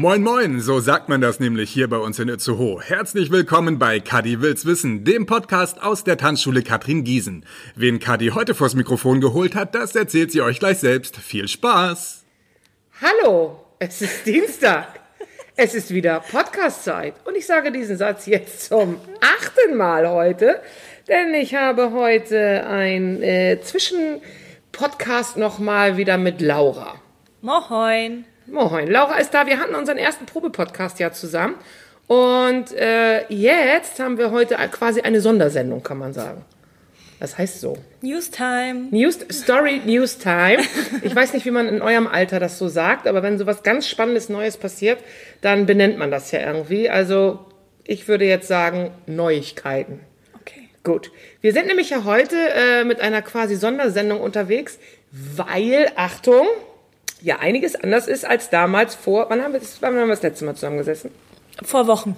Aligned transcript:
Moin 0.00 0.22
moin, 0.22 0.60
so 0.60 0.78
sagt 0.78 1.08
man 1.08 1.20
das 1.20 1.40
nämlich 1.40 1.70
hier 1.70 1.90
bei 1.90 1.96
uns 1.96 2.20
in 2.20 2.28
Itzehoe. 2.28 2.80
Herzlich 2.80 3.32
willkommen 3.32 3.80
bei 3.80 3.98
Kadi 3.98 4.40
will's 4.40 4.64
wissen, 4.64 5.02
dem 5.02 5.26
Podcast 5.26 5.82
aus 5.82 6.04
der 6.04 6.16
Tanzschule 6.16 6.62
Katrin 6.62 7.02
Giesen. 7.02 7.44
Wen 7.74 7.98
Kadi 7.98 8.28
heute 8.28 8.54
vors 8.54 8.76
Mikrofon 8.76 9.20
geholt 9.20 9.56
hat, 9.56 9.74
das 9.74 9.96
erzählt 9.96 10.30
sie 10.30 10.40
euch 10.40 10.60
gleich 10.60 10.78
selbst. 10.78 11.16
Viel 11.16 11.48
Spaß! 11.48 12.24
Hallo, 13.02 13.64
es 13.80 14.00
ist 14.00 14.24
Dienstag. 14.24 15.00
Es 15.56 15.74
ist 15.74 15.92
wieder 15.92 16.20
Podcastzeit 16.20 17.14
und 17.24 17.36
ich 17.36 17.46
sage 17.46 17.72
diesen 17.72 17.96
Satz 17.96 18.26
jetzt 18.26 18.66
zum 18.66 19.00
achten 19.20 19.76
Mal 19.76 20.08
heute, 20.08 20.62
denn 21.08 21.34
ich 21.34 21.56
habe 21.56 21.90
heute 21.90 22.64
ein 22.68 23.20
äh, 23.20 23.58
Zwischenpodcast 23.60 25.36
nochmal 25.36 25.96
wieder 25.96 26.18
mit 26.18 26.40
Laura. 26.40 27.02
Moin. 27.42 28.26
Moin, 28.50 28.88
Laura 28.88 29.18
ist 29.18 29.34
da. 29.34 29.46
Wir 29.46 29.58
hatten 29.58 29.74
unseren 29.74 29.98
ersten 29.98 30.24
Probepodcast 30.24 30.98
ja 31.00 31.12
zusammen. 31.12 31.56
Und 32.06 32.72
äh, 32.72 33.26
jetzt 33.28 34.00
haben 34.00 34.16
wir 34.16 34.30
heute 34.30 34.56
quasi 34.70 35.02
eine 35.02 35.20
Sondersendung, 35.20 35.82
kann 35.82 35.98
man 35.98 36.14
sagen. 36.14 36.44
Das 37.20 37.36
heißt 37.36 37.60
so. 37.60 37.76
Newstime. 38.00 38.88
News, 38.90 39.18
Story 39.30 39.82
News 39.84 40.18
Time. 40.18 40.58
Ich 41.02 41.14
weiß 41.14 41.34
nicht, 41.34 41.44
wie 41.44 41.50
man 41.50 41.68
in 41.68 41.82
eurem 41.82 42.06
Alter 42.06 42.40
das 42.40 42.58
so 42.58 42.68
sagt, 42.68 43.06
aber 43.06 43.22
wenn 43.22 43.38
sowas 43.38 43.62
ganz 43.62 43.86
Spannendes 43.88 44.28
Neues 44.30 44.56
passiert, 44.56 44.98
dann 45.42 45.66
benennt 45.66 45.98
man 45.98 46.10
das 46.10 46.30
ja 46.30 46.40
irgendwie. 46.40 46.88
Also 46.88 47.40
ich 47.84 48.08
würde 48.08 48.24
jetzt 48.24 48.48
sagen 48.48 48.92
Neuigkeiten. 49.06 50.00
Okay. 50.40 50.68
Gut. 50.84 51.10
Wir 51.42 51.52
sind 51.52 51.66
nämlich 51.66 51.90
ja 51.90 52.04
heute 52.04 52.36
äh, 52.36 52.84
mit 52.84 53.00
einer 53.00 53.20
quasi 53.20 53.56
Sondersendung 53.56 54.20
unterwegs, 54.20 54.78
weil, 55.10 55.90
Achtung, 55.96 56.46
ja 57.20 57.38
einiges 57.38 57.76
anders 57.76 58.08
ist 58.08 58.24
als 58.24 58.50
damals 58.50 58.94
vor. 58.94 59.26
Wann 59.28 59.42
haben 59.42 59.52
wir 59.52 59.60
das, 59.60 59.80
wann 59.80 59.96
haben 59.96 60.08
wir 60.08 60.14
das 60.14 60.22
letzte 60.22 60.44
Mal 60.44 60.54
zusammengesessen? 60.54 61.10
Vor 61.64 61.86
Wochen. 61.86 62.16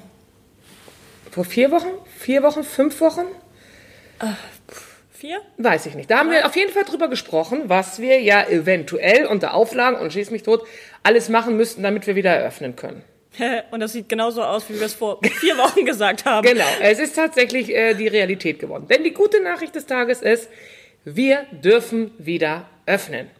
Vor 1.30 1.44
vier 1.44 1.70
Wochen? 1.70 1.88
Vier 2.18 2.42
Wochen? 2.42 2.64
Fünf 2.64 3.00
Wochen? 3.00 3.26
Vier? 5.12 5.40
Weiß 5.58 5.86
ich 5.86 5.94
nicht. 5.94 6.10
Da 6.10 6.18
haben 6.18 6.30
wir 6.30 6.46
auf 6.46 6.56
jeden 6.56 6.72
Fall 6.72 6.84
drüber 6.84 7.08
gesprochen, 7.08 7.64
was 7.66 8.00
wir 8.00 8.20
ja 8.20 8.46
eventuell 8.48 9.26
unter 9.26 9.54
Auflagen 9.54 9.98
und 9.98 10.12
schieß 10.12 10.30
mich 10.30 10.42
tot 10.42 10.66
alles 11.02 11.28
machen 11.28 11.56
müssten, 11.56 11.82
damit 11.82 12.06
wir 12.06 12.16
wieder 12.16 12.30
eröffnen 12.30 12.76
können. 12.76 13.02
Und 13.70 13.80
das 13.80 13.92
sieht 13.92 14.08
genauso 14.08 14.42
aus, 14.42 14.68
wie 14.68 14.74
wir 14.74 14.86
es 14.86 14.94
vor 14.94 15.20
vier 15.22 15.56
Wochen 15.56 15.84
gesagt 15.84 16.24
haben. 16.24 16.46
Genau, 16.46 16.66
es 16.82 16.98
ist 16.98 17.14
tatsächlich 17.14 17.74
äh, 17.74 17.94
die 17.94 18.08
Realität 18.08 18.58
geworden. 18.58 18.86
Denn 18.88 19.04
die 19.04 19.12
gute 19.12 19.42
Nachricht 19.42 19.74
des 19.74 19.86
Tages 19.86 20.20
ist, 20.20 20.48
wir 21.04 21.46
dürfen 21.52 22.12
wieder 22.18 22.68
öffnen. 22.86 23.30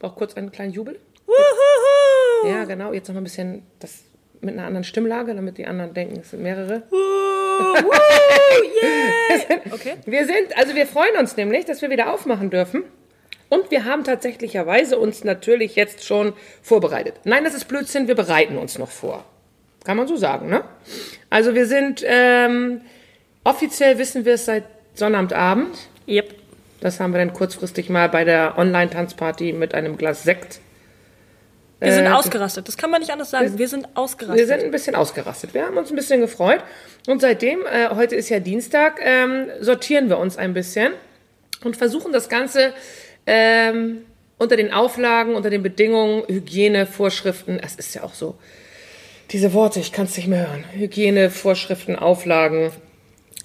Brauche 0.00 0.16
kurz 0.16 0.34
einen 0.34 0.50
kleinen 0.50 0.72
Jubel. 0.72 0.98
Wuhuhu. 1.26 2.48
Ja, 2.52 2.64
genau. 2.64 2.92
Jetzt 2.92 3.06
noch 3.06 3.14
mal 3.14 3.20
ein 3.20 3.24
bisschen 3.24 3.62
das 3.78 4.02
mit 4.40 4.54
einer 4.54 4.66
anderen 4.66 4.84
Stimmlage, 4.84 5.34
damit 5.34 5.58
die 5.58 5.66
anderen 5.66 5.94
denken, 5.94 6.20
es 6.20 6.30
sind 6.30 6.42
mehrere. 6.42 6.82
Yeah. 6.92 7.84
Okay. 9.72 9.94
Wir 10.06 10.26
sind, 10.26 10.56
also 10.56 10.74
wir 10.74 10.86
freuen 10.86 11.16
uns 11.16 11.36
nämlich, 11.36 11.64
dass 11.64 11.82
wir 11.82 11.90
wieder 11.90 12.12
aufmachen 12.12 12.50
dürfen. 12.50 12.84
Und 13.48 13.70
wir 13.70 13.84
haben 13.84 14.04
tatsächlicherweise 14.04 14.98
uns 14.98 15.24
natürlich 15.24 15.76
jetzt 15.76 16.04
schon 16.04 16.32
vorbereitet. 16.62 17.14
Nein, 17.24 17.44
das 17.44 17.54
ist 17.54 17.66
Blödsinn, 17.66 18.08
wir 18.08 18.14
bereiten 18.14 18.56
uns 18.56 18.78
noch 18.78 18.90
vor. 18.90 19.24
Kann 19.84 19.96
man 19.96 20.08
so 20.08 20.16
sagen, 20.16 20.48
ne? 20.48 20.64
Also 21.30 21.54
wir 21.54 21.66
sind, 21.66 22.04
ähm, 22.06 22.80
offiziell 23.44 23.98
wissen 23.98 24.24
wir 24.24 24.34
es 24.34 24.46
seit 24.46 24.64
Sonnabendabend. 24.94 25.76
Yep. 26.08 26.39
Das 26.80 26.98
haben 27.00 27.12
wir 27.12 27.18
dann 27.18 27.32
kurzfristig 27.32 27.88
mal 27.90 28.08
bei 28.08 28.24
der 28.24 28.56
Online-Tanzparty 28.58 29.52
mit 29.52 29.74
einem 29.74 29.96
Glas 29.96 30.22
Sekt. 30.22 30.60
Wir 31.78 31.92
sind 31.94 32.06
Äh, 32.06 32.10
ausgerastet. 32.10 32.68
Das 32.68 32.76
kann 32.76 32.90
man 32.90 33.00
nicht 33.00 33.10
anders 33.10 33.30
sagen. 33.30 33.58
Wir 33.58 33.68
sind 33.68 33.82
Wir 33.84 33.90
ausgerastet. 33.98 34.46
sind 34.48 34.62
ein 34.64 34.70
bisschen 34.70 34.94
ausgerastet. 34.94 35.54
Wir 35.54 35.64
haben 35.66 35.76
uns 35.78 35.90
ein 35.90 35.96
bisschen 35.96 36.20
gefreut. 36.20 36.62
Und 37.06 37.20
seitdem, 37.20 37.60
äh, 37.66 37.88
heute 37.94 38.16
ist 38.16 38.28
ja 38.28 38.38
Dienstag, 38.38 39.00
ähm, 39.02 39.46
sortieren 39.60 40.08
wir 40.08 40.18
uns 40.18 40.36
ein 40.36 40.52
bisschen 40.54 40.92
und 41.64 41.76
versuchen 41.76 42.12
das 42.12 42.28
Ganze 42.28 42.72
ähm, 43.26 44.02
unter 44.38 44.56
den 44.56 44.72
Auflagen, 44.72 45.34
unter 45.34 45.50
den 45.50 45.62
Bedingungen, 45.62 46.22
Hygienevorschriften, 46.28 47.60
es 47.62 47.74
ist 47.76 47.94
ja 47.94 48.02
auch 48.02 48.14
so, 48.14 48.36
diese 49.30 49.52
Worte, 49.52 49.80
ich 49.80 49.92
kann 49.92 50.06
es 50.06 50.16
nicht 50.16 50.28
mehr 50.28 50.48
hören. 50.48 50.64
Hygienevorschriften, 50.72 51.96
Auflagen, 51.96 52.72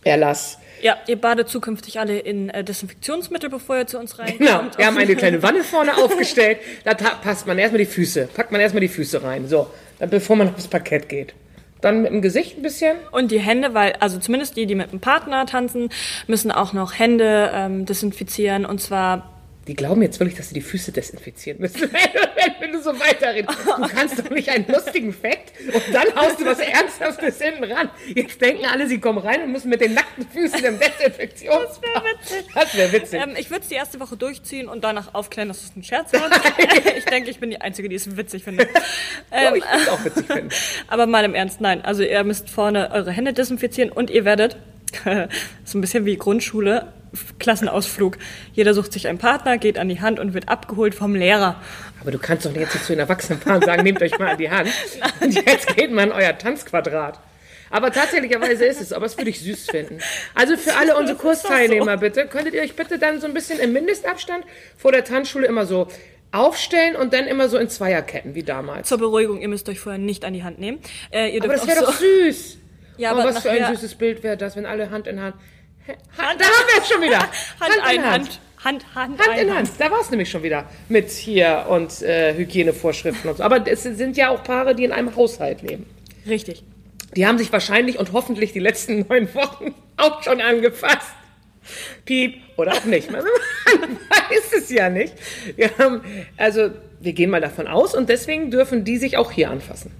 Erlass. 0.03 0.57
Ja, 0.81 0.97
ihr 1.07 1.15
badet 1.15 1.49
zukünftig 1.49 1.99
alle 1.99 2.19
in 2.19 2.49
äh, 2.49 2.63
Desinfektionsmittel, 2.63 3.49
bevor 3.49 3.77
ihr 3.77 3.87
zu 3.87 3.99
uns 3.99 4.19
reinkommt. 4.19 4.39
Genau, 4.39 4.61
wir 4.77 4.85
haben 4.85 4.97
eine 4.97 5.15
kleine 5.15 5.41
Wanne 5.43 5.63
vorne 5.63 5.97
aufgestellt. 5.97 6.59
Da 6.83 6.93
passt 6.93 7.47
man 7.47 7.57
erstmal 7.57 7.79
die 7.79 7.85
Füße, 7.85 8.29
packt 8.33 8.51
man 8.51 8.61
erstmal 8.61 8.81
die 8.81 8.87
Füße 8.87 9.23
rein, 9.23 9.47
so, 9.47 9.67
dann, 9.99 10.09
bevor 10.09 10.35
man 10.35 10.53
aufs 10.53 10.67
Parkett 10.67 11.09
geht. 11.09 11.33
Dann 11.81 12.01
mit 12.01 12.11
dem 12.11 12.21
Gesicht 12.21 12.57
ein 12.57 12.61
bisschen. 12.63 12.97
Und 13.11 13.31
die 13.31 13.39
Hände, 13.39 13.73
weil, 13.73 13.93
also 13.99 14.17
zumindest 14.17 14.57
die, 14.57 14.65
die 14.65 14.75
mit 14.75 14.91
dem 14.91 15.01
Partner 15.01 15.45
tanzen, 15.45 15.89
müssen 16.25 16.51
auch 16.51 16.73
noch 16.73 16.97
Hände 16.97 17.51
ähm, 17.53 17.85
desinfizieren. 17.85 18.65
Und 18.65 18.81
zwar 18.81 19.34
Die 19.67 19.75
glauben 19.75 20.03
jetzt 20.03 20.19
wirklich, 20.19 20.37
dass 20.37 20.49
sie 20.49 20.53
die 20.53 20.61
Füße 20.61 20.91
desinfizieren 20.91 21.59
müssen, 21.59 21.81
wenn, 22.61 22.71
du 22.71 22.81
so 22.81 22.99
weiterredest. 22.99 23.57
Du 23.65 23.87
kannst 23.87 24.19
doch 24.19 24.29
nicht 24.29 24.49
einen 24.49 24.67
lustigen 24.67 25.11
Fact 25.11 25.53
und 25.73 25.83
dann 25.91 26.15
haust 26.15 26.39
du 26.39 26.45
was 26.45 26.59
Ernsthaftes 26.59 27.41
hinten 27.41 27.63
ran. 27.63 27.89
Jetzt 28.13 28.39
denken 28.39 28.65
alle, 28.65 28.87
sie 28.87 28.99
kommen 28.99 29.17
rein 29.17 29.41
und 29.43 29.51
müssen 29.51 29.69
mit 29.69 29.81
den 29.81 29.95
nackten 29.95 30.27
Füßen 30.27 30.63
im 30.63 30.79
Desinfektions... 30.79 31.79
Das 31.81 31.81
wäre 31.81 32.03
witzig. 32.05 32.53
Das 32.53 32.77
wäre 32.77 32.91
witzig. 32.91 33.21
Ähm, 33.21 33.35
ich 33.37 33.49
würde 33.49 33.63
es 33.63 33.69
die 33.69 33.75
erste 33.75 33.99
Woche 33.99 34.17
durchziehen 34.17 34.67
und 34.67 34.83
danach 34.83 35.15
aufklären, 35.15 35.47
dass 35.47 35.63
es 35.63 35.75
ein 35.75 35.83
Scherz 35.83 36.13
war. 36.13 36.29
ich 36.97 37.05
denke, 37.05 37.31
ich 37.31 37.39
bin 37.39 37.49
die 37.49 37.61
Einzige, 37.61 37.89
die 37.89 37.95
es 37.95 38.15
witzig 38.15 38.43
findet. 38.43 38.69
oh, 39.31 39.55
ich 39.55 39.63
würde 39.63 39.81
es 39.81 39.89
auch 39.89 40.05
witzig 40.05 40.27
finden. 40.27 40.49
Aber 40.87 41.07
mal 41.07 41.25
im 41.25 41.33
Ernst, 41.33 41.59
nein. 41.59 41.83
Also 41.83 42.03
ihr 42.03 42.23
müsst 42.23 42.51
vorne 42.51 42.91
eure 42.91 43.11
Hände 43.11 43.33
desinfizieren 43.33 43.91
und 43.91 44.11
ihr 44.11 44.25
werdet, 44.25 44.57
so 45.65 45.77
ein 45.77 45.81
bisschen 45.81 46.05
wie 46.05 46.17
Grundschule, 46.17 46.93
Klassenausflug. 47.39 48.17
Jeder 48.53 48.73
sucht 48.73 48.93
sich 48.93 49.07
einen 49.07 49.17
Partner, 49.17 49.57
geht 49.57 49.77
an 49.77 49.89
die 49.89 50.01
Hand 50.01 50.19
und 50.19 50.33
wird 50.33 50.49
abgeholt 50.49 50.95
vom 50.95 51.15
Lehrer. 51.15 51.55
Aber 52.01 52.11
du 52.11 52.19
kannst 52.19 52.45
doch 52.45 52.53
jetzt 52.53 52.73
nicht 52.73 52.85
zu 52.85 52.93
den 52.93 52.99
Erwachsenen 52.99 53.41
und 53.41 53.65
sagen, 53.65 53.83
nehmt 53.83 54.01
euch 54.01 54.17
mal 54.19 54.29
an 54.29 54.37
die 54.37 54.49
Hand. 54.49 54.69
Und 55.21 55.33
jetzt 55.33 55.75
geht 55.75 55.91
mal 55.91 56.03
in 56.03 56.11
euer 56.11 56.37
Tanzquadrat. 56.37 57.19
Aber 57.71 57.91
tatsächlicherweise 57.91 58.65
ist 58.65 58.79
es, 58.79 58.93
aber 58.93 59.05
das 59.05 59.17
würde 59.17 59.31
ich 59.31 59.39
süß 59.41 59.71
finden. 59.71 59.99
Also 60.35 60.55
für 60.55 60.75
alle 60.75 60.95
unsere 60.97 61.17
Kursteilnehmer 61.17 61.97
bitte, 61.97 62.27
könntet 62.27 62.53
ihr 62.53 62.61
euch 62.61 62.75
bitte 62.75 62.99
dann 62.99 63.19
so 63.19 63.27
ein 63.27 63.33
bisschen 63.33 63.59
im 63.59 63.73
Mindestabstand 63.73 64.45
vor 64.77 64.91
der 64.91 65.03
Tanzschule 65.03 65.47
immer 65.47 65.65
so 65.65 65.87
aufstellen 66.31 66.95
und 66.95 67.13
dann 67.13 67.27
immer 67.27 67.49
so 67.49 67.57
in 67.57 67.69
Zweierketten 67.69 68.35
wie 68.35 68.43
damals. 68.43 68.87
Zur 68.87 68.97
Beruhigung, 68.97 69.41
ihr 69.41 69.47
müsst 69.47 69.67
euch 69.69 69.79
vorher 69.79 69.99
nicht 69.99 70.25
an 70.25 70.33
die 70.33 70.43
Hand 70.43 70.59
nehmen. 70.59 70.79
Äh, 71.11 71.39
Aber 71.39 71.53
das 71.53 71.67
wäre 71.67 71.79
auch 71.81 71.87
doch 71.87 71.93
so, 71.93 72.05
süß. 72.05 72.57
Ja, 72.97 73.11
oh, 73.11 73.19
aber 73.19 73.25
was 73.25 73.39
für 73.39 73.51
ein 73.51 73.75
süßes 73.75 73.95
Bild 73.95 74.23
wäre 74.23 74.37
das, 74.37 74.55
wenn 74.55 74.65
alle 74.65 74.89
Hand 74.89 75.07
in 75.07 75.21
Hand. 75.21 75.35
Hand, 75.87 76.41
da 76.41 76.45
haben 76.45 76.67
wir 76.73 76.81
es 76.81 76.89
schon 76.89 77.01
wieder. 77.01 77.19
Hand, 77.59 77.83
ein, 77.83 78.05
Hand. 78.05 78.39
Hand, 78.63 78.95
Hand, 78.95 79.19
Hand 79.19 79.29
ein, 79.29 79.47
in 79.47 79.55
Hand. 79.55 79.69
Da 79.77 79.91
war 79.91 80.01
es 80.01 80.09
nämlich 80.09 80.29
schon 80.29 80.43
wieder 80.43 80.67
mit 80.89 81.11
hier 81.11 81.67
und 81.69 82.01
äh, 82.01 82.33
Hygienevorschriften 82.35 83.29
und 83.29 83.37
so. 83.37 83.43
Aber 83.43 83.65
es 83.67 83.83
sind 83.83 84.17
ja 84.17 84.29
auch 84.29 84.43
Paare, 84.43 84.73
die 84.75 84.83
in 84.83 84.91
einem 84.91 85.15
Haushalt 85.15 85.61
leben. 85.61 85.85
Richtig. 86.27 86.63
Die 87.15 87.27
haben 87.27 87.37
sich 87.37 87.51
wahrscheinlich 87.51 87.99
und 87.99 88.11
hoffentlich 88.11 88.53
die 88.53 88.59
letzten 88.59 89.05
neun 89.07 89.33
Wochen 89.35 89.75
auch 89.97 90.23
schon 90.23 90.41
angefasst. 90.41 91.13
Piep 92.05 92.41
oder 92.57 92.73
auch 92.73 92.85
nicht. 92.85 93.11
Man 93.11 93.23
weiß 93.69 94.53
es 94.57 94.69
ja 94.69 94.89
nicht. 94.89 95.13
Wir 95.55 95.71
haben, 95.77 96.01
also 96.37 96.71
wir 96.99 97.13
gehen 97.13 97.29
mal 97.29 97.41
davon 97.41 97.67
aus 97.67 97.95
und 97.95 98.09
deswegen 98.09 98.51
dürfen 98.51 98.83
die 98.83 98.97
sich 98.97 99.17
auch 99.17 99.31
hier 99.31 99.49
anfassen. 99.49 99.91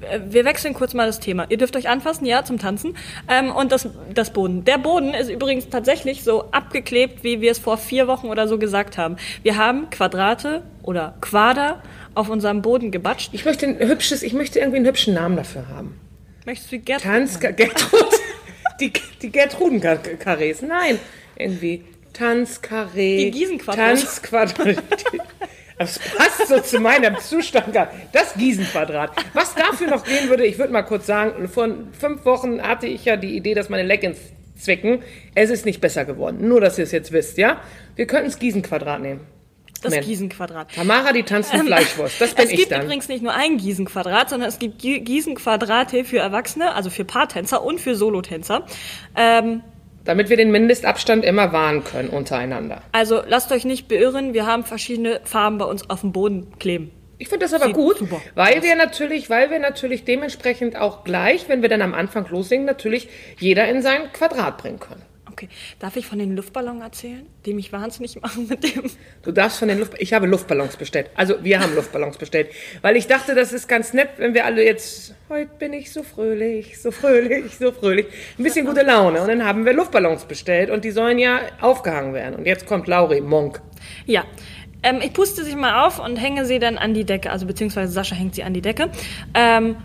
Äh, 0.00 0.20
Wir 0.28 0.44
wechseln 0.44 0.74
kurz 0.74 0.94
mal 0.94 1.06
das 1.06 1.20
Thema. 1.20 1.46
Ihr 1.48 1.58
dürft 1.58 1.76
euch 1.76 1.88
anfassen, 1.88 2.24
ja, 2.26 2.44
zum 2.44 2.58
Tanzen. 2.58 2.96
Ähm, 3.28 3.50
und 3.50 3.72
das, 3.72 3.88
das 4.14 4.32
Boden. 4.32 4.64
Der 4.64 4.78
Boden 4.78 5.14
ist 5.14 5.30
übrigens 5.30 5.68
tatsächlich 5.68 6.22
so 6.24 6.50
abgeklebt, 6.52 7.22
wie 7.24 7.40
wir 7.40 7.50
es 7.50 7.58
vor 7.58 7.78
vier 7.78 8.06
Wochen 8.06 8.28
oder 8.28 8.48
so 8.48 8.58
gesagt 8.58 8.98
haben. 8.98 9.16
Wir 9.42 9.56
haben 9.56 9.90
Quadrate 9.90 10.62
oder 10.82 11.14
Quader 11.20 11.82
auf 12.14 12.28
unserem 12.28 12.62
Boden 12.62 12.90
gebatscht. 12.90 13.30
Ich 13.32 13.44
möchte 13.44 13.66
ein 13.66 13.78
hübsches, 13.78 14.22
ich 14.22 14.32
möchte 14.32 14.58
irgendwie 14.58 14.78
einen 14.78 14.86
hübschen 14.86 15.14
Namen 15.14 15.36
dafür 15.36 15.68
haben. 15.68 15.98
Möchtest 16.46 16.72
du 16.72 16.78
Gerd? 16.78 17.02
Tanz 17.02 17.38
Gertrud. 17.38 18.06
Die, 18.80 18.92
die 19.20 19.30
Gertruden-Karrees. 19.30 20.62
Nein, 20.62 20.98
irgendwie 21.36 21.84
Tanzkarree. 22.14 23.24
Die 23.26 23.30
Gießenquadrat. 23.30 23.98
Tanzquadrat. 23.98 24.76
Das 25.80 25.98
passt 25.98 26.46
so 26.48 26.60
zu 26.60 26.78
meinem 26.78 27.16
Zustand. 27.18 27.72
gar- 27.72 27.90
Das 28.12 28.34
Gießenquadrat. 28.34 29.12
Was 29.32 29.54
dafür 29.54 29.86
noch 29.88 30.04
gehen 30.04 30.28
würde, 30.28 30.44
ich 30.44 30.58
würde 30.58 30.72
mal 30.74 30.82
kurz 30.82 31.06
sagen, 31.06 31.48
vor 31.48 31.68
fünf 31.98 32.24
Wochen 32.26 32.60
hatte 32.62 32.86
ich 32.86 33.06
ja 33.06 33.16
die 33.16 33.34
Idee, 33.34 33.54
dass 33.54 33.70
meine 33.70 33.82
Leggings 33.84 34.18
zwicken. 34.58 35.02
Es 35.34 35.48
ist 35.48 35.64
nicht 35.64 35.80
besser 35.80 36.04
geworden. 36.04 36.46
Nur, 36.46 36.60
dass 36.60 36.76
ihr 36.76 36.84
es 36.84 36.92
jetzt 36.92 37.12
wisst, 37.12 37.38
ja? 37.38 37.60
Wir 37.96 38.06
könnten 38.06 38.26
das 38.26 38.38
Gießenquadrat 38.38 39.00
nehmen. 39.00 39.20
Das 39.82 39.84
Moment. 39.92 40.04
Gießenquadrat. 40.08 40.74
Tamara, 40.74 41.14
die 41.14 41.22
tanzt 41.22 41.54
mit 41.54 41.62
Fleischwurst. 41.64 42.20
Das 42.20 42.34
bin 42.34 42.44
es 42.44 42.50
ich 42.50 42.58
gibt 42.58 42.72
dann. 42.72 42.82
übrigens 42.82 43.08
nicht 43.08 43.22
nur 43.22 43.32
ein 43.32 43.56
Gießenquadrat, 43.56 44.28
sondern 44.28 44.50
es 44.50 44.58
gibt 44.58 44.82
Gie- 44.82 45.00
Gießenquadrate 45.00 46.04
für 46.04 46.18
Erwachsene, 46.18 46.74
also 46.74 46.90
für 46.90 47.06
Paartänzer 47.06 47.62
und 47.64 47.80
für 47.80 47.94
Solotänzer. 47.96 48.66
Ähm, 49.16 49.62
Damit 50.04 50.30
wir 50.30 50.36
den 50.36 50.50
Mindestabstand 50.50 51.24
immer 51.24 51.52
wahren 51.52 51.84
können 51.84 52.08
untereinander. 52.08 52.82
also 52.92 53.22
lasst 53.26 53.52
euch 53.52 53.64
nicht 53.64 53.88
beirren, 53.88 54.32
wir 54.34 54.46
haben 54.46 54.64
verschiedene 54.64 55.20
Farben 55.24 55.58
bei 55.58 55.66
uns 55.66 55.88
auf 55.90 56.00
dem 56.00 56.12
Boden 56.12 56.58
kleben. 56.58 56.90
Ich 57.18 57.28
finde 57.28 57.44
das 57.44 57.52
aber 57.52 57.66
Sieht 57.66 57.74
gut, 57.74 57.98
super 57.98 58.20
weil 58.34 58.62
wir 58.62 58.74
natürlich, 58.76 59.28
weil 59.28 59.50
wir 59.50 59.58
natürlich 59.58 60.04
dementsprechend 60.04 60.76
auch 60.76 61.04
gleich, 61.04 61.50
wenn 61.50 61.60
wir 61.60 61.68
dann 61.68 61.82
am 61.82 61.92
Anfang 61.92 62.26
loslegen, 62.30 62.64
natürlich 62.64 63.08
jeder 63.38 63.68
in 63.68 63.82
sein 63.82 64.10
Quadrat 64.14 64.56
bringen 64.56 64.80
können. 64.80 65.02
Okay, 65.40 65.48
darf 65.78 65.96
ich 65.96 66.06
von 66.06 66.18
den 66.18 66.36
Luftballon 66.36 66.82
erzählen, 66.82 67.24
die 67.46 67.54
mich 67.54 67.72
wahnsinnig 67.72 68.20
machen 68.20 68.46
mit 68.46 68.62
dem? 68.62 68.90
Du 69.22 69.32
darfst 69.32 69.58
von 69.58 69.68
den 69.68 69.78
Luft, 69.78 69.94
ich 69.98 70.12
habe 70.12 70.26
Luftballons 70.26 70.76
bestellt. 70.76 71.08
Also 71.14 71.42
wir 71.42 71.60
haben 71.60 71.74
Luftballons 71.74 72.18
bestellt, 72.18 72.50
weil 72.82 72.94
ich 72.96 73.06
dachte, 73.06 73.34
das 73.34 73.54
ist 73.54 73.66
ganz 73.66 73.94
nett, 73.94 74.10
wenn 74.18 74.34
wir 74.34 74.44
alle 74.44 74.62
jetzt, 74.62 75.14
heute 75.30 75.50
bin 75.58 75.72
ich 75.72 75.94
so 75.94 76.02
fröhlich, 76.02 76.78
so 76.78 76.90
fröhlich, 76.90 77.56
so 77.56 77.72
fröhlich, 77.72 78.04
ein 78.38 78.42
bisschen 78.42 78.66
gute 78.66 78.82
Laune. 78.82 79.22
Und 79.22 79.28
dann 79.28 79.46
haben 79.46 79.64
wir 79.64 79.72
Luftballons 79.72 80.26
bestellt 80.26 80.68
und 80.68 80.84
die 80.84 80.90
sollen 80.90 81.18
ja 81.18 81.40
aufgehangen 81.62 82.12
werden. 82.12 82.34
Und 82.34 82.44
jetzt 82.44 82.66
kommt 82.66 82.86
Lauri, 82.86 83.22
Monk. 83.22 83.62
Ja. 84.04 84.24
Ähm, 84.82 85.00
ich 85.02 85.14
puste 85.14 85.42
sie 85.42 85.56
mal 85.56 85.86
auf 85.86 86.04
und 86.04 86.16
hänge 86.16 86.44
sie 86.44 86.58
dann 86.58 86.76
an 86.76 86.92
die 86.92 87.04
Decke, 87.04 87.30
also 87.30 87.46
beziehungsweise 87.46 87.90
Sascha 87.92 88.14
hängt 88.14 88.34
sie 88.34 88.42
an 88.42 88.52
die 88.52 88.62
Decke. 88.62 88.90
Ähm, 89.32 89.76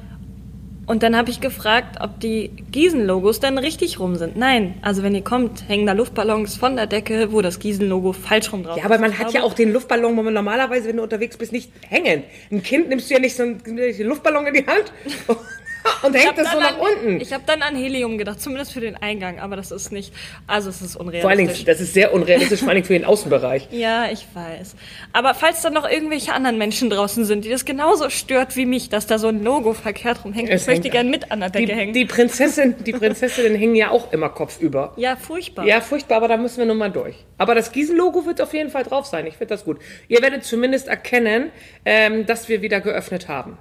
und 0.88 1.04
dann 1.04 1.16
habe 1.16 1.30
ich 1.30 1.42
gefragt, 1.42 1.98
ob 2.02 2.20
die 2.20 2.50
Gießen-Logos 2.72 3.40
dann 3.40 3.58
richtig 3.58 4.00
rum 4.00 4.16
sind. 4.16 4.38
Nein, 4.38 4.76
also 4.82 5.02
wenn 5.04 5.16
ihr 5.16 5.24
kommt, 5.24 5.68
hängen 5.68 5.86
da 5.86 5.94
Luftballons 5.94 6.58
von 6.58 6.76
der 6.76 6.88
Decke, 6.88 7.32
wo 7.32 7.42
das 7.42 7.60
Gießen-Logo 7.60 8.14
falsch 8.14 8.52
rum 8.54 8.64
drauf 8.64 8.78
Ja, 8.78 8.86
aber 8.86 8.96
ist. 8.96 9.02
man 9.02 9.12
Ich 9.12 9.20
hat 9.20 9.34
ja 9.34 9.44
auch 9.44 9.54
den 9.54 9.74
Luftballon, 9.74 10.16
wo 10.16 10.24
man 10.24 10.34
normalerweise, 10.34 10.88
wenn 10.90 10.98
du 10.98 11.04
unterwegs 11.04 11.38
bist, 11.38 11.52
nicht 11.52 11.72
hängen. 11.90 12.24
Ein 12.52 12.62
Kind 12.64 12.90
nimmst 12.90 13.10
du 13.10 13.16
ja 13.16 13.20
nicht 13.20 13.36
so 13.36 13.44
einen 13.44 13.60
Luftballon 14.00 14.48
in 14.48 14.54
die 14.54 14.66
Hand 14.68 14.92
und 16.04 16.14
hängt 16.16 16.38
das 16.38 16.52
so 16.52 16.60
nach 16.60 16.76
an, 16.78 16.80
unten. 16.80 17.22
Ich 17.22 17.34
habe 17.34 17.44
dann 17.46 17.62
an 17.62 17.76
Helium 17.76 18.18
gedacht, 18.18 18.42
zumindest 18.42 18.74
für 18.74 18.82
den 18.82 18.96
Eingang, 18.98 19.40
aber 19.40 19.56
das 19.56 19.72
ist 19.72 19.92
nicht, 19.92 20.14
also 20.48 20.70
es 20.70 20.82
ist 20.82 20.96
unrealistisch. 20.96 21.22
Vor 21.22 21.30
allen 21.30 21.48
Dingen, 21.48 21.66
das 21.66 21.80
ist 21.82 21.94
sehr 21.94 22.14
unrealistisch, 22.14 22.60
vor 22.60 22.70
allen 22.70 22.76
Dingen 22.78 22.88
für 22.88 22.94
den 22.94 23.06
Außenbereich. 23.06 23.68
Ja, 23.76 24.06
ich 24.12 24.26
weiß. 24.34 24.76
Aber 25.14 25.34
falls 25.34 25.62
da 25.62 25.70
noch 25.70 25.90
irgendwelche 25.90 26.34
anderen 26.34 26.58
Menschen 26.58 26.90
draußen 26.90 27.26
sind, 27.26 27.46
die 27.46 27.50
das 27.50 27.66
genauso 27.66 28.10
stört 28.10 28.56
wie 28.56 28.66
mich, 28.66 28.90
dass 28.90 29.06
da 29.06 29.18
so 29.20 29.28
ein 29.28 29.44
Logo 29.44 29.74
verkehrt 29.74 30.24
rumhängt, 30.24 30.50
Es 30.50 30.62
ich 30.62 30.68
möchte 30.68 30.90
gern 30.90 31.10
mit 31.10 31.32
an 31.32 31.40
der 31.42 31.50
Decke 31.50 31.66
Die, 31.68 31.74
hängen. 31.74 31.94
die 31.94 32.06
Prinzessin, 32.06 32.76
die 32.86 32.94
Prinzessinnen 32.94 33.56
hängen 33.56 33.76
ja 33.76 33.92
auch 33.92 34.12
immer 34.14 34.30
kopfüber. 34.30 34.94
ja, 34.98 35.16
furchtbar. 35.16 35.66
Ja, 35.66 35.82
furchtbar, 35.82 36.18
aber 36.18 36.28
da 36.30 36.38
müssen 36.38 36.58
wir 36.60 36.66
nun 36.66 36.78
mal 36.78 36.90
durch. 36.92 37.16
Aber 37.38 37.54
das 37.54 37.72
Gießen-Logo 37.72 38.26
wird 38.26 38.42
auf 38.42 38.54
jeden 38.54 38.70
Fall 38.70 38.84
drauf 38.84 39.06
sein. 39.06 39.28
Ich 39.28 39.34
finde 39.36 39.54
das 39.54 39.66
gut. 39.66 39.80
Ihr 40.08 40.22
werdet 40.22 40.44
zumindest 40.46 40.88
erkennen, 40.88 41.52
ähm, 41.86 42.26
dass 42.26 42.48
wir 42.50 42.62
wieder 42.62 42.80
geöffnet 42.82 43.28
haben. 43.28 43.58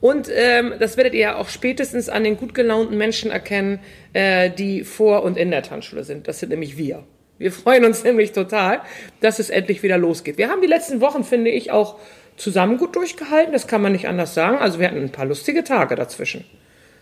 Und 0.00 0.28
ähm, 0.32 0.74
das 0.78 0.96
werdet 0.96 1.14
ihr 1.14 1.20
ja 1.20 1.36
auch 1.36 1.48
spätestens 1.48 2.08
an 2.08 2.24
den 2.24 2.36
gut 2.36 2.54
gelaunten 2.54 2.96
Menschen 2.96 3.30
erkennen, 3.30 3.80
äh, 4.12 4.50
die 4.50 4.84
vor 4.84 5.22
und 5.22 5.36
in 5.36 5.50
der 5.50 5.62
Tanzschule 5.62 6.04
sind. 6.04 6.28
Das 6.28 6.38
sind 6.40 6.50
nämlich 6.50 6.76
wir. 6.76 7.04
Wir 7.38 7.52
freuen 7.52 7.84
uns 7.84 8.04
nämlich 8.04 8.32
total, 8.32 8.80
dass 9.20 9.38
es 9.38 9.50
endlich 9.50 9.82
wieder 9.82 9.98
losgeht. 9.98 10.38
Wir 10.38 10.48
haben 10.48 10.60
die 10.60 10.66
letzten 10.66 11.00
Wochen, 11.00 11.24
finde 11.24 11.50
ich, 11.50 11.70
auch 11.70 11.98
zusammen 12.36 12.76
gut 12.76 12.94
durchgehalten. 12.96 13.52
Das 13.52 13.66
kann 13.66 13.82
man 13.82 13.92
nicht 13.92 14.08
anders 14.08 14.34
sagen. 14.34 14.58
Also 14.58 14.78
wir 14.78 14.86
hatten 14.88 14.98
ein 15.00 15.12
paar 15.12 15.26
lustige 15.26 15.64
Tage 15.64 15.96
dazwischen. 15.96 16.44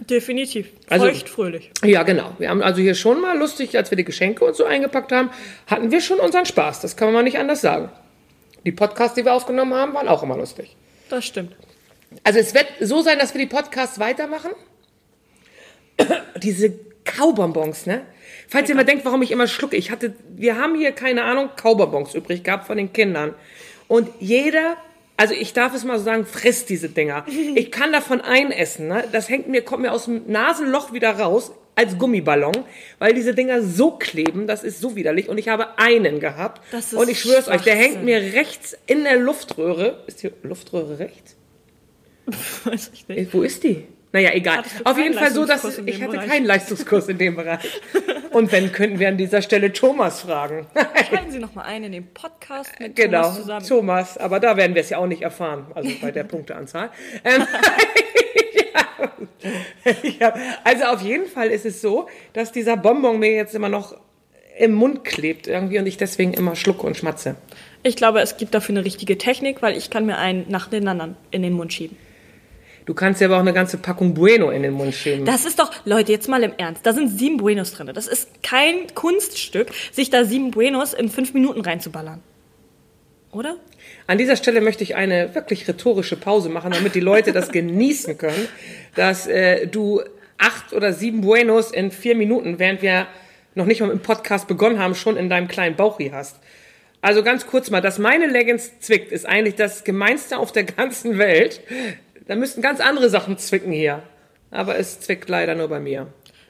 Definitiv. 0.00 0.68
Also- 0.88 1.06
Feucht, 1.06 1.28
fröhlich. 1.28 1.70
Ja, 1.84 2.02
genau. 2.02 2.32
Wir 2.38 2.50
haben 2.50 2.62
also 2.62 2.80
hier 2.80 2.94
schon 2.94 3.20
mal 3.20 3.38
lustig, 3.38 3.76
als 3.76 3.90
wir 3.90 3.96
die 3.96 4.04
Geschenke 4.04 4.44
und 4.44 4.56
so 4.56 4.64
eingepackt 4.64 5.12
haben, 5.12 5.30
hatten 5.66 5.90
wir 5.90 6.00
schon 6.00 6.18
unseren 6.20 6.46
Spaß. 6.46 6.80
Das 6.80 6.96
kann 6.96 7.12
man 7.12 7.24
nicht 7.24 7.38
anders 7.38 7.60
sagen. 7.60 7.90
Die 8.64 8.72
Podcasts, 8.72 9.14
die 9.14 9.24
wir 9.24 9.32
aufgenommen 9.34 9.74
haben, 9.74 9.94
waren 9.94 10.08
auch 10.08 10.22
immer 10.22 10.36
lustig. 10.36 10.76
Das 11.10 11.24
stimmt. 11.24 11.54
Also 12.22 12.38
es 12.38 12.54
wird 12.54 12.66
so 12.80 13.02
sein, 13.02 13.18
dass 13.18 13.34
wir 13.34 13.40
die 13.40 13.46
Podcasts 13.46 13.98
weitermachen. 13.98 14.50
Diese 16.42 16.72
Kaubonbons, 17.04 17.86
ne? 17.86 18.02
Falls 18.48 18.68
ihr 18.68 18.74
mal 18.74 18.84
denkt, 18.84 19.04
warum 19.04 19.22
ich 19.22 19.30
immer 19.30 19.46
schlucke. 19.46 19.76
Ich 19.76 19.90
hatte, 19.90 20.14
wir 20.28 20.56
haben 20.56 20.74
hier, 20.74 20.92
keine 20.92 21.24
Ahnung, 21.24 21.50
Kaubonbons 21.56 22.14
übrig 22.14 22.44
gehabt 22.44 22.66
von 22.66 22.76
den 22.76 22.92
Kindern. 22.92 23.34
Und 23.88 24.08
jeder, 24.20 24.76
also 25.16 25.34
ich 25.34 25.52
darf 25.52 25.74
es 25.74 25.84
mal 25.84 25.98
so 25.98 26.04
sagen, 26.04 26.26
frisst 26.26 26.68
diese 26.68 26.88
Dinger. 26.88 27.24
Ich 27.54 27.70
kann 27.70 27.92
davon 27.92 28.20
einessen, 28.20 28.88
ne? 28.88 29.04
Das 29.12 29.28
hängt 29.28 29.48
mir, 29.48 29.62
kommt 29.62 29.82
mir 29.82 29.92
aus 29.92 30.06
dem 30.06 30.30
Nasenloch 30.30 30.92
wieder 30.92 31.18
raus 31.18 31.52
als 31.76 31.98
Gummiballon, 31.98 32.64
weil 32.98 33.14
diese 33.14 33.34
Dinger 33.34 33.62
so 33.62 33.92
kleben, 33.92 34.46
das 34.46 34.62
ist 34.62 34.80
so 34.80 34.94
widerlich. 34.96 35.28
Und 35.28 35.38
ich 35.38 35.48
habe 35.48 35.78
einen 35.78 36.20
gehabt. 36.20 36.62
Das 36.70 36.92
ist 36.92 36.94
und 36.94 37.08
ich 37.08 37.20
schwör's 37.20 37.48
euch, 37.48 37.62
der 37.62 37.74
hängt 37.74 38.04
mir 38.04 38.18
rechts 38.18 38.76
in 38.86 39.04
der 39.04 39.16
Luftröhre. 39.16 40.04
Ist 40.06 40.22
die 40.22 40.30
Luftröhre 40.42 40.98
rechts? 40.98 41.36
Weiß 42.64 42.90
ich 42.94 43.08
nicht. 43.08 43.18
Äh, 43.18 43.32
Wo 43.32 43.42
ist 43.42 43.62
die? 43.64 43.84
Naja, 44.14 44.30
egal. 44.32 44.62
Auf 44.84 44.96
jeden 44.96 45.14
Fall 45.14 45.32
so, 45.32 45.44
dass 45.44 45.64
ich 45.64 46.00
hatte 46.00 46.12
Bereich? 46.12 46.28
keinen 46.28 46.46
Leistungskurs 46.46 47.08
in 47.08 47.18
dem 47.18 47.34
Bereich. 47.34 47.58
Und 48.30 48.52
wenn, 48.52 48.70
könnten 48.70 49.00
wir 49.00 49.08
an 49.08 49.16
dieser 49.16 49.42
Stelle 49.42 49.72
Thomas 49.72 50.20
fragen. 50.20 50.68
Schalten 51.10 51.32
Sie 51.32 51.40
noch 51.40 51.56
mal 51.56 51.62
ein 51.62 51.82
in 51.82 51.90
den 51.90 52.06
Podcast 52.14 52.78
mit 52.78 52.94
genau, 52.94 53.22
Thomas 53.22 53.36
zusammen. 53.36 53.66
Thomas. 53.66 54.16
Aber 54.18 54.38
da 54.38 54.56
werden 54.56 54.76
wir 54.76 54.82
es 54.82 54.90
ja 54.90 54.98
auch 54.98 55.08
nicht 55.08 55.22
erfahren, 55.22 55.66
also 55.74 55.90
bei 56.00 56.12
der 56.12 56.24
Punkteanzahl. 56.24 56.90
Ähm, 57.24 57.44
ja. 60.20 60.32
Also 60.62 60.84
auf 60.84 61.02
jeden 61.02 61.26
Fall 61.26 61.48
ist 61.48 61.66
es 61.66 61.80
so, 61.80 62.08
dass 62.32 62.52
dieser 62.52 62.76
Bonbon 62.76 63.18
mir 63.18 63.32
jetzt 63.32 63.54
immer 63.54 63.68
noch 63.68 63.96
im 64.56 64.74
Mund 64.74 65.04
klebt 65.04 65.48
irgendwie 65.48 65.78
und 65.78 65.86
ich 65.86 65.96
deswegen 65.96 66.32
immer 66.34 66.54
schlucke 66.54 66.86
und 66.86 66.96
schmatze. 66.96 67.34
Ich 67.82 67.96
glaube, 67.96 68.20
es 68.20 68.36
gibt 68.36 68.54
dafür 68.54 68.74
eine 68.74 68.84
richtige 68.84 69.18
Technik, 69.18 69.60
weil 69.60 69.76
ich 69.76 69.90
kann 69.90 70.06
mir 70.06 70.18
einen 70.18 70.46
nach 70.48 70.68
den 70.68 70.86
anderen 70.86 71.16
in 71.30 71.42
den 71.42 71.52
Mund 71.52 71.72
schieben. 71.72 71.96
Du 72.86 72.92
kannst 72.92 73.20
ja 73.20 73.28
aber 73.28 73.36
auch 73.36 73.40
eine 73.40 73.54
ganze 73.54 73.78
Packung 73.78 74.14
Bueno 74.14 74.50
in 74.50 74.62
den 74.62 74.72
Mund 74.72 74.94
schieben. 74.94 75.24
Das 75.24 75.46
ist 75.46 75.58
doch, 75.58 75.70
Leute, 75.84 76.12
jetzt 76.12 76.28
mal 76.28 76.42
im 76.42 76.52
Ernst, 76.58 76.84
da 76.84 76.92
sind 76.92 77.08
sieben 77.08 77.38
Buenos 77.38 77.72
drin. 77.72 77.90
Das 77.94 78.06
ist 78.06 78.42
kein 78.42 78.94
Kunststück, 78.94 79.68
sich 79.92 80.10
da 80.10 80.24
sieben 80.24 80.50
Buenos 80.50 80.92
in 80.92 81.08
fünf 81.08 81.32
Minuten 81.32 81.62
reinzuballern. 81.62 82.20
Oder? 83.32 83.56
An 84.06 84.18
dieser 84.18 84.36
Stelle 84.36 84.60
möchte 84.60 84.84
ich 84.84 84.96
eine 84.96 85.34
wirklich 85.34 85.66
rhetorische 85.66 86.16
Pause 86.16 86.50
machen, 86.50 86.72
damit 86.72 86.94
die 86.94 87.00
Leute 87.00 87.32
das 87.32 87.50
genießen 87.52 88.18
können, 88.18 88.48
dass 88.94 89.26
äh, 89.26 89.66
du 89.66 90.02
acht 90.38 90.72
oder 90.72 90.92
sieben 90.92 91.22
Buenos 91.22 91.70
in 91.70 91.90
vier 91.90 92.14
Minuten, 92.14 92.58
während 92.58 92.82
wir 92.82 93.06
noch 93.54 93.66
nicht 93.66 93.80
mal 93.80 93.90
im 93.90 94.00
Podcast 94.00 94.46
begonnen 94.46 94.78
haben, 94.78 94.94
schon 94.94 95.16
in 95.16 95.30
deinem 95.30 95.48
kleinen 95.48 95.76
Bauchi 95.76 96.10
hast. 96.10 96.38
Also 97.00 97.22
ganz 97.22 97.46
kurz 97.46 97.70
mal, 97.70 97.80
dass 97.80 97.98
meine 97.98 98.26
Leggings 98.26 98.80
zwickt, 98.80 99.12
ist 99.12 99.26
eigentlich 99.26 99.54
das 99.56 99.84
Gemeinste 99.84 100.38
auf 100.38 100.52
der 100.52 100.64
ganzen 100.64 101.18
Welt. 101.18 101.60
Da 102.26 102.36
müssten 102.36 102.62
ganz 102.62 102.80
andere 102.80 103.10
Sachen 103.10 103.38
zwicken 103.38 103.72
hier. 103.72 104.02
Aber 104.50 104.78
es 104.78 105.00
zwickt 105.00 105.28
leider 105.28 105.54
nur 105.54 105.68
bei 105.68 105.80
mir. 105.80 106.06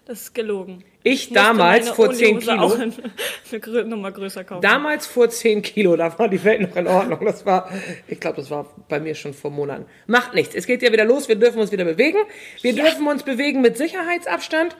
Das 0.07 0.21
ist 0.21 0.35
gelogen. 0.35 0.85
Ich 1.03 1.31
musste 1.31 1.35
damals 1.35 1.89
vor 1.89 2.13
10 2.13 2.37
Oliose 2.37 2.91
Kilo. 3.51 3.73
eine 3.81 3.85
Nummer 3.89 4.13
größer 4.13 4.45
kaufen. 4.45 4.61
Damals 4.61 5.07
vor 5.07 5.31
10 5.31 5.63
Kilo, 5.63 5.97
da 5.97 6.19
war 6.19 6.29
die 6.29 6.45
Welt 6.45 6.61
noch 6.61 6.77
in 6.77 6.87
Ordnung. 6.87 7.25
Das 7.25 7.47
war, 7.47 7.71
ich 8.07 8.21
glaube, 8.21 8.37
das 8.37 8.51
war 8.51 8.71
bei 8.89 9.01
mir 9.01 9.15
schon 9.15 9.33
vor 9.33 9.51
Monaten. 9.51 9.87
Macht 10.07 10.35
nichts. 10.35 10.55
Es 10.55 10.67
geht 10.67 10.83
ja 10.83 10.93
wieder 10.93 11.07
los. 11.07 11.29
Wir 11.29 11.37
dürfen 11.37 11.59
uns 11.59 11.73
wieder 11.73 11.85
bewegen. 11.85 12.19
Wir 12.61 12.75
dürfen 12.75 13.07
uns 13.07 13.23
bewegen 13.23 13.63
mit 13.63 13.79
Sicherheitsabstand. 13.79 14.77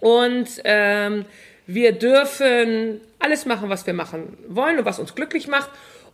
Und 0.00 0.48
ähm, 0.64 1.24
wir 1.66 1.92
dürfen 1.92 3.00
alles 3.18 3.46
machen, 3.46 3.70
was 3.70 3.86
wir 3.86 3.94
machen 3.94 4.36
wollen 4.48 4.78
und 4.78 4.84
was 4.84 4.98
uns 4.98 5.14
glücklich 5.14 5.48
macht. 5.48 5.70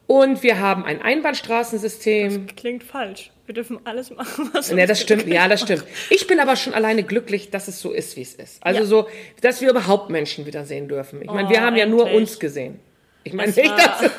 Und 0.07 0.45
wir 0.45 0.61
haben 0.61 0.85
ein 0.85 1.03
Einbahnstraßensystem. 1.03 2.47
Klingt 2.55 2.85
falsch. 2.85 3.33
Wir 3.47 3.55
dürfen 3.55 3.79
alles 3.85 4.11
machen, 4.11 4.51
was 4.53 4.71
Ja, 4.71 4.77
uns 4.77 4.87
das 4.89 5.01
stimmt. 5.01 5.27
Ja, 5.29 5.47
das 5.49 5.61
stimmt. 5.63 5.85
Ich 6.11 6.27
bin 6.27 6.41
aber 6.41 6.57
schon 6.57 6.75
alleine 6.75 7.03
glücklich, 7.05 7.51
dass 7.51 7.69
es 7.69 7.81
so 7.81 7.93
ist, 7.93 8.17
wie 8.17 8.23
es 8.23 8.35
ist. 8.35 8.63
Also 8.63 8.81
Ja. 8.81 8.87
so, 8.87 9.09
dass 9.41 9.61
wir 9.61 9.71
überhaupt 9.71 10.11
Menschen 10.11 10.47
wiedersehen 10.47 10.89
dürfen. 10.89 11.23
Ich 11.23 11.31
meine, 11.31 11.49
wir 11.49 11.59
Oh, 11.59 11.61
haben 11.61 11.77
ja 11.77 11.87
nur 11.87 12.03
endlich. 12.07 12.21
uns 12.33 12.39
gesehen. 12.41 12.81
Ich 13.23 13.33
meine 13.33 13.49
Es 13.51 13.57
nicht, 13.57 13.71
war- 13.71 13.77
dass 13.79 14.11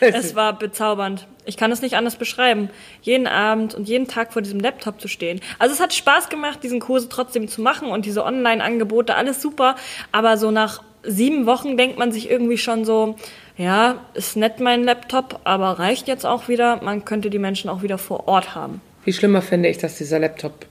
Es 0.00 0.34
war 0.34 0.58
bezaubernd. 0.58 1.26
Ich 1.44 1.56
kann 1.56 1.70
es 1.70 1.82
nicht 1.82 1.94
anders 1.94 2.16
beschreiben. 2.16 2.68
Jeden 3.02 3.26
Abend 3.28 3.74
und 3.74 3.88
jeden 3.88 4.08
Tag 4.08 4.32
vor 4.32 4.42
diesem 4.42 4.58
Laptop 4.58 5.00
zu 5.00 5.06
stehen. 5.08 5.40
Also 5.60 5.72
es 5.74 5.80
hat 5.80 5.94
Spaß 5.94 6.28
gemacht, 6.28 6.60
diesen 6.64 6.80
Kurse 6.80 7.08
trotzdem 7.08 7.46
zu 7.48 7.60
machen 7.62 7.88
und 7.90 8.06
diese 8.06 8.24
Online-Angebote, 8.24 9.14
alles 9.14 9.40
super. 9.42 9.76
Aber 10.10 10.36
so 10.36 10.50
nach 10.50 10.82
sieben 11.06 11.46
Wochen 11.46 11.76
denkt 11.76 11.98
man 11.98 12.12
sich 12.12 12.30
irgendwie 12.30 12.58
schon 12.58 12.84
so, 12.84 13.16
ja, 13.56 14.04
ist 14.14 14.36
nett 14.36 14.60
mein 14.60 14.84
Laptop, 14.84 15.40
aber 15.44 15.78
reicht 15.78 16.08
jetzt 16.08 16.26
auch 16.26 16.48
wieder. 16.48 16.82
Man 16.82 17.04
könnte 17.04 17.30
die 17.30 17.38
Menschen 17.38 17.70
auch 17.70 17.82
wieder 17.82 17.98
vor 17.98 18.28
Ort 18.28 18.54
haben. 18.54 18.80
Viel 19.04 19.14
schlimmer 19.14 19.40
finde 19.42 19.68
ich, 19.68 19.78
dass 19.78 19.96
dieser 19.98 20.18
Laptop 20.18 20.66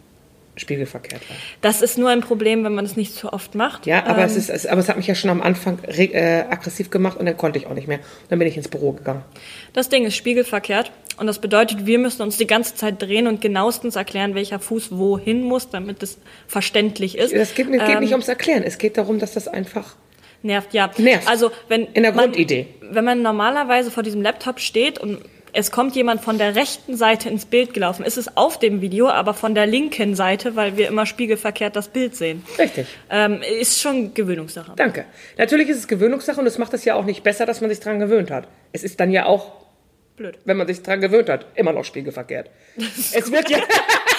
spiegelverkehrt 0.58 1.22
war. 1.30 1.36
Das 1.62 1.82
ist 1.82 1.98
nur 1.98 2.10
ein 2.10 2.22
Problem, 2.22 2.64
wenn 2.64 2.74
man 2.76 2.86
es 2.86 2.96
nicht 2.96 3.14
zu 3.14 3.34
oft 3.34 3.56
macht. 3.56 3.86
Ja, 3.86 4.06
aber, 4.06 4.20
Ähm, 4.20 4.26
es 4.26 4.38
ist, 4.38 4.50
es, 4.50 4.66
aber 4.66 4.80
es 4.80 4.88
hat 4.88 4.96
mich 4.96 5.08
ja 5.08 5.16
schon 5.16 5.30
am 5.30 5.42
Anfang 5.42 5.80
äh, 5.84 6.46
aggressiv 6.50 6.90
gemacht 6.90 7.18
und 7.18 7.26
dann 7.26 7.36
konnte 7.36 7.60
ich 7.60 7.68
auch 7.68 7.74
nicht 7.74 7.88
mehr. 7.90 8.00
Dann 8.30 8.40
bin 8.40 8.48
ich 8.48 8.56
ins 8.56 8.70
Büro 8.70 8.94
gegangen. 8.94 9.22
Das 9.74 9.90
Ding 9.90 10.06
ist 10.06 10.16
spiegelverkehrt 10.16 10.92
und 11.18 11.28
das 11.28 11.40
bedeutet, 11.40 11.86
wir 11.86 12.00
müssen 12.00 12.22
uns 12.22 12.38
die 12.38 12.48
ganze 12.48 12.76
Zeit 12.76 13.02
drehen 13.02 13.28
und 13.28 13.42
genauestens 13.42 13.98
erklären, 13.98 14.34
welcher 14.34 14.60
Fuß 14.60 14.92
wohin 14.98 15.44
muss, 15.44 15.70
damit 15.70 16.02
es 16.04 16.20
verständlich 16.48 17.18
ist. 17.18 17.34
Das 17.34 17.54
geht, 17.54 17.68
es 17.68 17.72
geht 17.72 17.90
Ähm, 17.90 18.00
nicht 18.00 18.12
ums 18.12 18.30
Erklären. 18.30 18.64
Es 18.64 18.78
geht 18.78 18.98
darum, 18.98 19.20
dass 19.20 19.34
das 19.34 19.48
einfach. 19.50 19.96
Nervt, 20.46 20.74
ja. 20.74 20.90
Nervt. 20.98 21.28
Also 21.28 21.52
wenn 21.68 21.88
In 21.88 22.04
der 22.04 22.14
man, 22.14 22.26
Grundidee. 22.26 22.68
Wenn 22.82 23.04
man 23.04 23.22
normalerweise 23.22 23.92
vor 23.92 24.04
diesem 24.04 24.22
Laptop 24.22 24.60
steht 24.60 25.00
und 25.00 25.20
es 25.58 25.72
kommt 25.72 25.96
jemand 25.96 26.22
von 26.22 26.38
der 26.38 26.56
rechten 26.56 26.98
Seite 26.98 27.30
ins 27.30 27.46
Bild 27.46 27.74
gelaufen, 27.74 28.04
ist 28.04 28.18
es 28.18 28.36
auf 28.36 28.60
dem 28.60 28.82
Video, 28.82 29.08
aber 29.08 29.34
von 29.34 29.56
der 29.56 29.66
linken 29.66 30.14
Seite, 30.14 30.56
weil 30.58 30.76
wir 30.76 30.88
immer 30.90 31.06
spiegelverkehrt 31.06 31.76
das 31.76 31.88
Bild 31.88 32.16
sehen. 32.16 32.44
Richtig. 32.60 32.88
Ähm, 33.10 33.42
ist 33.62 33.82
schon 33.82 34.14
Gewöhnungssache. 34.14 34.74
Danke. 34.76 35.06
Natürlich 35.38 35.70
ist 35.70 35.78
es 35.78 35.88
Gewöhnungssache 35.88 36.40
und 36.42 36.46
es 36.46 36.58
macht 36.58 36.74
es 36.74 36.84
ja 36.84 36.96
auch 36.96 37.06
nicht 37.06 37.24
besser, 37.24 37.46
dass 37.46 37.62
man 37.62 37.70
sich 37.70 37.80
dran 37.80 38.00
gewöhnt 38.00 38.32
hat. 38.32 38.50
Es 38.74 38.84
ist 38.84 39.00
dann 39.00 39.12
ja 39.12 39.26
auch 39.26 39.66
Blöd. 40.18 40.38
Wenn 40.46 40.56
man 40.56 40.68
sich 40.68 40.82
dran 40.82 41.02
gewöhnt 41.02 41.28
hat, 41.30 41.46
immer 41.56 41.74
noch 41.74 41.84
spiegelverkehrt. 41.84 42.50
Es 43.14 43.32
wird 43.32 43.50
ja, 43.50 43.58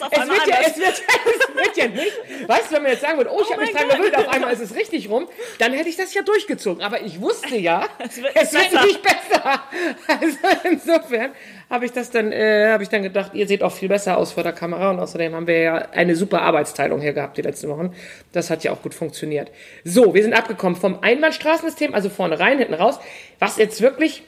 Ist 0.00 0.06
auf 0.06 0.12
es 0.12 0.18
einmal 0.18 0.36
wird 0.36 0.46
ja, 0.48 0.56
anders. 0.56 0.72
es 0.72 0.78
wird, 0.78 1.02
es 1.50 1.54
wird 1.54 1.76
ja 1.76 1.88
nicht. 1.88 2.48
Weißt 2.48 2.70
du, 2.70 2.74
wenn 2.74 2.82
man 2.82 2.92
jetzt 2.92 3.02
sagen 3.02 3.18
würde, 3.18 3.30
oh, 3.32 3.40
ich 3.42 3.50
habe 3.52 3.60
mich 3.60 3.72
dran 3.72 3.88
gewöhnt, 3.88 4.16
auf 4.16 4.28
einmal 4.28 4.52
ist 4.52 4.60
es 4.60 4.74
richtig 4.74 5.10
rum, 5.10 5.28
dann 5.58 5.72
hätte 5.72 5.88
ich 5.88 5.96
das 5.96 6.14
ja 6.14 6.22
durchgezogen. 6.22 6.82
Aber 6.82 7.02
ich 7.02 7.20
wusste 7.20 7.56
ja, 7.56 7.86
es 7.98 8.22
wird 8.22 8.34
wird, 8.34 8.50
besser. 8.50 8.84
nicht 8.86 9.02
besser. 9.02 9.62
Also 10.06 10.38
insofern 10.64 11.32
habe 11.68 11.84
ich 11.84 11.92
das 11.92 12.10
dann, 12.10 12.32
äh, 12.32 12.70
habe 12.70 12.82
ich 12.82 12.88
dann 12.88 13.02
gedacht, 13.02 13.32
ihr 13.34 13.46
seht 13.46 13.62
auch 13.62 13.72
viel 13.72 13.88
besser 13.88 14.16
aus 14.16 14.32
vor 14.32 14.42
der 14.42 14.52
Kamera 14.52 14.90
und 14.90 14.98
außerdem 14.98 15.34
haben 15.34 15.46
wir 15.46 15.58
ja 15.58 15.74
eine 15.92 16.16
super 16.16 16.42
Arbeitsteilung 16.42 17.00
hier 17.00 17.12
gehabt 17.12 17.36
die 17.36 17.42
letzten 17.42 17.68
Wochen. 17.68 17.94
Das 18.32 18.50
hat 18.50 18.64
ja 18.64 18.72
auch 18.72 18.82
gut 18.82 18.94
funktioniert. 18.94 19.50
So, 19.84 20.14
wir 20.14 20.22
sind 20.22 20.32
abgekommen 20.32 20.76
vom 20.76 21.02
Einbahnstraßensystem, 21.02 21.94
also 21.94 22.08
vorne 22.08 22.40
rein, 22.40 22.58
hinten 22.58 22.74
raus, 22.74 22.98
was 23.38 23.56
jetzt 23.56 23.80
wirklich 23.82 24.22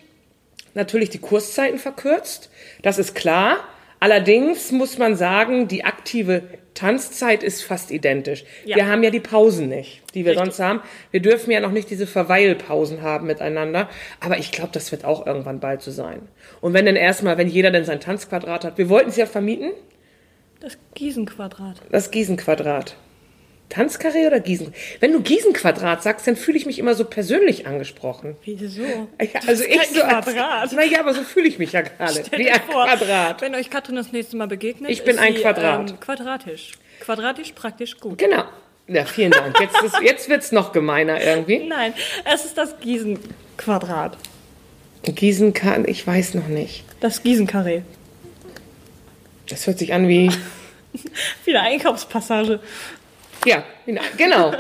natürlich 0.75 1.11
die 1.11 1.19
Kurszeiten 1.19 1.79
verkürzt. 1.79 2.51
Das 2.83 2.99
ist 2.99 3.15
klar. 3.15 3.59
Allerdings 4.03 4.73
muss 4.73 4.99
man 4.99 5.15
sagen, 5.15 5.69
die 5.69 5.85
aktive 5.85 6.43
Tanzzeit 6.75 7.45
ist 7.45 7.63
fast 7.63 7.93
identisch. 7.93 8.45
Ja. 8.65 8.75
Wir 8.75 8.89
haben 8.89 9.05
ja 9.05 9.11
die 9.11 9.21
Pausen 9.21 9.69
nicht, 9.69 10.03
die 10.13 10.25
wir 10.25 10.33
Richtig. 10.33 10.45
sonst 10.47 10.59
haben. 10.59 10.81
Wir 11.13 11.23
dürfen 11.23 11.53
ja 11.53 11.61
noch 11.61 11.71
nicht 11.71 11.89
diese 11.89 12.09
Verweilpausen 12.09 13.03
haben 13.03 13.29
miteinander. 13.29 13.89
Aber 14.19 14.39
ich 14.39 14.51
glaube, 14.51 14.71
das 14.73 14.91
wird 14.91 15.05
auch 15.05 15.25
irgendwann 15.25 15.61
bald 15.61 15.83
so 15.83 15.93
sein. 15.93 16.23
Und 16.61 16.75
wenn 16.75 16.85
dann 16.85 16.97
erstmal, 16.97 17.39
wenn 17.39 17.47
jeder 17.47 17.71
denn 17.71 17.85
sein 17.85 18.01
Tanzquadrat 18.01 18.65
hat. 18.65 18.77
Wir 18.77 18.89
wollten 18.89 19.11
es 19.11 19.17
ja 19.17 19.27
vermieten, 19.27 19.71
Das 20.59 20.77
Gießenquadrat. 20.95 21.77
das 21.93 22.11
Gießenquadrat. 22.11 22.97
Tanzkarree 23.73 24.27
oder 24.27 24.39
Gießen? 24.41 24.75
Wenn 25.01 25.13
du 25.13 25.21
Gießenquadrat 25.23 26.03
sagst, 26.03 26.27
dann 26.27 26.37
fühle 26.37 26.59
ich 26.59 26.67
mich 26.67 26.79
immer 26.79 26.95
so 26.95 27.05
persönlich 27.05 27.67
angesprochen. 27.67 28.37
Wieso? 28.45 28.83
Ja, 28.83 29.41
Also 29.47 29.65
ich 29.65 29.81
so 29.89 30.03
als, 30.03 30.27
Quadrat. 30.27 30.73
Naja, 30.73 31.01
aber 31.01 31.15
so 31.15 31.23
fühle 31.23 31.49
ich 31.49 31.59
mich 31.59 31.73
ja 31.73 31.81
gerade. 31.81 32.23
Wie 32.37 32.51
ein 32.51 32.61
vor, 32.71 32.87
Quadrat. 32.87 33.41
Wenn 33.41 33.55
euch 33.55 33.71
Katrin 33.71 33.97
das 33.97 34.13
nächste 34.13 34.37
Mal 34.37 34.47
begegnet, 34.47 34.91
Ich 34.91 35.05
bin 35.05 35.19
ein 35.19 35.35
sie, 35.35 35.41
Quadrat. 35.41 35.91
Ähm, 35.91 36.01
quadratisch. 36.01 36.73
Quadratisch 37.01 37.53
praktisch 37.53 37.99
gut. 37.99 38.19
Genau. 38.19 38.45
Ja, 38.89 39.05
vielen 39.07 39.31
Dank. 39.31 39.59
Jetzt, 39.59 39.81
ist, 39.83 39.97
jetzt 40.03 40.29
wird's 40.29 40.53
noch 40.53 40.73
gemeiner 40.73 41.23
irgendwie. 41.23 41.61
Nein, 41.67 41.95
es 42.33 42.45
ist 42.45 42.59
das 42.59 42.79
Gießenquadrat. 42.81 44.19
Gießen 45.05 45.53
kann, 45.55 45.89
ich 45.89 46.07
weiß 46.07 46.35
noch 46.35 46.49
nicht. 46.49 46.85
Das 47.01 47.23
Gießenkarree. 47.23 47.83
Das 49.49 49.67
hört 49.67 49.79
sich 49.79 49.93
an 49.93 50.09
wie, 50.09 50.31
Wieder 51.45 51.63
Einkaufspassage. 51.63 52.61
Ja, 53.45 53.65
genau. 54.17 54.53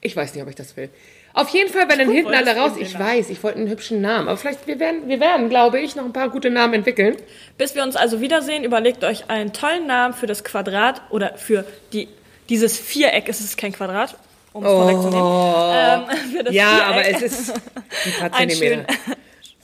Ich 0.00 0.16
weiß 0.16 0.34
nicht, 0.34 0.42
ob 0.42 0.48
ich 0.48 0.54
das 0.54 0.76
will. 0.76 0.90
Auf 1.34 1.50
jeden 1.50 1.70
Fall, 1.70 1.86
wenn 1.88 1.98
dann 1.98 2.10
hinten 2.10 2.32
alle 2.32 2.56
raus, 2.56 2.72
ich 2.78 2.98
weiß, 2.98 3.28
ich 3.28 3.42
wollte 3.42 3.58
einen 3.58 3.68
hübschen 3.68 4.00
Namen, 4.00 4.26
aber 4.28 4.38
vielleicht, 4.38 4.66
wir 4.66 4.80
werden, 4.80 5.06
wir 5.06 5.20
werden, 5.20 5.50
glaube 5.50 5.78
ich, 5.80 5.94
noch 5.94 6.04
ein 6.04 6.12
paar 6.14 6.30
gute 6.30 6.48
Namen 6.48 6.72
entwickeln. 6.72 7.16
Bis 7.58 7.74
wir 7.74 7.82
uns 7.82 7.94
also 7.94 8.22
wiedersehen, 8.22 8.64
überlegt 8.64 9.04
euch 9.04 9.28
einen 9.28 9.52
tollen 9.52 9.86
Namen 9.86 10.14
für 10.14 10.26
das 10.26 10.44
Quadrat 10.44 11.02
oder 11.10 11.34
für 11.36 11.66
die, 11.92 12.08
dieses 12.48 12.78
Viereck. 12.78 13.28
Es 13.28 13.40
ist 13.40 13.58
kein 13.58 13.72
Quadrat, 13.72 14.16
um 14.54 14.64
es 14.64 14.70
vorwegzunehmen. 14.70 15.16
Ähm, 15.20 16.04
Oh. 16.48 16.50
Ja, 16.50 16.68
Viereck. 16.68 16.86
aber 16.86 17.08
es 17.08 17.22
ist 17.22 17.50
ein 17.52 18.12
paar 18.30 18.40
Ein 18.40 18.48
Zentimeter. 18.50 18.86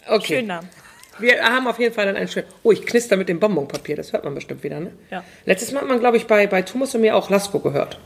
Okay. 0.08 0.26
schönen 0.34 0.48
Namen. 0.48 0.68
Wir 1.22 1.42
haben 1.42 1.66
auf 1.66 1.78
jeden 1.78 1.94
Fall 1.94 2.06
dann 2.06 2.16
einen 2.16 2.28
schönen. 2.28 2.46
Oh, 2.62 2.72
ich 2.72 2.84
knister 2.84 3.16
mit 3.16 3.28
dem 3.28 3.40
Bonbonpapier, 3.40 3.96
das 3.96 4.12
hört 4.12 4.24
man 4.24 4.34
bestimmt 4.34 4.62
wieder, 4.62 4.80
ne? 4.80 4.92
Ja. 5.10 5.24
Letztes 5.46 5.72
Mal 5.72 5.80
hat 5.80 5.88
man, 5.88 6.00
glaube 6.00 6.16
ich, 6.16 6.26
bei, 6.26 6.46
bei 6.46 6.62
Thomas 6.62 6.94
und 6.94 7.00
mir 7.00 7.16
auch 7.16 7.30
Lasko 7.30 7.60
gehört. 7.60 7.98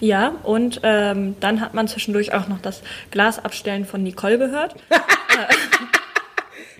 Ja, 0.00 0.36
und 0.44 0.80
ähm, 0.82 1.36
dann 1.40 1.60
hat 1.60 1.74
man 1.74 1.86
zwischendurch 1.86 2.32
auch 2.32 2.48
noch 2.48 2.60
das 2.60 2.82
Glasabstellen 3.10 3.84
von 3.84 4.02
Nicole 4.02 4.38
gehört. 4.38 4.76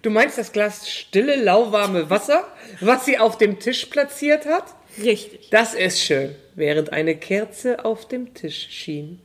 Du 0.03 0.09
meinst 0.09 0.39
das 0.39 0.53
Glas 0.53 0.89
stille, 0.89 1.37
lauwarme 1.37 2.09
Wasser, 2.09 2.47
was 2.81 3.05
sie 3.05 3.19
auf 3.19 3.37
dem 3.37 3.59
Tisch 3.59 3.85
platziert 3.87 4.47
hat? 4.47 4.65
Richtig. 5.03 5.51
Das 5.51 5.75
ist 5.75 6.03
schön, 6.03 6.35
während 6.55 6.93
eine 6.93 7.17
Kerze 7.17 7.85
auf 7.85 8.09
dem 8.09 8.33
Tisch 8.33 8.69
schien 8.71 9.21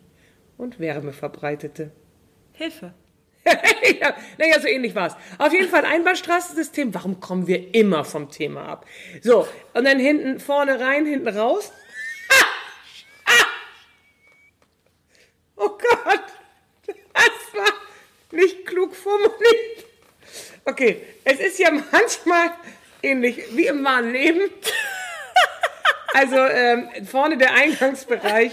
und 0.58 0.80
Wärme 0.80 1.14
verbreitete. 1.14 1.92
Hilfe. 2.52 2.94
ja, 4.02 4.16
naja, 4.38 4.60
so 4.60 4.68
ähnlich 4.68 4.96
war's. 4.96 5.16
Auf 5.38 5.54
jeden 5.54 5.70
Fall 5.70 5.86
Einbahnstraßensystem. 5.86 6.94
Warum 6.94 7.20
kommen 7.20 7.48
wir 7.48 7.76
immer 7.76 8.04
vom 8.04 8.32
Thema 8.32 8.68
ab? 8.68 8.86
So, 9.22 9.48
und 9.74 9.86
dann 9.86 10.00
hinten, 10.00 10.40
vorne 10.40 10.80
rein, 10.80 11.06
hinten 11.06 11.28
raus. 11.28 11.72
Oh 15.58 15.70
Gott, 15.70 16.24
das 16.86 17.54
war 17.54 17.74
nicht 18.32 18.66
klug 18.66 18.94
formuliert. 18.94 19.86
Okay, 20.66 21.02
es 21.24 21.40
ist 21.40 21.60
ja 21.60 21.72
manchmal 21.92 22.52
ähnlich 23.02 23.42
wie 23.52 23.68
im 23.68 23.84
wahren 23.86 24.12
Leben. 24.12 24.50
Also 26.14 26.36
ähm, 26.38 26.90
vorne 27.06 27.38
der 27.38 27.54
Eingangsbereich 27.54 28.52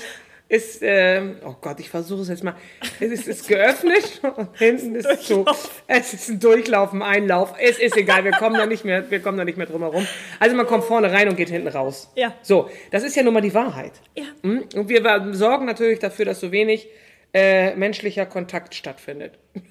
ist, 0.52 0.80
ähm, 0.82 1.36
oh 1.46 1.54
Gott, 1.62 1.80
ich 1.80 1.88
versuche 1.88 2.20
es 2.20 2.28
jetzt 2.28 2.44
mal. 2.44 2.54
Es 3.00 3.10
ist, 3.10 3.26
ist 3.26 3.48
geöffnet 3.48 4.20
und 4.36 4.54
hinten 4.58 4.94
ist 4.94 5.06
es 5.06 5.26
so. 5.26 5.46
Es 5.86 6.12
ist 6.12 6.28
ein 6.28 6.40
Durchlauf, 6.40 6.92
ein 6.92 7.00
Einlauf. 7.00 7.54
Es 7.58 7.78
ist 7.78 7.96
egal, 7.96 8.22
wir 8.24 8.32
kommen 8.32 8.56
da 8.56 8.66
nicht 8.66 8.84
mehr, 8.84 9.10
wir 9.10 9.20
kommen 9.20 9.38
da 9.38 9.46
nicht 9.46 9.56
mehr 9.56 9.66
drum 9.66 9.80
herum. 9.80 10.06
Also 10.38 10.54
man 10.54 10.66
kommt 10.66 10.84
vorne 10.84 11.10
rein 11.10 11.30
und 11.30 11.36
geht 11.36 11.48
hinten 11.48 11.68
raus. 11.68 12.12
Ja. 12.16 12.34
So, 12.42 12.68
das 12.90 13.02
ist 13.02 13.16
ja 13.16 13.22
nun 13.22 13.32
mal 13.32 13.40
die 13.40 13.54
Wahrheit. 13.54 13.92
Ja. 14.14 14.24
Hm? 14.42 14.64
Und 14.74 14.90
wir 14.90 15.32
sorgen 15.32 15.64
natürlich 15.64 16.00
dafür, 16.00 16.26
dass 16.26 16.40
so 16.40 16.52
wenig 16.52 16.86
äh, 17.32 17.74
menschlicher 17.74 18.26
Kontakt 18.26 18.74
stattfindet. 18.74 19.38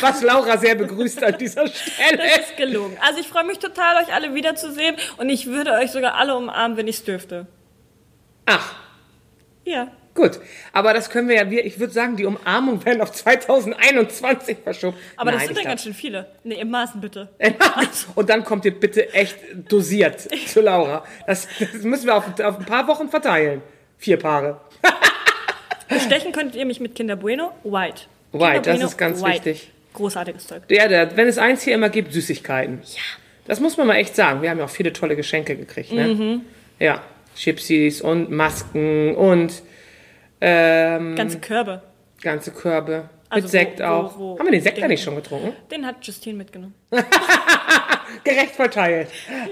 Was 0.00 0.22
Laura 0.22 0.56
sehr 0.56 0.76
begrüßt 0.76 1.24
an 1.24 1.36
dieser 1.36 1.66
Stelle. 1.66 2.18
Das 2.36 2.50
ist 2.50 2.56
gelogen. 2.56 2.96
Also 3.00 3.18
ich 3.18 3.26
freue 3.26 3.44
mich 3.44 3.58
total, 3.58 4.04
euch 4.04 4.14
alle 4.14 4.32
wiederzusehen 4.34 4.94
und 5.16 5.30
ich 5.30 5.46
würde 5.46 5.72
euch 5.72 5.90
sogar 5.90 6.14
alle 6.14 6.36
umarmen, 6.36 6.76
wenn 6.76 6.86
ich 6.86 6.98
es 6.98 7.04
dürfte. 7.04 7.48
Ach, 8.44 8.85
Ja. 9.66 9.88
Gut, 10.14 10.40
aber 10.72 10.94
das 10.94 11.10
können 11.10 11.28
wir 11.28 11.36
ja, 11.36 11.50
wir, 11.50 11.66
ich 11.66 11.78
würde 11.78 11.92
sagen, 11.92 12.16
die 12.16 12.24
Umarmung 12.24 12.82
werden 12.86 13.02
auf 13.02 13.12
2021 13.12 14.56
verschoben. 14.64 14.96
Aber 15.18 15.30
das 15.30 15.40
Nein, 15.40 15.48
sind 15.48 15.58
ich 15.58 15.62
dann 15.64 15.72
ganz 15.72 15.82
schön 15.82 15.92
viele. 15.92 16.26
Nee, 16.42 16.54
im 16.54 16.70
Maßen 16.70 17.02
bitte. 17.02 17.28
Und 18.14 18.30
dann 18.30 18.42
kommt 18.42 18.64
ihr 18.64 18.72
bitte 18.72 19.12
echt 19.12 19.36
dosiert 19.68 20.20
zu 20.46 20.62
Laura. 20.62 21.04
Das, 21.26 21.46
das 21.60 21.82
müssen 21.82 22.06
wir 22.06 22.16
auf, 22.16 22.40
auf 22.40 22.58
ein 22.58 22.64
paar 22.64 22.88
Wochen 22.88 23.10
verteilen. 23.10 23.60
Vier 23.98 24.16
Paare. 24.16 24.58
Bestechen 25.88 26.32
könntet 26.32 26.56
ihr 26.56 26.64
mich 26.64 26.80
mit 26.80 26.94
Kinder 26.94 27.16
Bueno 27.16 27.52
White. 27.62 28.02
White, 28.32 28.52
Kinder 28.52 28.60
das 28.60 28.64
Bueno 28.64 28.86
ist 28.86 28.96
ganz 28.96 29.22
White. 29.22 29.44
wichtig. 29.44 29.70
Großartiges 29.92 30.46
Zeug. 30.46 30.62
Ja, 30.70 30.88
der, 30.88 31.14
wenn 31.16 31.28
es 31.28 31.36
eins 31.36 31.62
hier 31.62 31.74
immer 31.74 31.90
gibt, 31.90 32.14
Süßigkeiten. 32.14 32.80
Ja. 32.84 33.02
Das 33.46 33.60
muss 33.60 33.76
man 33.76 33.86
mal 33.86 33.96
echt 33.96 34.16
sagen. 34.16 34.40
Wir 34.40 34.48
haben 34.48 34.58
ja 34.58 34.64
auch 34.64 34.70
viele 34.70 34.92
tolle 34.94 35.14
Geschenke 35.14 35.56
gekriegt, 35.56 35.92
ne? 35.92 36.08
Mhm. 36.08 36.40
Ja, 36.78 37.02
Chipsies 37.36 38.00
und 38.00 38.30
Masken 38.30 39.14
und 39.14 39.62
ähm, 40.40 41.14
Ganze 41.16 41.38
Körbe. 41.38 41.82
ganze 42.22 42.50
Körbe. 42.50 43.08
Also 43.28 43.44
mit 43.46 43.50
Sekt 43.50 43.80
wo- 43.80 43.84
wo- 43.84 43.86
auch. 43.88 44.18
wo- 44.18 44.38
haben 44.38 44.46
wir 44.46 44.52
den 44.52 44.62
Sekt 44.62 44.86
nicht 44.88 45.02
schon 45.02 45.16
getrunken? 45.16 45.52
Den 45.70 45.84
hat 45.86 45.96
Justine 46.06 46.36
mitgenommen. 46.38 46.74
gerecht 48.24 48.54
verteilt. 48.54 49.08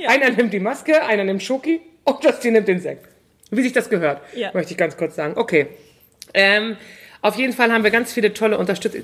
Einer 0.07 0.31
nimmt 0.31 0.53
die 0.53 0.61
Maske, 0.61 1.03
einer 1.05 1.25
nimmt 1.25 1.43
Schoki 1.43 1.81
und 2.05 2.23
Justin 2.25 2.53
nimmt 2.55 2.69
den 2.69 2.81
Sekt. 2.81 3.09
Wie 3.51 3.63
sich 3.63 3.73
das 3.73 3.89
gehört, 3.91 4.21
Ja. 4.35 4.51
möchte 4.55 4.73
ich 4.73 4.79
ganz 4.79 4.97
kurz 4.97 5.17
sagen. 5.17 5.35
Okay. 5.37 5.67
Ähm, 6.33 6.77
auf 7.23 7.37
jeden 7.37 7.53
Fall 7.53 7.73
haben 7.73 7.85
wir 7.85 7.91
ganz 7.91 8.13
viele 8.13 8.33
tolle 8.35 8.59
Unterstützer. 8.59 8.99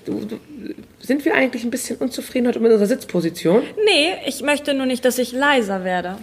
Sind 0.99 1.25
wir 1.25 1.34
eigentlich 1.34 1.64
ein 1.64 1.70
bisschen 1.70 1.96
unzufrieden 1.99 2.49
heute 2.49 2.60
mit 2.60 2.70
unserer 2.70 2.87
Sitzposition? 2.88 3.62
Nee, 3.84 4.14
ich 4.26 4.42
möchte 4.42 4.75
nur 4.75 4.87
nicht, 4.87 5.04
dass 5.04 5.18
ich 5.18 5.32
leiser 5.32 5.84
werde. 5.84 6.18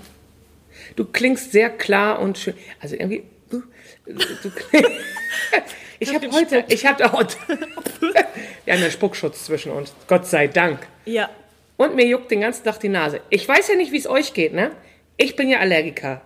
Du 0.97 1.05
klingst 1.05 1.51
sehr 1.53 1.69
klar 1.69 2.19
und 2.19 2.37
schön. 2.37 2.55
Also 2.81 2.95
irgendwie. 2.95 3.23
Du, 3.49 3.63
du 4.05 4.49
klingst. 4.51 4.91
Ich 5.99 6.13
habe 6.13 6.31
heute. 6.31 6.63
Ich 6.67 6.85
habe 6.85 7.11
auch. 7.11 7.23
Wir 8.65 8.73
haben 8.73 8.83
ja 8.83 8.91
Spuckschutz 8.91 9.45
zwischen 9.45 9.71
uns. 9.71 9.95
Gott 10.05 10.27
sei 10.27 10.45
Dank. 10.45 10.85
Ja. 11.05 11.27
Und 11.75 11.95
mir 11.95 12.05
juckt 12.05 12.29
den 12.29 12.41
ganzen 12.41 12.63
Tag 12.63 12.79
die 12.79 12.89
Nase. 12.89 13.21
Ich 13.31 13.47
weiß 13.47 13.69
ja 13.69 13.75
nicht, 13.75 13.91
wie 13.91 13.97
es 13.97 14.07
euch 14.07 14.35
geht, 14.35 14.53
ne? 14.53 14.69
Ich 15.17 15.35
bin 15.35 15.49
ja 15.49 15.57
Allergikerin. 15.57 16.19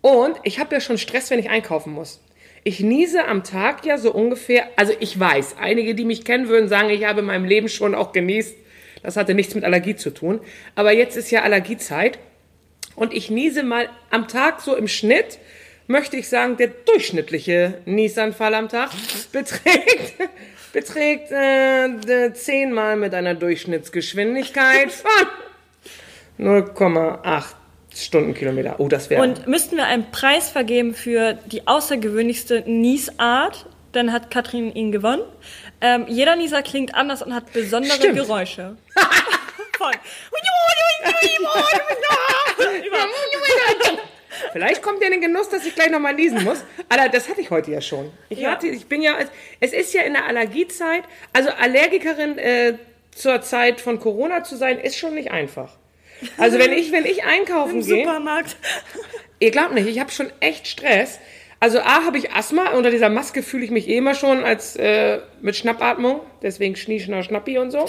Und 0.00 0.36
ich 0.42 0.58
habe 0.58 0.74
ja 0.74 0.80
schon 0.80 0.98
Stress, 0.98 1.30
wenn 1.30 1.38
ich 1.38 1.48
einkaufen 1.48 1.92
muss. 1.92 2.20
Ich 2.64 2.80
niese 2.80 3.24
am 3.26 3.44
Tag 3.44 3.86
ja 3.86 3.98
so 3.98 4.12
ungefähr, 4.12 4.66
also 4.74 4.92
ich 4.98 5.18
weiß, 5.18 5.56
einige, 5.60 5.94
die 5.94 6.04
mich 6.04 6.24
kennen, 6.24 6.48
würden 6.48 6.68
sagen, 6.68 6.90
ich 6.90 7.04
habe 7.04 7.20
in 7.20 7.26
meinem 7.26 7.44
Leben 7.44 7.68
schon 7.68 7.94
auch 7.94 8.10
genießt. 8.10 8.56
Das 9.04 9.16
hatte 9.16 9.34
nichts 9.34 9.54
mit 9.54 9.62
Allergie 9.62 9.94
zu 9.94 10.10
tun. 10.10 10.40
Aber 10.74 10.92
jetzt 10.92 11.16
ist 11.16 11.30
ja 11.30 11.42
Allergiezeit. 11.42 12.18
Und 12.96 13.12
ich 13.12 13.30
niese 13.30 13.62
mal 13.62 13.88
am 14.10 14.28
Tag 14.28 14.60
so 14.60 14.76
im 14.76 14.88
Schnitt, 14.88 15.38
möchte 15.86 16.16
ich 16.16 16.28
sagen, 16.28 16.56
der 16.56 16.68
durchschnittliche 16.68 17.80
Niesanfall 17.84 18.54
am 18.54 18.68
Tag 18.68 18.90
beträgt, 19.32 20.14
beträgt 20.72 21.32
äh, 21.32 22.32
zehnmal 22.32 22.96
mit 22.96 23.14
einer 23.14 23.34
Durchschnittsgeschwindigkeit 23.34 24.92
von 24.92 25.10
0,8 26.38 27.44
Stundenkilometer. 27.94 28.76
Oh, 28.78 28.88
das 28.88 29.10
wäre. 29.10 29.22
Und 29.22 29.46
müssten 29.46 29.76
wir 29.76 29.86
einen 29.86 30.10
Preis 30.10 30.48
vergeben 30.48 30.94
für 30.94 31.34
die 31.46 31.66
außergewöhnlichste 31.66 32.62
Niesart, 32.66 33.66
dann 33.92 34.12
hat 34.12 34.30
Katrin 34.30 34.72
ihn 34.72 34.92
gewonnen. 34.92 35.22
Ähm, 35.80 36.04
jeder 36.08 36.36
Nieser 36.36 36.62
klingt 36.62 36.94
anders 36.94 37.22
und 37.22 37.34
hat 37.34 37.52
besondere 37.52 37.94
Stimmt. 37.94 38.16
Geräusche. 38.16 38.76
Von. 39.78 39.92
Vielleicht 44.52 44.82
kommt 44.82 45.00
ja 45.00 45.06
in 45.06 45.12
den 45.12 45.20
Genuss, 45.20 45.48
dass 45.48 45.64
ich 45.66 45.74
gleich 45.74 45.90
nochmal 45.90 46.14
niesen 46.14 46.42
muss. 46.44 46.64
Aber 46.88 47.08
das 47.08 47.28
hatte 47.28 47.40
ich 47.40 47.50
heute 47.50 47.70
ja 47.70 47.80
schon. 47.80 48.10
Ich, 48.28 48.40
Ja. 48.40 48.50
hatte, 48.52 48.66
ich 48.68 48.86
bin 48.86 49.02
ja, 49.02 49.14
es 49.60 49.72
ist 49.72 49.92
ja 49.94 50.02
in 50.02 50.14
der 50.14 50.26
Allergiezeit, 50.26 51.04
also 51.32 51.50
Allergikerin 51.50 52.38
äh, 52.38 52.74
zur 53.14 53.42
Zeit 53.42 53.80
von 53.80 54.00
Corona 54.00 54.42
zu 54.44 54.56
sein, 54.56 54.78
ist 54.80 54.98
schon 54.98 55.14
nicht 55.14 55.30
einfach. 55.30 55.76
Also 56.36 56.58
wenn 56.58 56.72
ich, 56.72 56.92
wenn 56.92 57.06
ich 57.06 57.24
einkaufen 57.24 57.80
Im 57.80 57.86
gehe, 57.86 58.04
Supermarkt. 58.04 58.56
ihr 59.38 59.50
glaubt 59.50 59.72
nicht, 59.72 59.88
ich 59.88 60.00
habe 60.00 60.10
schon 60.10 60.30
echt 60.40 60.66
Stress. 60.66 61.18
Also 61.60 61.80
A, 61.80 62.04
habe 62.04 62.18
ich 62.18 62.32
Asthma, 62.32 62.70
unter 62.72 62.90
dieser 62.90 63.08
Maske 63.10 63.42
fühle 63.42 63.64
ich 63.64 63.70
mich 63.70 63.88
eh 63.88 63.98
immer 63.98 64.14
schon 64.14 64.44
als 64.44 64.76
äh, 64.76 65.20
mit 65.40 65.56
Schnappatmung, 65.56 66.20
deswegen 66.42 66.76
Schnie, 66.76 67.00
Schnappi 67.00 67.58
und 67.58 67.70
so. 67.70 67.88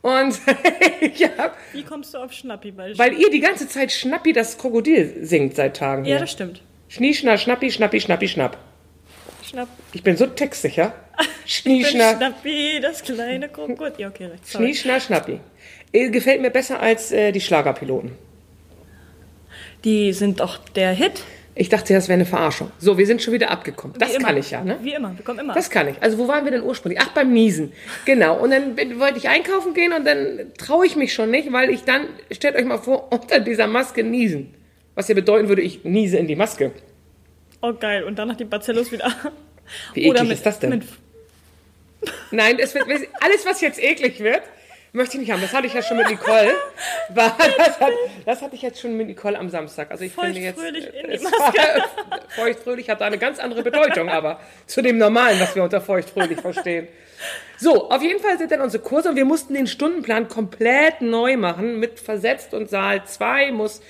Und 0.00 0.38
ja, 1.16 1.52
Wie 1.72 1.82
kommst 1.82 2.14
du 2.14 2.18
auf 2.18 2.32
Schnappi? 2.32 2.76
Weil, 2.76 2.96
weil 2.98 3.14
ihr 3.14 3.30
die 3.30 3.40
ganze 3.40 3.68
Zeit 3.68 3.90
Schnappi 3.92 4.32
das 4.32 4.56
Krokodil 4.56 5.24
singt 5.26 5.56
seit 5.56 5.76
Tagen 5.76 6.04
hier. 6.04 6.14
ja, 6.14 6.20
das 6.20 6.30
stimmt. 6.30 6.62
Schnie, 6.88 7.12
Schnar, 7.14 7.36
Schnappi, 7.36 7.70
Schnappi, 7.70 8.00
Schnappi, 8.00 8.28
Schnapp. 8.28 8.56
Schnapp. 9.44 9.68
Ich 9.92 10.02
bin 10.02 10.16
so 10.16 10.26
textsicher. 10.26 10.94
Schnie, 11.46 11.80
Ich 11.82 11.88
Schnar, 11.88 12.16
Schnappi, 12.16 12.78
das 12.80 13.02
kleine 13.02 13.48
Krokodil. 13.48 13.92
Ja, 13.98 14.08
okay, 14.08 14.26
recht. 14.26 14.48
Schnie. 14.48 14.74
Schnar, 14.74 15.00
Schnappi. 15.00 15.40
Äh, 15.92 16.10
Gefällt 16.10 16.40
mir 16.40 16.50
besser 16.50 16.80
als 16.80 17.10
äh, 17.12 17.32
die 17.32 17.40
Schlagerpiloten. 17.40 18.12
Die 19.84 20.12
sind 20.12 20.40
doch 20.40 20.58
der 20.58 20.92
Hit. 20.92 21.22
Ich 21.60 21.68
dachte, 21.68 21.92
das 21.92 22.06
wäre 22.06 22.14
eine 22.14 22.24
Verarschung. 22.24 22.70
So, 22.78 22.98
wir 22.98 23.06
sind 23.06 23.20
schon 23.20 23.34
wieder 23.34 23.50
abgekommen. 23.50 23.98
Das 23.98 24.14
immer. 24.14 24.28
kann 24.28 24.36
ich 24.36 24.52
ja, 24.52 24.62
ne? 24.62 24.78
Wie 24.80 24.94
immer, 24.94 25.16
wir 25.16 25.24
kommen 25.24 25.40
immer. 25.40 25.54
Das 25.54 25.70
kann 25.70 25.88
ich. 25.88 26.00
Also 26.00 26.16
wo 26.16 26.28
waren 26.28 26.44
wir 26.44 26.52
denn 26.52 26.62
ursprünglich? 26.62 27.02
Ach, 27.02 27.08
beim 27.08 27.32
Niesen. 27.32 27.72
Genau. 28.04 28.38
Und 28.38 28.50
dann 28.50 28.76
bin, 28.76 29.00
wollte 29.00 29.18
ich 29.18 29.28
einkaufen 29.28 29.74
gehen 29.74 29.92
und 29.92 30.04
dann 30.04 30.52
traue 30.56 30.86
ich 30.86 30.94
mich 30.94 31.12
schon 31.12 31.32
nicht, 31.32 31.52
weil 31.52 31.70
ich 31.70 31.82
dann, 31.82 32.06
stellt 32.30 32.54
euch 32.54 32.64
mal 32.64 32.78
vor, 32.78 33.10
unter 33.12 33.40
dieser 33.40 33.66
Maske 33.66 34.04
niesen. 34.04 34.54
Was 34.94 35.08
ja 35.08 35.16
bedeuten 35.16 35.48
würde, 35.48 35.62
ich 35.62 35.84
niese 35.84 36.16
in 36.16 36.28
die 36.28 36.36
Maske. 36.36 36.70
oh, 37.60 37.72
geil. 37.72 38.04
Und 38.04 38.20
danach 38.20 38.36
die 38.36 38.44
Bacillus 38.44 38.92
wieder. 38.92 39.12
Wie 39.94 40.06
eklig 40.06 40.30
ist 40.30 40.46
das 40.46 40.60
denn? 40.60 40.70
Mit, 40.70 40.84
Nein, 42.30 42.58
es 42.60 42.72
wird, 42.74 42.84
alles, 43.20 43.46
was 43.46 43.60
jetzt 43.60 43.82
eklig 43.82 44.20
wird, 44.20 44.42
möchte 44.92 45.16
ich 45.16 45.20
nicht 45.20 45.32
haben. 45.32 45.40
Das 45.42 45.52
hatte 45.52 45.66
ich 45.66 45.74
ja 45.74 45.82
schon 45.82 45.96
mit 45.96 46.08
Nicole. 46.08 46.52
War, 47.10 47.36
das, 47.56 47.80
hat, 47.80 47.92
das 48.24 48.42
hatte 48.42 48.54
ich 48.54 48.62
jetzt 48.62 48.80
schon 48.80 48.96
mit 48.96 49.06
Nicole 49.06 49.38
am 49.38 49.48
Samstag. 49.48 49.90
Also 49.90 50.04
ich 50.04 50.12
finde 50.12 50.40
jetzt, 50.40 50.58
Feuchtfröhlich 50.58 50.94
in 50.94 51.10
die 51.10 51.24
war, 51.24 51.88
feuchtfröhlich 52.28 52.90
hat 52.90 53.00
da 53.00 53.06
eine 53.06 53.18
ganz 53.18 53.38
andere 53.38 53.62
Bedeutung, 53.62 54.08
aber 54.08 54.40
zu 54.66 54.82
dem 54.82 54.98
Normalen, 54.98 55.40
was 55.40 55.54
wir 55.54 55.62
unter 55.62 55.80
feuchtfröhlich 55.80 56.40
verstehen. 56.40 56.88
So, 57.56 57.90
auf 57.90 58.02
jeden 58.02 58.20
Fall 58.20 58.38
sind 58.38 58.52
dann 58.52 58.60
unsere 58.60 58.82
Kurse 58.82 59.08
und 59.08 59.16
wir 59.16 59.24
mussten 59.24 59.54
den 59.54 59.66
Stundenplan 59.66 60.28
komplett 60.28 61.00
neu 61.00 61.36
machen 61.36 61.80
mit 61.80 61.98
versetzt 61.98 62.54
und 62.54 62.70
Saal 62.70 63.04
2 63.04 63.52
muss 63.52 63.82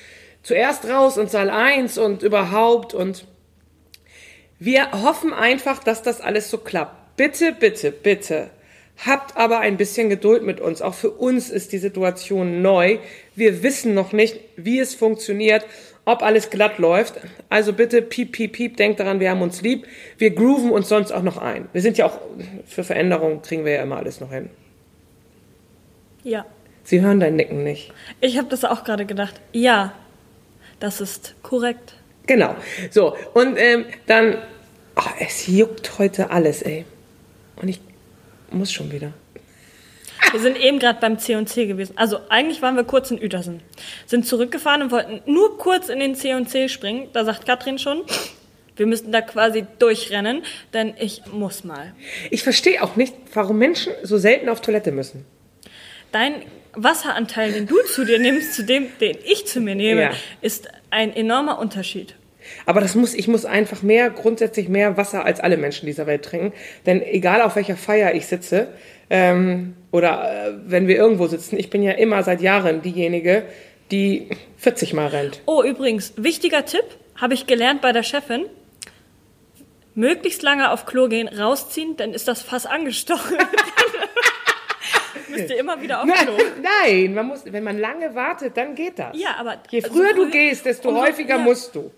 zuerst 0.42 0.88
raus 0.88 1.18
und 1.18 1.30
Saal 1.30 1.50
1 1.50 1.98
und 1.98 2.22
überhaupt 2.22 2.94
und 2.94 3.26
wir 4.58 4.90
hoffen 4.92 5.32
einfach, 5.32 5.82
dass 5.84 6.02
das 6.02 6.20
alles 6.20 6.50
so 6.50 6.58
klappt. 6.58 7.16
Bitte, 7.16 7.52
bitte, 7.52 7.92
bitte. 7.92 8.50
Habt 9.06 9.36
aber 9.36 9.60
ein 9.60 9.76
bisschen 9.76 10.08
Geduld 10.08 10.42
mit 10.42 10.60
uns. 10.60 10.82
Auch 10.82 10.94
für 10.94 11.10
uns 11.10 11.50
ist 11.50 11.72
die 11.72 11.78
Situation 11.78 12.62
neu. 12.62 12.98
Wir 13.36 13.62
wissen 13.62 13.94
noch 13.94 14.12
nicht, 14.12 14.40
wie 14.56 14.80
es 14.80 14.94
funktioniert, 14.94 15.64
ob 16.04 16.22
alles 16.22 16.50
glatt 16.50 16.78
läuft. 16.78 17.14
Also 17.48 17.72
bitte, 17.72 18.02
piep, 18.02 18.32
piep, 18.32 18.52
piep, 18.52 18.76
denkt 18.76 18.98
daran, 18.98 19.20
wir 19.20 19.30
haben 19.30 19.42
uns 19.42 19.62
lieb. 19.62 19.86
Wir 20.16 20.30
grooven 20.30 20.70
uns 20.70 20.88
sonst 20.88 21.12
auch 21.12 21.22
noch 21.22 21.36
ein. 21.36 21.68
Wir 21.72 21.80
sind 21.80 21.96
ja 21.96 22.06
auch, 22.06 22.18
für 22.66 22.82
Veränderungen 22.82 23.42
kriegen 23.42 23.64
wir 23.64 23.72
ja 23.72 23.82
immer 23.82 23.98
alles 23.98 24.20
noch 24.20 24.32
hin. 24.32 24.50
ja. 26.24 26.44
Sie 26.84 27.02
hören 27.02 27.20
dein 27.20 27.36
Nicken 27.36 27.64
nicht. 27.64 27.92
Ich 28.22 28.38
habe 28.38 28.48
das 28.48 28.64
auch 28.64 28.82
gerade 28.82 29.04
gedacht. 29.04 29.42
Ja, 29.52 29.92
das 30.80 31.02
ist 31.02 31.34
korrekt. 31.42 31.92
Genau. 32.26 32.56
So, 32.90 33.14
und 33.34 33.58
ähm, 33.58 33.84
dann, 34.06 34.38
ach, 34.94 35.12
es 35.20 35.46
juckt 35.46 35.98
heute 35.98 36.30
alles, 36.30 36.62
ey. 36.62 36.86
Und 37.56 37.68
ich 37.68 37.80
muss 38.50 38.72
schon 38.72 38.90
wieder. 38.92 39.12
Wir 40.32 40.40
sind 40.40 40.58
eben 40.58 40.78
gerade 40.78 41.00
beim 41.00 41.18
C&C 41.18 41.66
gewesen. 41.66 41.94
Also 41.96 42.18
eigentlich 42.28 42.60
waren 42.60 42.76
wir 42.76 42.84
kurz 42.84 43.10
in 43.10 43.18
Uetersen. 43.22 43.60
Sind 44.06 44.26
zurückgefahren 44.26 44.82
und 44.82 44.90
wollten 44.90 45.22
nur 45.30 45.56
kurz 45.58 45.88
in 45.88 46.00
den 46.00 46.14
C&C 46.14 46.68
springen. 46.68 47.08
Da 47.12 47.24
sagt 47.24 47.46
Katrin 47.46 47.78
schon, 47.78 48.02
wir 48.76 48.86
müssten 48.86 49.10
da 49.10 49.22
quasi 49.22 49.64
durchrennen, 49.78 50.42
denn 50.74 50.94
ich 50.98 51.22
muss 51.32 51.64
mal. 51.64 51.94
Ich 52.30 52.42
verstehe 52.42 52.82
auch 52.82 52.96
nicht, 52.96 53.14
warum 53.32 53.58
Menschen 53.58 53.92
so 54.02 54.18
selten 54.18 54.48
auf 54.48 54.60
Toilette 54.60 54.92
müssen. 54.92 55.24
Dein 56.12 56.42
Wasseranteil, 56.74 57.52
den 57.52 57.66
du 57.66 57.76
zu 57.84 58.04
dir 58.04 58.18
nimmst, 58.18 58.54
zu 58.54 58.64
dem, 58.64 58.86
den 59.00 59.16
ich 59.24 59.46
zu 59.46 59.60
mir 59.60 59.74
nehme, 59.74 60.02
Ja. 60.02 60.10
ist 60.42 60.68
ein 60.90 61.14
enormer 61.14 61.58
Unterschied. 61.58 62.14
Aber 62.66 62.80
das 62.80 62.94
muss, 62.94 63.14
ich 63.14 63.28
muss 63.28 63.44
einfach 63.44 63.82
mehr, 63.82 64.10
grundsätzlich 64.10 64.68
mehr 64.68 64.96
Wasser 64.96 65.24
als 65.24 65.40
alle 65.40 65.56
Menschen 65.56 65.86
dieser 65.86 66.06
Welt 66.06 66.24
trinken. 66.24 66.52
Denn 66.86 67.02
egal 67.02 67.42
auf 67.42 67.56
welcher 67.56 67.76
Feier 67.76 68.14
ich 68.14 68.26
sitze, 68.26 68.68
ähm, 69.10 69.74
oder 69.90 70.48
äh, 70.48 70.52
wenn 70.66 70.86
wir 70.86 70.96
irgendwo 70.96 71.26
sitzen, 71.26 71.58
ich 71.58 71.70
bin 71.70 71.82
ja 71.82 71.92
immer 71.92 72.22
seit 72.22 72.40
Jahren 72.42 72.82
diejenige, 72.82 73.44
die 73.90 74.28
40 74.58 74.92
Mal 74.92 75.08
rennt. 75.08 75.40
Oh, 75.46 75.62
übrigens, 75.62 76.12
wichtiger 76.16 76.64
Tipp, 76.64 76.84
habe 77.16 77.34
ich 77.34 77.46
gelernt 77.46 77.80
bei 77.80 77.92
der 77.92 78.02
Chefin. 78.02 78.44
Möglichst 79.94 80.42
lange 80.42 80.70
auf 80.70 80.86
Klo 80.86 81.08
gehen, 81.08 81.26
rausziehen, 81.26 81.96
dann 81.96 82.12
ist 82.12 82.28
das 82.28 82.42
Fass 82.42 82.66
angestochen. 82.66 83.36
Müsst 85.28 85.50
ihr 85.50 85.58
immer 85.58 85.80
wieder 85.80 86.02
auf 86.02 86.08
Klo. 86.08 86.32
nein, 86.62 87.14
man 87.14 87.26
muss, 87.26 87.42
wenn 87.44 87.64
man 87.64 87.78
lange 87.78 88.14
wartet, 88.14 88.56
dann 88.56 88.74
geht 88.74 88.98
das. 88.98 89.16
Ja, 89.18 89.36
aber 89.38 89.56
Je 89.70 89.80
so 89.80 89.88
früher 89.88 90.14
du 90.14 90.24
früh- 90.24 90.30
gehst, 90.30 90.66
desto 90.66 90.94
häufiger 90.94 91.36
ja. 91.36 91.42
musst 91.42 91.74
du. 91.74 91.90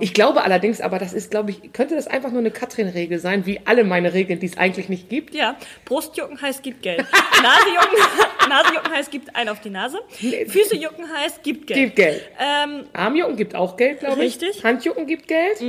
Ich 0.00 0.14
glaube 0.14 0.42
allerdings, 0.42 0.80
aber 0.80 0.98
das 0.98 1.12
ist, 1.12 1.30
glaube 1.30 1.50
ich, 1.50 1.72
könnte 1.72 1.94
das 1.94 2.06
einfach 2.06 2.30
nur 2.30 2.40
eine 2.40 2.50
Katrin-Regel 2.50 3.18
sein, 3.18 3.46
wie 3.46 3.60
alle 3.64 3.84
meine 3.84 4.12
Regeln, 4.12 4.40
die 4.40 4.46
es 4.46 4.56
eigentlich 4.56 4.88
nicht 4.88 5.08
gibt. 5.08 5.34
Ja, 5.34 5.56
Brustjucken 5.84 6.40
heißt 6.40 6.62
gibt 6.62 6.82
Geld. 6.82 6.98
Nasejucken, 7.42 8.48
Nasejucken 8.48 8.92
heißt 8.92 9.10
gibt 9.10 9.36
ein 9.36 9.48
auf 9.48 9.60
die 9.60 9.70
Nase. 9.70 9.98
Füße 10.08 10.76
jucken 10.76 11.04
heißt 11.12 11.42
gibt 11.42 11.66
Geld. 11.66 11.78
Gibt 11.78 11.96
Geld. 11.96 12.22
Ähm, 12.38 12.84
Armjucken 12.92 13.36
gibt 13.36 13.54
auch 13.54 13.76
Geld, 13.76 14.00
glaube 14.00 14.24
ich. 14.24 14.40
Richtig. 14.40 14.64
Handjucken 14.64 15.06
gibt 15.06 15.28
Geld. 15.28 15.62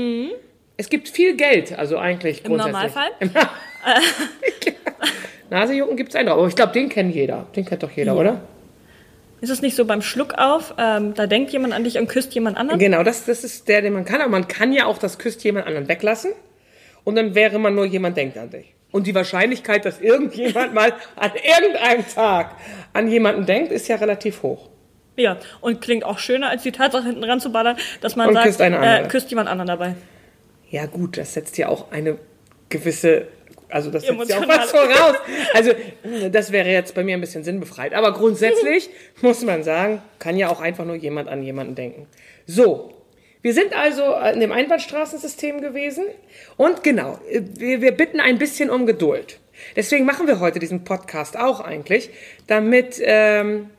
Es 0.78 0.90
gibt 0.90 1.10
viel 1.10 1.36
Geld, 1.36 1.78
also 1.78 1.98
eigentlich 1.98 2.44
Im. 2.44 2.56
Normalfall? 2.56 3.12
Nasejucken 5.50 5.98
gibt 5.98 6.10
es 6.10 6.16
einen, 6.16 6.30
aber 6.30 6.48
ich 6.48 6.56
glaube, 6.56 6.72
den 6.72 6.90
kennt 6.90 7.14
jeder. 7.14 7.46
Den 7.56 7.66
kennt 7.66 7.84
doch 7.84 7.92
jeder, 7.92 8.16
oder? 8.16 8.42
Ist 9.42 9.50
es 9.50 9.62
nicht 9.62 9.76
so 9.76 9.86
beim 9.86 10.02
Schluck 10.02 10.36
auf, 10.38 10.76
ähm, 10.78 11.14
da 11.16 11.28
denkt 11.28 11.52
jemand 11.52 11.74
an 11.74 11.84
dich 11.84 11.98
und 11.98 12.08
küsst 12.08 12.34
jemand 12.34 12.58
anderen? 12.58 12.80
Genau, 12.80 13.04
das, 13.04 13.26
das 13.26 13.44
ist 13.44 13.68
der, 13.68 13.82
den 13.82 13.94
man 13.94 14.06
kann. 14.06 14.22
Aber 14.22 14.30
man 14.30 14.48
kann 14.48 14.72
ja 14.72 14.86
auch 14.86 15.00
das 15.00 15.18
Küsst 15.18 15.44
jemand 15.44 15.68
anderen 15.68 15.88
weglassen. 15.88 16.32
Und 17.04 17.16
dann 17.16 17.34
wäre 17.34 17.58
man 17.58 17.74
nur, 17.74 17.86
jemand 17.86 18.16
denkt 18.16 18.38
an 18.38 18.52
dich. 18.52 18.76
Und 18.92 19.08
die 19.08 19.16
Wahrscheinlichkeit, 19.16 19.86
dass 19.86 20.00
irgendjemand 20.00 20.74
mal 20.76 20.94
an 21.16 21.32
irgendeinem 21.36 22.08
Tag 22.08 22.56
an 22.94 23.08
jemanden 23.08 23.46
denkt, 23.46 23.72
ist 23.72 23.88
ja 23.88 23.96
relativ 23.96 24.44
hoch. 24.44 24.70
Ja, 25.18 25.38
und 25.60 25.82
klingt 25.82 26.04
auch 26.06 26.20
schöner, 26.20 26.50
als 26.50 26.64
die 26.64 26.72
Tatsache 26.72 27.06
hinten 27.06 27.24
ran 27.24 27.40
zu 27.40 27.52
ballern, 27.52 27.78
dass 28.00 28.16
man 28.16 28.30
Und 28.30 28.36
sagt, 28.36 28.46
küsst 28.46 28.62
äh, 28.62 29.08
küsst 29.08 29.30
jemand 29.30 29.50
anderen 29.50 29.68
dabei. 29.68 29.96
Ja 30.70 30.86
gut, 30.86 31.18
das 31.18 31.34
setzt 31.34 31.58
ja 31.58 31.68
auch 31.68 31.92
eine 31.92 32.18
gewisse, 32.70 33.28
also 33.72 33.90
das 33.90 34.04
setzt 34.04 34.30
ja 34.30 34.40
auch 34.40 34.48
was 34.48 34.72
voraus. 34.72 35.16
Also 35.54 35.72
das 36.32 36.52
wäre 36.52 36.70
jetzt 36.70 36.94
bei 36.94 37.04
mir 37.04 37.16
ein 37.16 37.22
bisschen 37.22 37.44
sinnbefreit. 37.44 37.94
Aber 37.94 38.14
grundsätzlich 38.14 38.90
muss 39.22 39.42
man 39.44 39.64
sagen, 39.64 40.02
kann 40.20 40.38
ja 40.38 40.50
auch 40.50 40.62
einfach 40.62 40.86
nur 40.86 40.96
jemand 40.96 41.30
an 41.30 41.44
jemanden 41.44 41.76
denken. 41.76 42.08
So, 42.46 42.94
wir 43.42 43.54
sind 43.54 43.74
also 43.76 44.14
in 44.34 44.40
dem 44.40 44.52
Einbahnstraßensystem 44.52 45.62
gewesen 45.62 46.06
und 46.58 46.84
genau, 46.84 47.20
wir, 47.30 47.82
wir 47.82 47.92
bitten 47.92 48.20
ein 48.20 48.38
bisschen 48.38 48.70
um 48.70 48.86
Geduld. 48.86 49.40
Deswegen 49.76 50.06
machen 50.06 50.28
wir 50.28 50.40
heute 50.40 50.60
diesen 50.60 50.84
Podcast 50.84 51.38
auch 51.38 51.60
eigentlich, 51.60 52.10
damit 52.48 53.00
ähm, 53.02 53.70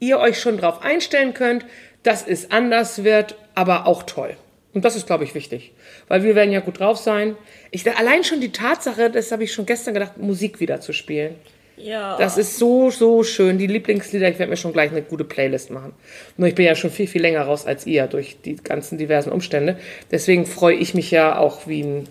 ihr 0.00 0.18
euch 0.18 0.40
schon 0.40 0.58
darauf 0.58 0.82
einstellen 0.82 1.34
könnt, 1.34 1.64
dass 2.02 2.26
es 2.26 2.50
anders 2.50 3.04
wird, 3.04 3.36
aber 3.54 3.86
auch 3.86 4.02
toll. 4.04 4.36
Und 4.74 4.84
das 4.84 4.96
ist, 4.96 5.06
glaube 5.06 5.24
ich, 5.24 5.34
wichtig. 5.34 5.72
Weil 6.08 6.22
wir 6.22 6.34
werden 6.34 6.52
ja 6.52 6.60
gut 6.60 6.78
drauf 6.78 6.98
sein. 6.98 7.36
Ich, 7.70 7.90
allein 7.96 8.22
schon 8.24 8.40
die 8.40 8.52
Tatsache, 8.52 9.10
das 9.10 9.32
habe 9.32 9.44
ich 9.44 9.52
schon 9.52 9.66
gestern 9.66 9.94
gedacht, 9.94 10.18
Musik 10.18 10.60
wieder 10.60 10.80
zu 10.80 10.92
spielen. 10.92 11.36
Ja. 11.76 12.16
Das 12.18 12.36
ist 12.36 12.58
so, 12.58 12.90
so 12.90 13.22
schön. 13.22 13.56
Die 13.58 13.66
Lieblingslieder, 13.66 14.28
ich 14.28 14.38
werde 14.38 14.50
mir 14.50 14.56
schon 14.56 14.72
gleich 14.72 14.90
eine 14.90 15.02
gute 15.02 15.24
Playlist 15.24 15.70
machen. 15.70 15.94
Nur 16.36 16.48
ich 16.48 16.54
bin 16.54 16.66
ja 16.66 16.74
schon 16.74 16.90
viel, 16.90 17.06
viel 17.06 17.22
länger 17.22 17.42
raus 17.42 17.66
als 17.66 17.86
ihr 17.86 18.06
durch 18.06 18.40
die 18.42 18.56
ganzen 18.56 18.98
diversen 18.98 19.30
Umstände. 19.32 19.78
Deswegen 20.10 20.44
freue 20.44 20.74
ich 20.74 20.94
mich 20.94 21.10
ja 21.10 21.38
auch 21.38 21.66
wie 21.66 21.82
ein 21.82 22.08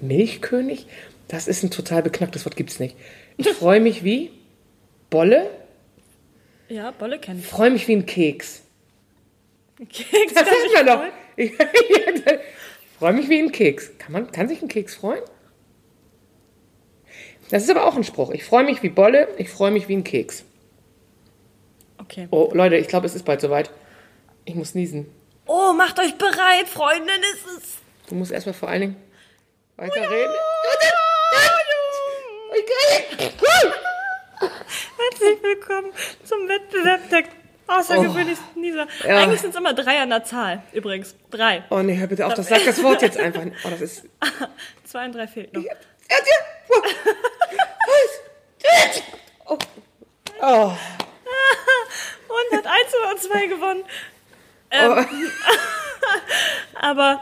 Milchkönig. 0.00 0.86
Das 1.28 1.46
ist 1.46 1.62
ein 1.62 1.70
total 1.70 2.02
beknacktes 2.02 2.44
Wort, 2.46 2.56
gibt's 2.56 2.80
nicht. 2.80 2.96
Ich 3.36 3.48
freue 3.50 3.80
mich 3.80 4.02
wie 4.02 4.30
Bolle, 5.10 5.50
ja, 6.70 6.92
Bolle 6.92 7.18
kenne 7.18 7.40
ich. 7.40 7.46
freue 7.46 7.70
mich 7.70 7.88
wie 7.88 7.96
ein 7.96 8.06
Keks. 8.06 8.62
Keks 9.78 10.34
Das 10.34 10.44
ist 10.44 10.66
ich 10.66 10.72
mir 10.78 10.84
doch. 10.84 11.02
freue 12.98 13.12
mich 13.12 13.28
wie 13.28 13.38
ein 13.38 13.52
Keks. 13.52 13.90
Kann 13.98 14.12
man 14.12 14.30
kann 14.30 14.48
sich 14.48 14.62
ein 14.62 14.68
Keks 14.68 14.94
freuen? 14.94 15.22
Das 17.50 17.64
ist 17.64 17.70
aber 17.70 17.86
auch 17.86 17.96
ein 17.96 18.04
Spruch. 18.04 18.30
Ich 18.30 18.44
freue 18.44 18.64
mich 18.64 18.82
wie 18.82 18.90
Bolle, 18.90 19.28
ich 19.38 19.50
freue 19.50 19.70
mich 19.70 19.88
wie 19.88 19.96
ein 19.96 20.04
Keks. 20.04 20.44
Okay. 21.98 22.28
Oh, 22.30 22.50
Leute, 22.52 22.76
ich 22.76 22.88
glaube, 22.88 23.06
es 23.06 23.14
ist 23.14 23.24
bald 23.24 23.40
soweit. 23.40 23.70
Ich 24.44 24.54
muss 24.54 24.74
niesen. 24.74 25.06
Oh, 25.46 25.72
macht 25.72 25.98
euch 25.98 26.16
bereit, 26.16 26.68
Freundin, 26.68 27.20
ist 27.34 27.46
es. 27.58 27.78
Du 28.08 28.14
musst 28.14 28.30
erstmal 28.32 28.54
vor 28.54 28.68
allen 28.68 28.80
Dingen 28.80 28.96
weiterreden. 29.76 30.34
Herzlich 34.40 35.42
willkommen 35.42 35.92
zum 36.24 36.48
Wettbewerb 36.48 37.08
der 37.10 37.39
außergewöhnlichsten 37.70 38.60
Nieser. 38.60 38.86
Ja. 39.06 39.18
Eigentlich 39.18 39.40
sind 39.40 39.50
es 39.50 39.56
immer 39.56 39.74
drei 39.74 40.00
an 40.00 40.10
der 40.10 40.24
Zahl, 40.24 40.62
übrigens. 40.72 41.14
Drei. 41.30 41.64
Oh 41.70 41.80
nee, 41.80 41.96
hör 41.96 42.06
bitte 42.06 42.26
auf, 42.26 42.34
das 42.34 42.48
sagt 42.48 42.66
das 42.66 42.82
Wort 42.82 43.02
jetzt 43.02 43.18
einfach. 43.18 43.42
Oh, 43.64 43.70
das 43.70 43.80
ist. 43.80 44.04
Zwei 44.84 45.06
und 45.06 45.14
drei 45.14 45.26
fehlt 45.26 45.52
noch. 45.54 45.62
Oh. 49.46 49.58
Oh. 50.42 50.72
Und 52.30 52.58
hat 52.58 52.66
eins 52.66 52.94
oder 52.94 53.16
zwei 53.16 53.46
gewonnen. 53.46 53.82
Ähm, 54.70 55.06
Aber 56.80 57.20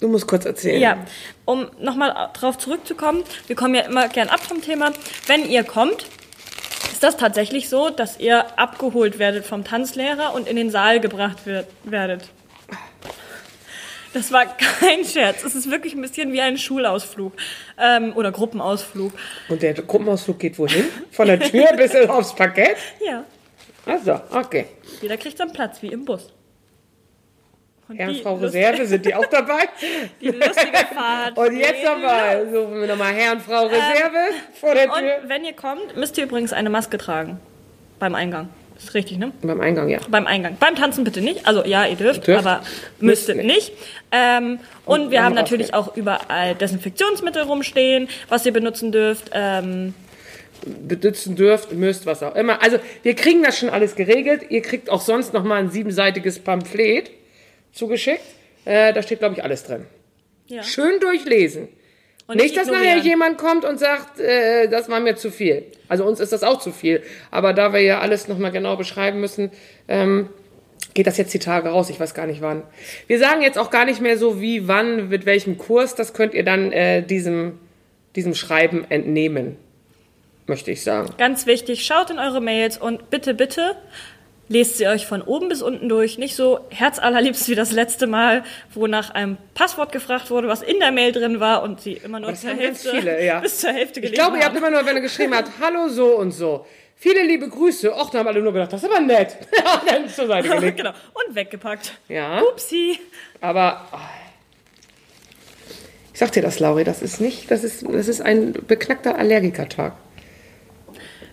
Du 0.00 0.08
musst 0.08 0.26
kurz 0.26 0.44
erzählen. 0.44 0.80
ja, 0.80 0.98
um 1.44 1.70
nochmal 1.78 2.30
drauf 2.34 2.58
zurückzukommen, 2.58 3.24
wir 3.46 3.56
kommen 3.56 3.74
ja 3.74 3.82
immer 3.82 4.08
gern 4.08 4.28
ab 4.28 4.40
vom 4.40 4.60
Thema. 4.62 4.92
Wenn 5.26 5.48
ihr 5.48 5.64
kommt, 5.64 6.06
ist 6.92 7.02
das 7.02 7.16
tatsächlich 7.16 7.68
so, 7.68 7.90
dass 7.90 8.18
ihr 8.18 8.58
abgeholt 8.58 9.18
werdet 9.18 9.44
vom 9.46 9.64
Tanzlehrer 9.64 10.34
und 10.34 10.48
in 10.48 10.56
den 10.56 10.70
Saal 10.70 11.00
gebracht 11.00 11.46
wird, 11.46 11.66
werdet. 11.84 12.28
Das 14.12 14.30
war 14.30 14.46
kein 14.80 15.04
Scherz. 15.04 15.42
Es 15.44 15.54
ist 15.54 15.70
wirklich 15.70 15.94
ein 15.94 16.00
bisschen 16.00 16.32
wie 16.32 16.40
ein 16.40 16.56
Schulausflug 16.56 17.32
ähm, 17.78 18.12
oder 18.16 18.30
Gruppenausflug. 18.32 19.12
Und 19.48 19.62
der 19.62 19.74
Gruppenausflug 19.74 20.38
geht 20.38 20.58
wohin? 20.58 20.84
Von 21.10 21.26
der 21.26 21.40
Tür 21.40 21.72
bis 21.76 21.94
aufs 22.08 22.34
Parkett? 22.34 22.76
Ja, 23.04 23.24
Also, 23.86 24.20
okay. 24.30 24.66
jeder 25.02 25.16
kriegt 25.16 25.36
seinen 25.38 25.52
Platz, 25.52 25.82
wie 25.82 25.88
im 25.88 26.04
Bus. 26.04 26.32
Und 27.88 28.00
und 28.00 28.16
Frau 28.22 28.34
Reserve, 28.36 28.86
sind 28.86 29.04
die 29.04 29.14
auch 29.14 29.26
dabei? 29.26 29.68
Die 30.20 30.28
lustige 30.28 30.78
Fahrt. 30.94 31.36
Und 31.36 31.56
jetzt 31.56 31.84
nochmal, 31.84 32.48
suchen 32.50 32.80
wir 32.80 32.86
nochmal 32.88 33.12
Herr 33.12 33.32
und 33.32 33.42
Frau 33.42 33.66
Reserve 33.66 34.18
vor 34.58 34.74
der 34.74 34.84
Tür. 34.84 34.94
Und 34.94 35.28
wenn 35.28 35.44
ihr 35.44 35.52
kommt, 35.52 35.94
müsst 35.96 36.16
ihr 36.16 36.24
übrigens 36.24 36.52
eine 36.54 36.70
Maske 36.70 36.96
tragen. 36.96 37.38
Beim 37.98 38.14
Eingang. 38.14 38.48
Ist 38.78 38.94
richtig, 38.94 39.18
ne? 39.18 39.32
Beim 39.42 39.60
Eingang, 39.60 39.88
ja. 39.88 39.98
Beim 40.08 40.26
Eingang. 40.26 40.56
Beim 40.58 40.74
Tanzen 40.74 41.04
bitte 41.04 41.20
nicht. 41.20 41.46
Also 41.46 41.64
ja, 41.64 41.86
ihr 41.86 41.96
dürft, 41.96 42.26
Dürft. 42.26 42.44
aber 42.46 42.60
Müsst 43.00 43.28
müsstet 43.28 43.44
nicht. 43.44 43.72
Ähm, 44.10 44.58
und 44.84 45.10
wir 45.10 45.18
Warum 45.18 45.24
haben 45.24 45.32
auch 45.32 45.36
natürlich 45.36 45.66
nicht? 45.68 45.74
auch 45.74 45.96
überall 45.96 46.54
Desinfektionsmittel 46.54 47.42
rumstehen, 47.42 48.08
was 48.28 48.44
ihr 48.46 48.52
benutzen 48.52 48.92
dürft. 48.92 49.30
Ähm, 49.32 49.94
Benutzen 50.64 51.36
dürft, 51.36 51.72
müsst, 51.72 52.06
was 52.06 52.22
auch 52.22 52.34
immer. 52.34 52.62
Also, 52.62 52.78
wir 53.02 53.14
kriegen 53.14 53.42
das 53.42 53.58
schon 53.58 53.68
alles 53.68 53.96
geregelt. 53.96 54.46
Ihr 54.48 54.62
kriegt 54.62 54.88
auch 54.88 55.02
sonst 55.02 55.34
nochmal 55.34 55.58
ein 55.60 55.70
siebenseitiges 55.70 56.38
Pamphlet 56.38 57.10
zugeschickt. 57.74 58.24
Äh, 58.64 58.92
da 58.92 59.02
steht, 59.02 59.18
glaube 59.18 59.34
ich, 59.34 59.44
alles 59.44 59.64
drin. 59.64 59.86
ja. 60.46 60.62
Schön 60.62 61.00
durchlesen. 61.00 61.68
Und 62.26 62.36
Nicht, 62.36 62.56
dass 62.56 62.68
nachher 62.68 62.96
jemand 62.98 63.36
kommt 63.36 63.66
und 63.66 63.78
sagt, 63.78 64.18
äh, 64.18 64.66
das 64.68 64.88
war 64.88 64.98
mir 65.00 65.14
zu 65.14 65.30
viel. 65.30 65.64
Also 65.88 66.06
uns 66.06 66.20
ist 66.20 66.32
das 66.32 66.42
auch 66.42 66.58
zu 66.58 66.72
viel. 66.72 67.02
Aber 67.30 67.52
da 67.52 67.74
wir 67.74 67.80
ja 67.80 68.00
alles 68.00 68.28
nochmal 68.28 68.50
genau 68.50 68.76
beschreiben 68.76 69.20
müssen, 69.20 69.50
ähm, 69.88 70.30
geht 70.94 71.06
das 71.06 71.18
jetzt 71.18 71.34
die 71.34 71.38
Tage 71.38 71.68
raus. 71.68 71.90
Ich 71.90 72.00
weiß 72.00 72.14
gar 72.14 72.26
nicht 72.26 72.40
wann. 72.40 72.62
Wir 73.08 73.18
sagen 73.18 73.42
jetzt 73.42 73.58
auch 73.58 73.70
gar 73.70 73.84
nicht 73.84 74.00
mehr 74.00 74.16
so, 74.16 74.40
wie, 74.40 74.66
wann, 74.68 75.10
mit 75.10 75.26
welchem 75.26 75.58
Kurs. 75.58 75.96
Das 75.96 76.14
könnt 76.14 76.32
ihr 76.32 76.44
dann 76.44 76.72
äh, 76.72 77.02
diesem, 77.02 77.58
diesem 78.16 78.34
Schreiben 78.34 78.86
entnehmen, 78.88 79.56
möchte 80.46 80.70
ich 80.70 80.82
sagen. 80.82 81.12
Ganz 81.18 81.44
wichtig, 81.44 81.84
schaut 81.84 82.08
in 82.08 82.18
eure 82.18 82.40
Mails 82.40 82.78
und 82.78 83.10
bitte, 83.10 83.34
bitte 83.34 83.76
lest 84.48 84.78
sie 84.78 84.86
euch 84.86 85.06
von 85.06 85.22
oben 85.22 85.48
bis 85.48 85.62
unten 85.62 85.88
durch. 85.88 86.18
Nicht 86.18 86.36
so 86.36 86.60
herzallerliebst 86.70 87.48
wie 87.48 87.54
das 87.54 87.72
letzte 87.72 88.06
Mal, 88.06 88.44
wo 88.72 88.86
nach 88.86 89.10
einem 89.10 89.36
Passwort 89.54 89.92
gefragt 89.92 90.30
wurde, 90.30 90.48
was 90.48 90.62
in 90.62 90.78
der 90.80 90.92
Mail 90.92 91.12
drin 91.12 91.40
war 91.40 91.62
und 91.62 91.80
sie 91.80 91.94
immer 91.94 92.20
nur 92.20 92.34
zur 92.34 92.50
Hälfte, 92.50 92.90
viele, 92.90 93.24
ja. 93.24 93.40
bis 93.40 93.60
zur 93.60 93.72
Hälfte 93.72 94.00
Ich 94.00 94.06
gelesen 94.06 94.14
glaube, 94.14 94.38
ihr 94.38 94.44
habt 94.44 94.56
immer 94.56 94.70
nur, 94.70 94.84
wenn 94.84 94.96
er 94.96 95.02
geschrieben 95.02 95.34
hat, 95.34 95.46
hallo 95.60 95.88
so 95.88 96.16
und 96.16 96.32
so. 96.32 96.66
Viele 96.96 97.22
liebe 97.22 97.48
Grüße. 97.48 97.92
Och, 97.92 98.10
da 98.10 98.20
haben 98.20 98.28
alle 98.28 98.40
nur 98.40 98.52
gedacht, 98.52 98.72
das 98.72 98.82
ist 98.82 98.90
aber 98.90 99.00
nett. 99.00 99.36
dann 99.86 100.08
zur 100.08 100.26
Seite 100.26 100.48
gelegt. 100.54 100.78
genau. 100.78 100.92
Und 101.12 101.34
weggepackt. 101.34 101.92
Ja. 102.08 102.40
Upsi. 102.40 102.98
Aber 103.40 103.86
oh. 103.92 103.98
ich 106.12 106.18
sag 106.18 106.32
dir 106.32 106.42
das, 106.42 106.60
Lauri, 106.60 106.84
das 106.84 107.02
ist 107.02 107.20
nicht, 107.20 107.50
das 107.50 107.64
ist, 107.64 107.84
das 107.86 108.08
ist 108.08 108.20
ein 108.20 108.52
beknackter 108.52 109.18
Allergikertag. 109.18 109.94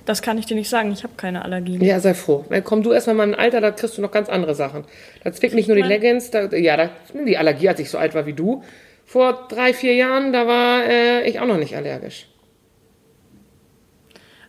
Das 0.06 0.22
kann 0.22 0.38
ich 0.38 0.46
dir 0.48 0.56
nicht 0.56 0.70
sagen. 0.70 0.92
Ich 0.92 1.04
habe 1.04 1.14
keine 1.16 1.44
Allergien. 1.46 1.82
Ja, 1.82 2.00
sei 2.00 2.14
froh. 2.14 2.44
Komm 2.64 2.82
du 2.84 2.92
erstmal 2.92 3.16
mal 3.16 3.24
in 3.28 3.34
ein 3.36 3.40
Alter, 3.40 3.62
da 3.62 3.72
kriegst 3.72 3.98
du 3.98 4.02
noch 4.02 4.12
ganz 4.12 4.30
andere 4.30 4.56
Sachen. 4.56 4.86
Da 5.24 5.32
zwickt 5.32 5.54
nicht 5.54 5.68
nur 5.68 5.76
die 5.76 5.82
Mein- 5.84 5.90
Leggings, 5.92 6.32
da, 6.32 6.46
ja, 6.56 6.76
da, 6.78 6.90
die 7.14 7.38
Allergie, 7.38 7.70
als 7.70 7.80
ich 7.80 7.90
so 7.90 7.98
alt 7.98 8.16
war 8.16 8.26
wie 8.26 8.34
du. 8.34 8.64
Vor 9.06 9.48
drei, 9.50 9.74
vier 9.74 9.94
Jahren, 9.94 10.34
da 10.34 10.48
war 10.48 10.86
äh, 10.86 11.30
ich 11.30 11.40
auch 11.40 11.46
noch 11.46 11.58
nicht 11.58 11.76
allergisch. 11.76 12.28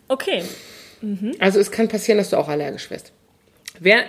Okay. 0.08 0.42
Also 1.40 1.58
es 1.58 1.70
kann 1.72 1.88
passieren, 1.88 2.18
dass 2.18 2.30
du 2.30 2.36
auch 2.36 2.48
allergisch 2.48 2.88
wirst. 2.90 3.12
Wer, 3.80 4.04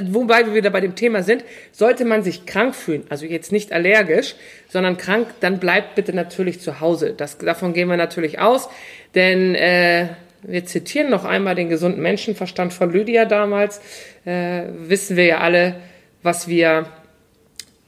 wobei 0.00 0.46
wir 0.46 0.54
wieder 0.54 0.70
bei 0.70 0.80
dem 0.80 0.94
Thema 0.94 1.22
sind, 1.22 1.44
sollte 1.72 2.04
man 2.06 2.22
sich 2.22 2.46
krank 2.46 2.74
fühlen, 2.74 3.04
also 3.10 3.26
jetzt 3.26 3.52
nicht 3.52 3.72
allergisch, 3.72 4.36
sondern 4.68 4.96
krank, 4.96 5.26
dann 5.40 5.58
bleibt 5.58 5.96
bitte 5.96 6.14
natürlich 6.14 6.60
zu 6.60 6.80
Hause. 6.80 7.12
Das, 7.14 7.36
davon 7.38 7.74
gehen 7.74 7.88
wir 7.88 7.96
natürlich 7.98 8.38
aus, 8.38 8.68
denn 9.14 9.54
äh, 9.54 10.08
wir 10.42 10.64
zitieren 10.64 11.10
noch 11.10 11.24
einmal 11.24 11.54
den 11.54 11.68
gesunden 11.68 12.02
Menschenverstand 12.02 12.72
von 12.72 12.90
Lydia 12.90 13.24
damals. 13.24 13.80
Äh, 14.24 14.64
wissen 14.72 15.16
wir 15.16 15.24
ja 15.24 15.38
alle, 15.38 15.76
was 16.22 16.48
wir 16.48 16.86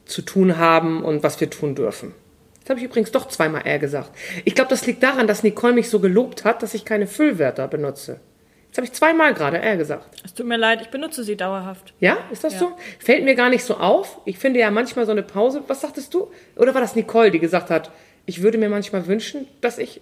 zu 0.04 0.22
tun 0.22 0.58
haben 0.58 1.02
und 1.02 1.22
was 1.22 1.40
wir 1.40 1.50
tun 1.50 1.74
dürfen. 1.74 2.14
Jetzt 2.58 2.70
habe 2.70 2.78
ich 2.78 2.86
übrigens 2.86 3.10
doch 3.10 3.26
zweimal 3.26 3.62
R 3.66 3.78
gesagt. 3.78 4.10
Ich 4.44 4.54
glaube, 4.54 4.70
das 4.70 4.86
liegt 4.86 5.02
daran, 5.02 5.26
dass 5.26 5.42
Nicole 5.42 5.72
mich 5.72 5.88
so 5.88 5.98
gelobt 5.98 6.44
hat, 6.44 6.62
dass 6.62 6.74
ich 6.74 6.84
keine 6.84 7.06
Füllwörter 7.06 7.66
benutze. 7.66 8.20
Jetzt 8.68 8.78
habe 8.78 8.86
ich 8.86 8.92
zweimal 8.92 9.34
gerade 9.34 9.58
R 9.58 9.76
gesagt. 9.76 10.22
Es 10.24 10.32
tut 10.32 10.46
mir 10.46 10.56
leid, 10.56 10.80
ich 10.80 10.88
benutze 10.88 11.24
sie 11.24 11.36
dauerhaft. 11.36 11.92
Ja, 12.00 12.18
ist 12.30 12.44
das 12.44 12.58
so? 12.58 12.72
Fällt 13.00 13.24
mir 13.24 13.34
gar 13.34 13.50
nicht 13.50 13.64
so 13.64 13.76
auf. 13.76 14.20
Ich 14.24 14.38
finde 14.38 14.60
ja 14.60 14.70
manchmal 14.70 15.06
so 15.06 15.12
eine 15.12 15.22
Pause. 15.22 15.62
Was 15.66 15.80
sagtest 15.80 16.14
du? 16.14 16.30
Oder 16.56 16.72
war 16.72 16.80
das 16.80 16.94
Nicole, 16.94 17.30
die 17.30 17.38
gesagt 17.38 17.68
hat, 17.68 17.90
ich 18.24 18.42
würde 18.42 18.58
mir 18.58 18.68
manchmal 18.68 19.06
wünschen, 19.06 19.48
dass 19.60 19.78
ich 19.78 20.00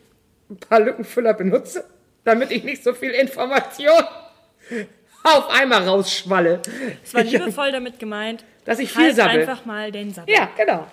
ein 0.51 0.59
paar 0.59 0.81
Lückenfüller 0.81 1.35
benutze, 1.35 1.85
damit 2.25 2.51
ich 2.51 2.65
nicht 2.65 2.83
so 2.85 2.93
viel 2.95 3.11
Information 3.11 4.03
auf 5.23 5.49
einmal 5.51 5.87
rausschwalle. 5.87 6.61
Es 7.05 7.15
war 7.15 7.23
liebevoll 7.23 7.73
damit 7.73 7.99
gemeint, 7.99 8.45
Dass 8.65 8.79
ich 8.79 8.93
viel 8.93 9.05
halt 9.05 9.17
sabbel. 9.17 9.41
einfach 9.41 9.65
mal 9.65 9.91
den 9.93 10.13
Sabbel. 10.13 10.35
Ja, 10.35 10.49
genau. 10.57 10.87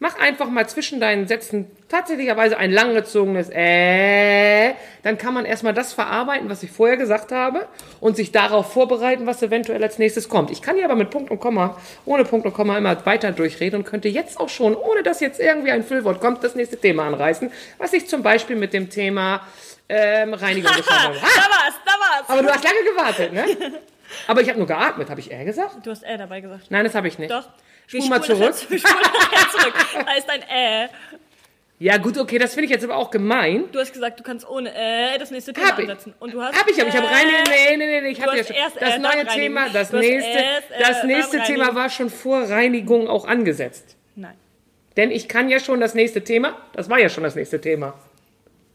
Mach 0.00 0.18
einfach 0.18 0.50
mal 0.50 0.68
zwischen 0.68 1.00
deinen 1.00 1.28
Sätzen 1.28 1.70
tatsächlicherweise 1.88 2.56
ein 2.58 2.72
langgezogenes 2.72 3.48
äh. 3.50 4.74
Dann 5.02 5.18
kann 5.18 5.32
man 5.32 5.44
erstmal 5.44 5.72
das 5.72 5.92
verarbeiten, 5.92 6.50
was 6.50 6.62
ich 6.62 6.70
vorher 6.70 6.96
gesagt 6.96 7.30
habe 7.30 7.68
und 8.00 8.16
sich 8.16 8.32
darauf 8.32 8.72
vorbereiten, 8.72 9.26
was 9.26 9.42
eventuell 9.42 9.82
als 9.82 9.98
nächstes 9.98 10.28
kommt. 10.28 10.50
Ich 10.50 10.62
kann 10.62 10.76
hier 10.76 10.84
aber 10.84 10.96
mit 10.96 11.10
Punkt 11.10 11.30
und 11.30 11.38
Komma, 11.38 11.78
ohne 12.04 12.24
Punkt 12.24 12.44
und 12.44 12.52
Komma 12.52 12.76
immer 12.76 13.06
weiter 13.06 13.32
durchreden 13.32 13.80
und 13.80 13.84
könnte 13.86 14.08
jetzt 14.08 14.38
auch 14.40 14.48
schon, 14.48 14.74
ohne 14.74 15.02
dass 15.02 15.20
jetzt 15.20 15.38
irgendwie 15.40 15.70
ein 15.70 15.84
Füllwort 15.84 16.20
kommt, 16.20 16.42
das 16.42 16.54
nächste 16.54 16.76
Thema 16.76 17.06
anreißen, 17.06 17.50
was 17.78 17.92
ich 17.92 18.08
zum 18.08 18.22
Beispiel 18.22 18.56
mit 18.56 18.72
dem 18.72 18.90
Thema 18.90 19.42
ähm, 19.88 20.34
Reinigung 20.34 20.74
gesprochen 20.74 20.98
habe. 21.02 21.14
Da 21.16 21.22
Ha! 21.22 21.50
war's, 21.50 21.74
da 21.86 21.92
war's. 21.92 22.28
Aber 22.28 22.42
du 22.42 22.48
hast 22.48 22.64
lange 22.64 22.84
gewartet, 22.84 23.32
ne? 23.32 23.44
Aber 24.26 24.40
ich 24.42 24.48
habe 24.48 24.58
nur 24.58 24.66
geatmet, 24.66 25.08
habe 25.10 25.20
ich 25.20 25.30
er 25.30 25.44
gesagt? 25.44 25.76
du 25.84 25.90
hast 25.90 26.02
äh 26.04 26.18
dabei 26.18 26.40
gesagt. 26.40 26.70
Nein, 26.70 26.84
das 26.84 26.94
habe 26.94 27.08
ich 27.08 27.18
nicht. 27.18 27.30
Doch. 27.30 27.48
Spul 27.86 28.08
mal 28.08 28.22
zurück. 28.22 28.54
nachher 28.70 29.50
zurück. 29.50 29.74
Da 30.06 30.14
ist 30.14 30.30
ein 30.30 30.42
äh. 30.42 30.88
Ja, 31.80 31.96
gut, 31.96 32.16
okay, 32.16 32.38
das 32.38 32.54
finde 32.54 32.66
ich 32.66 32.70
jetzt 32.70 32.84
aber 32.84 32.96
auch 32.96 33.10
gemein. 33.10 33.64
Du 33.72 33.80
hast 33.80 33.92
gesagt, 33.92 34.18
du 34.20 34.22
kannst 34.22 34.48
ohne 34.48 34.72
äh 34.74 35.18
das 35.18 35.30
nächste 35.30 35.52
Thema 35.52 35.68
Hab 35.68 35.78
ansetzen. 35.78 36.14
Und 36.20 36.32
du 36.32 36.40
hast 36.40 36.58
Hab 36.58 36.70
ich, 36.70 36.80
aber 36.80 36.88
ich 36.88 36.96
habe 36.96 37.06
rein. 37.08 37.26
Nee, 37.26 37.76
nee, 37.76 37.86
nee, 37.86 38.00
nee, 38.00 38.08
ich 38.08 38.22
habe 38.22 38.36
ja 38.36 38.44
schon. 38.44 38.56
Das 38.78 38.94
äh, 38.94 38.98
neue 38.98 39.26
Thema, 39.26 39.68
das 39.68 39.92
nächste, 39.92 40.30
erst, 40.30 40.70
äh, 40.70 40.78
das 40.78 41.04
nächste 41.04 41.42
Thema 41.42 41.74
war 41.74 41.90
schon 41.90 42.10
vor 42.10 42.48
Reinigung 42.48 43.08
auch 43.08 43.26
angesetzt. 43.26 43.96
Nein. 44.14 44.34
Denn 44.96 45.10
ich 45.10 45.28
kann 45.28 45.48
ja 45.48 45.58
schon 45.58 45.80
das 45.80 45.94
nächste 45.94 46.22
Thema, 46.22 46.56
das 46.72 46.88
war 46.88 47.00
ja 47.00 47.08
schon 47.08 47.24
das 47.24 47.34
nächste 47.34 47.60
Thema. 47.60 47.94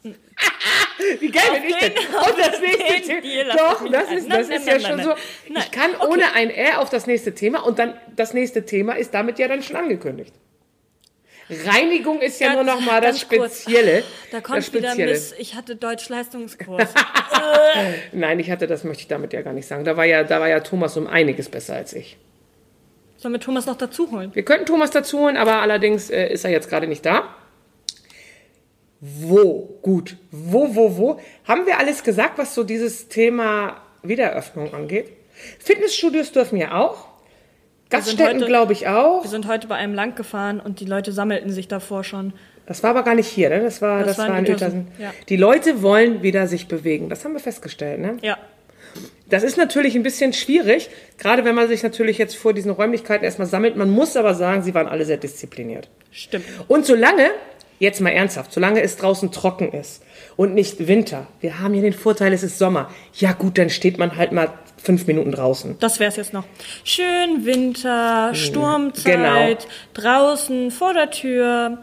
Wie 0.03 1.31
geil 1.31 1.43
bin 1.53 1.69
ich 1.69 1.75
denn? 1.77 1.93
den- 1.93 2.15
Und 2.15 2.37
das 2.39 2.61
nächste 2.61 3.21
Thema. 3.21 3.55
Doch, 3.55 3.89
das 3.91 4.11
ist, 4.11 4.29
das 4.31 4.47
Nein, 4.47 4.57
ist 4.57 4.65
nein, 4.65 4.67
ja 4.67 4.73
nein, 4.73 4.81
schon 4.81 5.03
so. 5.03 5.15
Ich 5.59 5.71
kann 5.71 5.91
Okay. 5.95 6.07
ohne 6.09 6.33
ein 6.33 6.49
R 6.49 6.79
auf 6.79 6.89
das 6.89 7.07
nächste 7.07 7.33
Thema 7.33 7.65
und 7.65 7.79
dann 7.79 7.93
das 8.15 8.33
nächste 8.33 8.65
Thema 8.65 8.93
ist 8.93 9.13
damit 9.13 9.39
ja 9.39 9.47
dann 9.47 9.63
schon 9.63 9.75
angekündigt. 9.75 10.33
Reinigung 11.65 12.21
ist 12.21 12.39
ja 12.39 12.53
Ganz- 12.53 12.65
nur 12.65 12.75
noch 12.75 12.81
mal 12.81 13.01
das. 13.01 13.19
Spezielle. 13.19 14.03
Da 14.31 14.39
kommt 14.39 14.59
das 14.59 14.71
wieder 14.73 14.89
Spezielle. 14.89 15.11
Miss, 15.13 15.33
ich 15.37 15.55
hatte 15.55 15.75
Deutsch-Leistungskurs. 15.75 16.89
Nein, 18.11 18.39
ich 18.39 18.51
hatte 18.51 18.67
das 18.67 18.83
möchte 18.83 19.01
ich 19.01 19.07
damit 19.07 19.33
ja 19.33 19.41
gar 19.41 19.53
nicht 19.53 19.67
sagen. 19.67 19.83
Da 19.83 19.97
war 19.97 20.05
ja, 20.05 20.23
da 20.23 20.39
war 20.39 20.47
ja 20.49 20.59
Thomas 20.59 20.95
um 20.95 21.07
einiges 21.07 21.49
besser 21.49 21.75
als 21.75 21.93
ich. 21.93 22.17
Sollen 23.17 23.33
wir 23.33 23.39
Thomas 23.39 23.65
noch 23.65 23.77
dazu 23.77 24.11
holen? 24.11 24.29
Wir 24.35 24.43
könnten 24.45 24.65
Thomas 24.65 24.91
dazu 24.91 25.19
holen, 25.19 25.37
aber 25.37 25.55
allerdings 25.61 26.09
äh, 26.09 26.27
ist 26.31 26.45
er 26.45 26.51
jetzt 26.51 26.69
gerade 26.69 26.87
nicht 26.87 27.05
da. 27.05 27.35
Wo 29.01 29.79
gut? 29.81 30.17
Wo, 30.31 30.75
wo, 30.75 30.97
wo? 30.97 31.19
Haben 31.47 31.65
wir 31.65 31.79
alles 31.79 32.03
gesagt, 32.03 32.37
was 32.37 32.53
so 32.55 32.63
dieses 32.63 33.07
Thema 33.07 33.77
Wiedereröffnung 34.03 34.73
angeht? 34.73 35.11
Fitnessstudios 35.59 36.31
dürfen 36.31 36.57
ja 36.57 36.73
auch. 36.75 37.07
Gaststätten, 37.89 38.45
glaube 38.45 38.73
ich, 38.73 38.87
auch. 38.87 39.23
Wir 39.23 39.29
sind 39.29 39.47
heute 39.47 39.67
bei 39.67 39.75
einem 39.75 39.93
lang 39.95 40.15
gefahren 40.15 40.59
und 40.59 40.79
die 40.79 40.85
Leute 40.85 41.11
sammelten 41.11 41.49
sich 41.49 41.67
davor 41.67 42.03
schon. 42.03 42.33
Das 42.67 42.83
war 42.83 42.91
aber 42.91 43.01
gar 43.03 43.15
nicht 43.15 43.27
hier, 43.27 43.49
ne? 43.49 43.61
Das 43.61 43.81
war, 43.81 43.99
das, 44.03 44.17
Das 44.17 44.17
war 44.19 44.29
war 44.29 44.39
in 44.39 44.45
Uetersen. 44.47 44.87
ja. 44.99 45.11
Die 45.27 45.37
Leute 45.37 45.81
wollen 45.81 46.21
wieder 46.21 46.45
sich 46.45 46.67
bewegen. 46.67 47.09
Das 47.09 47.25
haben 47.25 47.33
wir 47.33 47.39
festgestellt, 47.39 47.99
ne? 47.99 48.17
Ja. 48.21 48.37
Das 49.27 49.41
ist 49.43 49.57
natürlich 49.57 49.95
ein 49.95 50.03
bisschen 50.03 50.33
schwierig, 50.33 50.89
gerade 51.17 51.45
wenn 51.45 51.55
man 51.55 51.67
sich 51.67 51.81
natürlich 51.81 52.17
jetzt 52.19 52.35
vor 52.35 52.53
diesen 52.53 52.69
Räumlichkeiten 52.71 53.23
erstmal 53.23 53.47
sammelt. 53.47 53.75
Man 53.75 53.89
muss 53.89 54.15
aber 54.17 54.35
sagen, 54.35 54.61
sie 54.61 54.73
waren 54.75 54.87
alle 54.87 55.05
sehr 55.05 55.17
diszipliniert. 55.17 55.89
Stimmt. 56.11 56.45
Und 56.67 56.85
solange, 56.85 57.29
jetzt 57.79 58.01
mal 58.01 58.09
ernsthaft, 58.11 58.51
solange 58.53 58.81
es 58.81 58.97
draußen 58.97 59.31
trocken 59.31 59.71
ist 59.71 60.03
und 60.37 60.53
nicht 60.53 60.87
Winter, 60.87 61.27
wir 61.41 61.59
haben 61.59 61.73
hier 61.73 61.81
den 61.83 61.93
Vorteil, 61.93 62.33
es 62.33 62.43
ist 62.43 62.59
Sommer. 62.59 62.89
Ja 63.15 63.31
gut, 63.31 63.57
dann 63.57 63.69
steht 63.69 63.97
man 63.97 64.15
halt 64.17 64.31
mal 64.31 64.49
fünf 64.81 65.07
Minuten 65.07 65.31
draußen. 65.31 65.77
Das 65.79 65.99
wär's 65.99 66.15
jetzt 66.17 66.33
noch. 66.33 66.43
Schön 66.83 67.45
Winter, 67.45 68.31
Genau. 68.33 68.35
Sturmzeit, 68.35 69.67
draußen, 69.93 70.71
vor 70.71 70.93
der 70.93 71.09
Tür. 71.11 71.79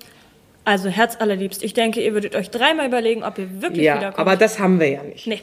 Also 0.64 0.88
Herz 0.88 1.16
allerliebst. 1.20 1.62
Ich 1.62 1.74
denke, 1.74 2.00
ihr 2.02 2.12
würdet 2.12 2.34
euch 2.34 2.50
dreimal 2.50 2.86
überlegen, 2.86 3.22
ob 3.22 3.38
ihr 3.38 3.62
wirklich 3.62 3.84
Ja, 3.84 3.96
wiederkommt. 3.98 4.18
aber 4.18 4.36
das 4.36 4.58
haben 4.58 4.80
wir 4.80 4.88
ja 4.88 5.02
nicht. 5.02 5.26
nee. 5.26 5.40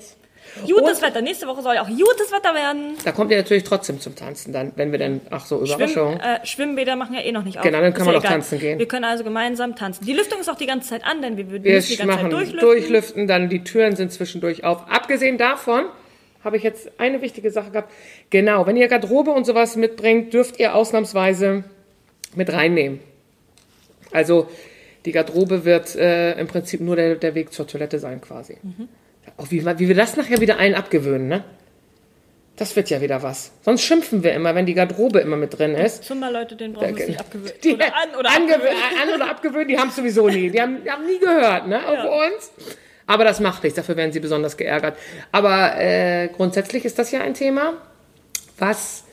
Gutes 0.61 1.01
Wetter. 1.01 1.21
Nächste 1.21 1.47
Woche 1.47 1.61
soll 1.61 1.75
ja 1.75 1.81
auch 1.83 1.87
gutes 1.87 2.31
Wetter 2.31 2.53
werden. 2.53 2.95
Da 3.03 3.11
kommt 3.11 3.31
ihr 3.31 3.37
natürlich 3.37 3.63
trotzdem 3.63 3.99
zum 3.99 4.15
Tanzen 4.15 4.53
dann, 4.53 4.71
wenn 4.75 4.91
wir 4.91 4.99
dann, 4.99 5.21
ach 5.29 5.45
so, 5.45 5.61
Überraschung. 5.63 6.13
Schwimm, 6.13 6.21
äh, 6.21 6.45
Schwimmbäder 6.45 6.95
machen 6.95 7.15
ja 7.15 7.21
eh 7.21 7.31
noch 7.31 7.43
nicht 7.43 7.57
auf. 7.57 7.63
Genau, 7.63 7.81
dann 7.81 7.93
können 7.93 8.07
Ist 8.07 8.07
wir 8.07 8.13
ja 8.13 8.19
doch 8.19 8.25
egal. 8.25 8.33
tanzen 8.33 8.59
gehen. 8.59 8.79
Wir 8.79 8.87
können 8.87 9.05
also 9.05 9.23
gemeinsam 9.23 9.75
tanzen. 9.75 10.05
Die 10.05 10.13
Lüftung 10.13 10.39
ist 10.39 10.49
auch 10.49 10.57
die 10.57 10.65
ganze 10.67 10.89
Zeit 10.89 11.03
an, 11.05 11.21
denn 11.21 11.37
wir 11.37 11.49
würden 11.49 11.63
Wir 11.63 11.79
die 11.79 11.95
ganze 11.95 12.05
machen 12.05 12.23
Zeit 12.23 12.31
durchlüften. 12.31 12.59
durchlüften, 12.59 13.27
dann 13.27 13.49
die 13.49 13.63
Türen 13.63 13.95
sind 13.95 14.11
zwischendurch 14.11 14.63
auf. 14.63 14.89
Abgesehen 14.89 15.37
davon 15.37 15.85
habe 16.43 16.57
ich 16.57 16.63
jetzt 16.63 16.91
eine 16.99 17.21
wichtige 17.21 17.49
Sache 17.51 17.71
gehabt. 17.71 17.91
Genau, 18.29 18.65
wenn 18.67 18.75
ihr 18.77 18.87
Garderobe 18.87 19.31
und 19.31 19.45
sowas 19.45 19.75
mitbringt, 19.75 20.33
dürft 20.33 20.59
ihr 20.59 20.75
ausnahmsweise 20.75 21.63
mit 22.35 22.51
reinnehmen. 22.51 22.99
Also 24.11 24.47
die 25.05 25.11
Garderobe 25.11 25.65
wird 25.65 25.95
äh, 25.95 26.33
im 26.39 26.47
Prinzip 26.47 26.79
nur 26.81 26.95
der, 26.95 27.15
der 27.15 27.35
Weg 27.35 27.51
zur 27.53 27.67
Toilette 27.67 27.99
sein 27.99 28.21
quasi. 28.21 28.57
Mhm. 28.61 28.87
Auch 29.37 29.49
wie, 29.49 29.65
wie 29.65 29.87
wir 29.87 29.95
das 29.95 30.15
nachher 30.15 30.39
wieder 30.41 30.59
allen 30.59 30.75
abgewöhnen, 30.75 31.27
ne? 31.27 31.43
Das 32.55 32.75
wird 32.75 32.91
ja 32.91 33.01
wieder 33.01 33.23
was. 33.23 33.51
Sonst 33.63 33.81
schimpfen 33.81 34.23
wir 34.23 34.33
immer, 34.33 34.53
wenn 34.53 34.67
die 34.67 34.75
Garderobe 34.75 35.19
immer 35.19 35.37
mit 35.37 35.57
drin 35.57 35.73
ist. 35.73 36.03
Zumba-Leute, 36.03 36.55
den 36.55 36.73
brauchen 36.73 36.95
wir 36.95 37.07
nicht 37.07 37.19
abgewöhnen. 37.19 37.53
Die 37.63 37.73
Oder 37.73 37.85
an 37.95 38.15
oder 38.19 38.29
abgewöhnen. 38.29 38.77
an 39.01 39.15
oder 39.15 39.29
abgewöhnt, 39.29 39.71
die 39.71 39.79
haben 39.79 39.89
es 39.89 39.95
sowieso 39.95 40.29
nie. 40.29 40.51
Die 40.51 40.61
haben, 40.61 40.83
die 40.83 40.91
haben 40.91 41.05
nie 41.05 41.17
gehört, 41.17 41.67
ne, 41.67 41.79
auf 41.87 42.27
uns. 42.27 42.51
Aber 43.07 43.23
das 43.23 43.39
macht 43.39 43.63
nichts, 43.63 43.75
dafür 43.75 43.97
werden 43.97 44.11
sie 44.11 44.19
besonders 44.19 44.55
geärgert. 44.55 44.97
Aber 45.31 45.77
äh, 45.77 46.29
grundsätzlich 46.29 46.85
ist 46.85 46.99
das 46.99 47.11
ja 47.11 47.21
ein 47.21 47.33
Thema, 47.33 47.73
was, 48.59 49.03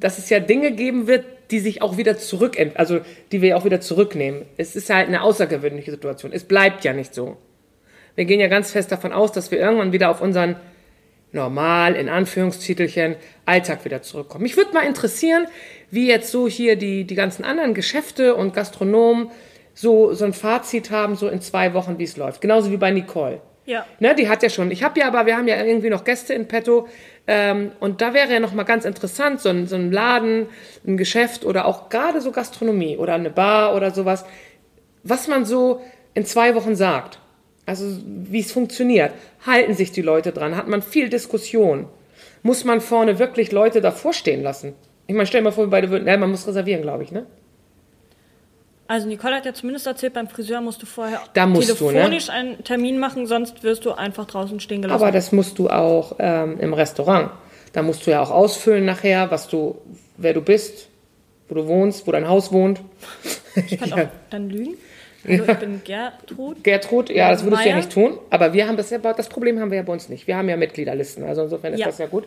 dass 0.00 0.18
es 0.18 0.28
ja 0.30 0.40
Dinge 0.40 0.72
geben 0.72 1.06
wird, 1.06 1.24
die 1.52 1.60
sich 1.60 1.80
auch 1.80 1.96
wieder 1.96 2.18
zurück, 2.18 2.56
also 2.74 3.00
die 3.30 3.40
wir 3.40 3.56
auch 3.56 3.64
wieder 3.64 3.80
zurücknehmen. 3.80 4.42
Es 4.56 4.74
ist 4.74 4.90
halt 4.90 5.08
eine 5.08 5.22
außergewöhnliche 5.22 5.92
Situation. 5.92 6.32
Es 6.32 6.44
bleibt 6.44 6.84
ja 6.84 6.92
nicht 6.92 7.14
so. 7.14 7.36
Wir 8.16 8.24
gehen 8.24 8.40
ja 8.40 8.48
ganz 8.48 8.70
fest 8.70 8.92
davon 8.92 9.12
aus, 9.12 9.32
dass 9.32 9.50
wir 9.50 9.58
irgendwann 9.58 9.92
wieder 9.92 10.10
auf 10.10 10.20
unseren 10.20 10.56
normal, 11.32 11.96
in 11.96 12.08
Anführungstitelchen, 12.08 13.16
Alltag 13.44 13.84
wieder 13.84 14.02
zurückkommen. 14.02 14.44
Mich 14.44 14.56
würde 14.56 14.72
mal 14.72 14.86
interessieren, 14.86 15.46
wie 15.90 16.06
jetzt 16.06 16.30
so 16.30 16.48
hier 16.48 16.76
die, 16.76 17.04
die 17.04 17.14
ganzen 17.14 17.44
anderen 17.44 17.74
Geschäfte 17.74 18.34
und 18.36 18.54
Gastronomen 18.54 19.30
so, 19.74 20.14
so 20.14 20.24
ein 20.24 20.32
Fazit 20.32 20.90
haben, 20.90 21.16
so 21.16 21.28
in 21.28 21.40
zwei 21.40 21.74
Wochen, 21.74 21.98
wie 21.98 22.04
es 22.04 22.16
läuft. 22.16 22.40
Genauso 22.40 22.70
wie 22.70 22.76
bei 22.76 22.92
Nicole. 22.92 23.40
Ja. 23.66 23.86
Ne, 23.98 24.14
die 24.14 24.28
hat 24.28 24.42
ja 24.42 24.50
schon. 24.50 24.70
Ich 24.70 24.82
habe 24.82 25.00
ja 25.00 25.08
aber, 25.08 25.26
wir 25.26 25.36
haben 25.36 25.48
ja 25.48 25.62
irgendwie 25.62 25.90
noch 25.90 26.04
Gäste 26.04 26.34
in 26.34 26.46
petto. 26.46 26.86
Ähm, 27.26 27.72
und 27.80 28.00
da 28.00 28.12
wäre 28.14 28.32
ja 28.32 28.38
noch 28.38 28.52
mal 28.52 28.64
ganz 28.64 28.84
interessant, 28.84 29.40
so 29.40 29.48
ein, 29.48 29.66
so 29.66 29.76
ein 29.76 29.90
Laden, 29.90 30.46
ein 30.86 30.96
Geschäft 30.96 31.44
oder 31.44 31.64
auch 31.64 31.88
gerade 31.88 32.20
so 32.20 32.30
Gastronomie 32.30 32.98
oder 32.98 33.14
eine 33.14 33.30
Bar 33.30 33.74
oder 33.74 33.90
sowas, 33.90 34.24
was 35.02 35.28
man 35.28 35.44
so 35.46 35.80
in 36.12 36.26
zwei 36.26 36.54
Wochen 36.54 36.76
sagt. 36.76 37.18
Also 37.66 37.98
wie 38.04 38.40
es 38.40 38.52
funktioniert. 38.52 39.12
Halten 39.46 39.74
sich 39.74 39.92
die 39.92 40.02
Leute 40.02 40.32
dran? 40.32 40.56
Hat 40.56 40.68
man 40.68 40.82
viel 40.82 41.08
Diskussion? 41.08 41.86
Muss 42.42 42.64
man 42.64 42.80
vorne 42.80 43.18
wirklich 43.18 43.52
Leute 43.52 43.80
davor 43.80 44.12
stehen 44.12 44.42
lassen? 44.42 44.74
Ich 45.06 45.14
meine, 45.14 45.26
stell 45.26 45.40
dir 45.40 45.44
mal 45.44 45.50
vor, 45.50 45.64
wir 45.64 45.70
beide 45.70 45.90
würden, 45.90 46.06
ja, 46.06 46.16
man 46.16 46.30
muss 46.30 46.46
reservieren, 46.46 46.82
glaube 46.82 47.02
ich, 47.04 47.12
ne? 47.12 47.26
Also 48.86 49.08
Nicole 49.08 49.36
hat 49.36 49.46
ja 49.46 49.54
zumindest 49.54 49.86
erzählt, 49.86 50.12
beim 50.12 50.28
Friseur 50.28 50.60
musst 50.60 50.82
du 50.82 50.86
vorher 50.86 51.20
musst 51.46 51.80
du, 51.80 51.86
ne? 51.86 51.92
telefonisch 51.92 52.28
einen 52.28 52.62
Termin 52.64 52.98
machen, 52.98 53.26
sonst 53.26 53.62
wirst 53.62 53.86
du 53.86 53.92
einfach 53.92 54.26
draußen 54.26 54.60
stehen 54.60 54.82
gelassen. 54.82 55.02
Aber 55.02 55.10
das 55.10 55.32
musst 55.32 55.58
du 55.58 55.70
auch 55.70 56.16
ähm, 56.18 56.60
im 56.60 56.74
Restaurant. 56.74 57.30
Da 57.72 57.82
musst 57.82 58.06
du 58.06 58.10
ja 58.10 58.22
auch 58.22 58.30
ausfüllen 58.30 58.84
nachher, 58.84 59.30
was 59.30 59.48
du, 59.48 59.78
wer 60.18 60.34
du 60.34 60.42
bist, 60.42 60.88
wo 61.48 61.54
du 61.54 61.66
wohnst, 61.66 62.06
wo 62.06 62.12
dein 62.12 62.28
Haus 62.28 62.52
wohnt. 62.52 62.82
ich 63.54 63.78
kann 63.78 63.92
auch 63.94 64.08
dann 64.28 64.50
lügen. 64.50 64.74
Hallo, 65.26 65.44
ich 65.48 65.58
bin 65.58 65.80
Gertrud. 65.84 66.62
Gertrud, 66.64 67.10
ja, 67.10 67.30
das 67.30 67.44
würdest 67.44 67.62
du 67.64 67.68
ja 67.68 67.74
Meier? 67.74 67.82
nicht 67.84 67.92
tun. 67.92 68.18
Aber 68.30 68.52
wir 68.52 68.66
haben 68.68 68.76
das 68.76 68.90
ja, 68.90 68.98
das 68.98 69.28
Problem 69.28 69.58
haben 69.60 69.70
wir 69.70 69.76
ja 69.78 69.82
bei 69.82 69.92
uns 69.92 70.08
nicht. 70.08 70.26
Wir 70.26 70.36
haben 70.36 70.48
ja 70.48 70.56
Mitgliederlisten, 70.56 71.24
also 71.24 71.42
insofern 71.44 71.72
ist 71.74 71.80
Ja. 71.80 71.86
das 71.86 71.98
ja 71.98 72.06
gut. 72.06 72.24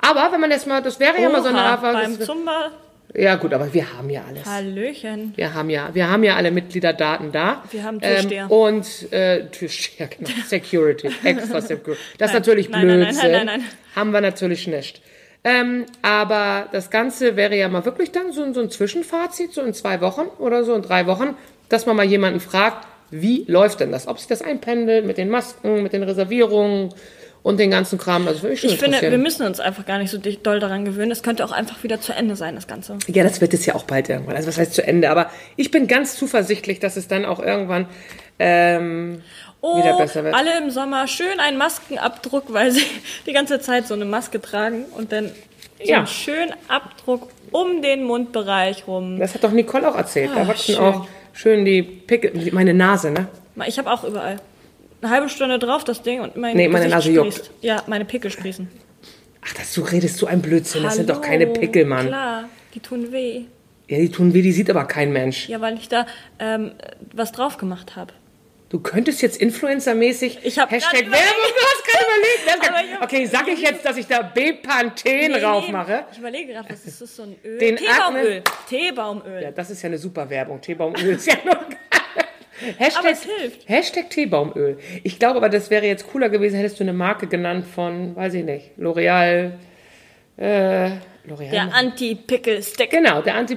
Aber 0.00 0.32
wenn 0.32 0.40
man 0.40 0.50
das 0.50 0.66
mal, 0.66 0.82
das 0.82 0.98
wäre 1.00 1.20
ja 1.20 1.28
mal 1.28 1.42
so 1.42 1.48
eine 1.48 1.58
Oha, 1.58 1.64
Art, 1.74 1.82
beim 1.82 2.18
das, 2.18 2.26
Zumba. 2.26 2.70
ja 3.14 3.36
gut, 3.36 3.52
aber 3.52 3.72
wir 3.72 3.96
haben 3.96 4.10
ja 4.10 4.22
alles. 4.28 4.44
Hallöchen. 4.46 5.32
Wir 5.36 5.54
haben 5.54 5.70
ja, 5.70 5.90
wir 5.92 6.10
haben 6.10 6.24
ja 6.24 6.36
alle 6.36 6.50
Mitgliederdaten 6.50 7.32
da. 7.32 7.62
Wir 7.70 7.84
haben 7.84 8.00
Türsteher. 8.00 8.44
Ähm, 8.44 8.50
und 8.50 9.12
äh, 9.12 9.46
Türsteher, 9.50 10.08
genau. 10.18 10.30
Security, 10.46 11.10
extra 11.24 11.60
Security. 11.60 12.00
Das 12.18 12.30
ist 12.30 12.34
natürlich 12.34 12.68
Nein, 12.68 12.86
nein, 12.86 13.00
nein, 13.00 13.08
Blödsinn. 13.10 13.46
nein. 13.46 13.64
Haben 13.94 14.12
wir 14.12 14.20
natürlich 14.20 14.66
nicht. 14.66 15.02
Ähm, 15.42 15.86
aber 16.02 16.68
das 16.72 16.90
Ganze 16.90 17.34
wäre 17.34 17.56
ja 17.56 17.68
mal 17.70 17.84
wirklich 17.86 18.12
dann 18.12 18.30
so, 18.30 18.52
so 18.52 18.60
ein 18.60 18.68
Zwischenfazit, 18.70 19.52
so 19.54 19.62
in 19.62 19.72
zwei 19.72 20.02
Wochen 20.02 20.26
oder 20.38 20.64
so, 20.64 20.74
in 20.74 20.82
drei 20.82 21.06
Wochen, 21.06 21.34
dass 21.70 21.86
man 21.86 21.96
mal 21.96 22.04
jemanden 22.04 22.40
fragt, 22.40 22.86
wie 23.10 23.44
läuft 23.48 23.80
denn 23.80 23.90
das? 23.90 24.06
Ob 24.06 24.18
sich 24.18 24.28
das 24.28 24.42
einpendelt 24.42 25.04
mit 25.06 25.16
den 25.16 25.30
Masken, 25.30 25.82
mit 25.82 25.92
den 25.94 26.02
Reservierungen 26.02 26.92
und 27.42 27.58
den 27.58 27.70
ganzen 27.70 27.98
Kram. 27.98 28.28
Also 28.28 28.40
schon 28.54 28.70
Ich 28.70 28.78
finde, 28.78 29.00
wir 29.00 29.16
müssen 29.18 29.46
uns 29.46 29.58
einfach 29.60 29.86
gar 29.86 29.98
nicht 29.98 30.10
so 30.10 30.18
doll 30.18 30.60
daran 30.60 30.84
gewöhnen. 30.84 31.10
Es 31.10 31.22
könnte 31.22 31.42
auch 31.44 31.52
einfach 31.52 31.82
wieder 31.82 32.00
zu 32.00 32.12
Ende 32.12 32.36
sein, 32.36 32.54
das 32.54 32.66
Ganze. 32.68 32.98
Ja, 33.08 33.24
das 33.24 33.40
wird 33.40 33.54
es 33.54 33.64
ja 33.66 33.74
auch 33.74 33.84
bald 33.84 34.10
irgendwann. 34.10 34.36
Also 34.36 34.46
was 34.48 34.58
heißt 34.58 34.74
zu 34.74 34.86
Ende? 34.86 35.10
Aber 35.10 35.30
ich 35.56 35.70
bin 35.70 35.86
ganz 35.86 36.16
zuversichtlich, 36.16 36.78
dass 36.80 36.96
es 36.98 37.08
dann 37.08 37.24
auch 37.24 37.40
irgendwann 37.40 37.86
ähm, 38.38 39.22
Oh, 39.62 39.76
wieder 39.78 39.96
besser 39.98 40.24
wird. 40.24 40.34
alle 40.34 40.56
im 40.58 40.70
Sommer 40.70 41.06
schön 41.06 41.38
einen 41.38 41.58
Maskenabdruck, 41.58 42.52
weil 42.52 42.70
sie 42.70 42.82
die 43.26 43.32
ganze 43.32 43.60
Zeit 43.60 43.86
so 43.86 43.94
eine 43.94 44.04
Maske 44.06 44.40
tragen 44.40 44.84
und 44.96 45.12
dann 45.12 45.26
so 45.82 45.90
Ja. 45.90 45.98
einen 45.98 46.06
schönen 46.06 46.54
Abdruck 46.68 47.28
um 47.50 47.82
den 47.82 48.04
Mundbereich 48.04 48.86
rum. 48.86 49.18
Das 49.18 49.34
hat 49.34 49.44
doch 49.44 49.52
Nicole 49.52 49.88
auch 49.90 49.96
erzählt. 49.96 50.30
da 50.34 50.42
Ah, 50.42 50.48
wachsen 50.48 50.74
schön. 50.76 50.84
auch 50.84 51.06
schön 51.32 51.64
die 51.64 51.82
Pickel, 51.82 52.50
meine 52.52 52.74
Nase, 52.74 53.10
ne? 53.10 53.28
Ich 53.66 53.78
habe 53.78 53.90
auch 53.90 54.04
überall. 54.04 54.36
Eine 55.02 55.10
halbe 55.10 55.28
Stunde 55.28 55.58
drauf, 55.58 55.84
das 55.84 56.02
Ding, 56.02 56.20
und 56.20 56.36
mein 56.36 56.56
Nee, 56.56 56.68
meine 56.68 56.84
Gesicht 56.86 56.94
Nase 56.94 57.10
juckt. 57.12 57.34
sprießt. 57.34 57.50
Ja, 57.62 57.82
meine 57.86 58.04
Pickel 58.04 58.30
sprießen. 58.30 58.68
Ach, 59.42 59.52
das, 59.54 59.72
du 59.74 59.80
redest 59.82 60.18
so 60.18 60.26
ein 60.26 60.42
Blödsinn. 60.42 60.82
Das 60.82 60.96
sind 60.96 61.08
doch 61.08 61.20
keine 61.22 61.46
Pickel, 61.46 61.86
Mann. 61.86 62.08
Klar, 62.08 62.44
die 62.74 62.80
tun 62.80 63.10
weh. 63.12 63.42
Ja, 63.88 63.98
die 63.98 64.10
tun 64.10 64.34
weh, 64.34 64.42
die 64.42 64.52
sieht 64.52 64.68
aber 64.70 64.84
kein 64.84 65.12
Mensch. 65.12 65.48
Ja, 65.48 65.60
weil 65.60 65.74
ich 65.78 65.88
da 65.88 66.06
ähm, 66.38 66.72
was 67.14 67.32
drauf 67.32 67.56
gemacht 67.56 67.96
habe. 67.96 68.12
Du 68.68 68.78
könntest 68.78 69.20
jetzt 69.22 69.38
influencermäßig 69.38 70.38
Ich 70.44 70.58
hab 70.58 70.70
Hashtag 70.70 71.00
Werbung, 71.00 71.16
überlegt. 72.10 72.68
Aber 72.68 72.84
ich 72.84 72.90
Ne? 72.90 72.98
Okay, 73.02 73.26
sag 73.26 73.48
ich 73.48 73.60
jetzt, 73.60 73.84
dass 73.84 73.96
ich 73.96 74.06
da 74.06 74.22
Bepanthen 74.22 75.34
rauf 75.34 75.68
mache? 75.68 76.04
Ich 76.12 76.18
überlege 76.18 76.52
gerade, 76.52 76.68
was 76.70 76.84
ist 76.84 77.00
das 77.00 77.16
so 77.16 77.22
ein 77.24 77.36
Öl? 77.44 77.58
Den 77.58 77.76
Teebaumöl. 77.76 78.42
Teebaumöl. 78.68 79.42
Ja, 79.42 79.50
das 79.50 79.70
ist 79.70 79.82
ja 79.82 79.88
eine 79.88 79.98
super 79.98 80.28
Werbung. 80.28 80.60
Teebaumöl 80.60 81.14
ist 81.14 81.26
ja 81.26 81.36
noch. 81.44 81.64
Hashtag, 82.78 82.98
Aber 82.98 83.10
es 83.10 83.22
hilft. 83.24 83.68
Hashtag 83.68 84.10
Teebaumöl. 84.10 84.78
Ich 85.02 85.18
glaube 85.18 85.36
aber, 85.38 85.48
das 85.48 85.70
wäre 85.70 85.86
jetzt 85.86 86.06
cooler 86.10 86.28
gewesen, 86.28 86.56
hättest 86.56 86.78
du 86.78 86.84
eine 86.84 86.92
Marke 86.92 87.26
genannt 87.26 87.64
von, 87.66 88.14
weiß 88.14 88.34
ich 88.34 88.44
nicht, 88.44 88.72
L'Oreal. 88.78 89.52
Äh, 90.36 90.90
L'Oreal. 91.26 91.50
Der 91.50 91.74
Anti-Pickle-Stick. 91.74 92.90
genau, 92.90 93.22
der 93.22 93.34
anti 93.36 93.56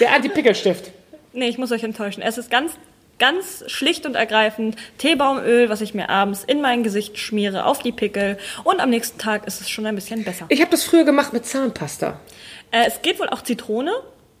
Der 0.00 0.12
Anti-Pickelstift. 0.12 0.90
Nee, 1.32 1.48
ich 1.48 1.58
muss 1.58 1.72
euch 1.72 1.84
enttäuschen. 1.84 2.22
Es 2.22 2.38
ist 2.38 2.50
ganz, 2.50 2.72
ganz 3.18 3.64
schlicht 3.66 4.06
und 4.06 4.14
ergreifend 4.14 4.76
Teebaumöl, 4.98 5.68
was 5.68 5.80
ich 5.80 5.94
mir 5.94 6.08
abends 6.08 6.44
in 6.44 6.60
mein 6.60 6.82
Gesicht 6.82 7.18
schmiere, 7.18 7.64
auf 7.66 7.78
die 7.80 7.92
Pickel. 7.92 8.38
Und 8.64 8.80
am 8.80 8.90
nächsten 8.90 9.18
Tag 9.18 9.46
ist 9.46 9.60
es 9.60 9.70
schon 9.70 9.86
ein 9.86 9.94
bisschen 9.94 10.24
besser. 10.24 10.46
Ich 10.48 10.60
habe 10.60 10.70
das 10.70 10.84
früher 10.84 11.04
gemacht 11.04 11.32
mit 11.32 11.46
Zahnpasta. 11.46 12.20
Äh, 12.70 12.86
es 12.86 13.02
geht 13.02 13.18
wohl 13.20 13.28
auch 13.28 13.42
Zitrone, 13.42 13.92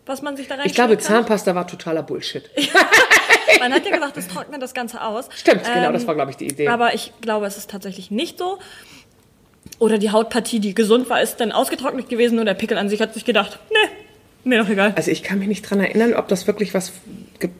was 0.06 0.22
man 0.22 0.36
sich 0.36 0.48
da 0.48 0.56
rein 0.56 0.66
Ich 0.66 0.74
glaube, 0.74 0.96
kann. 0.96 1.04
Zahnpasta 1.04 1.54
war 1.54 1.66
totaler 1.66 2.02
Bullshit. 2.02 2.50
Man 3.60 3.72
hat 3.72 3.86
ja 3.86 3.94
gesagt, 3.94 4.16
es 4.16 4.26
trocknet 4.26 4.60
das 4.60 4.74
Ganze 4.74 5.00
aus. 5.02 5.28
Stimmt, 5.34 5.64
genau, 5.64 5.86
Ähm, 5.86 5.92
das 5.92 6.06
war, 6.06 6.14
glaube 6.14 6.30
ich, 6.32 6.36
die 6.36 6.46
Idee. 6.46 6.68
Aber 6.68 6.94
ich 6.94 7.12
glaube, 7.20 7.46
es 7.46 7.56
ist 7.56 7.70
tatsächlich 7.70 8.10
nicht 8.10 8.38
so. 8.38 8.58
Oder 9.78 9.98
die 9.98 10.10
Hautpartie, 10.10 10.60
die 10.60 10.74
gesund 10.74 11.08
war, 11.08 11.22
ist 11.22 11.36
dann 11.36 11.52
ausgetrocknet 11.52 12.08
gewesen 12.08 12.38
und 12.38 12.46
der 12.46 12.54
Pickel 12.54 12.76
an 12.78 12.88
sich 12.88 13.00
hat 13.00 13.14
sich 13.14 13.24
gedacht, 13.24 13.58
nee, 13.70 13.90
Mir 14.44 14.62
doch 14.62 14.68
egal. 14.68 14.92
Also 14.96 15.10
ich 15.10 15.22
kann 15.22 15.38
mich 15.38 15.48
nicht 15.48 15.62
dran 15.62 15.80
erinnern, 15.80 16.14
ob 16.14 16.28
das 16.28 16.46
wirklich 16.46 16.74
was, 16.74 16.92
ge 17.38 17.50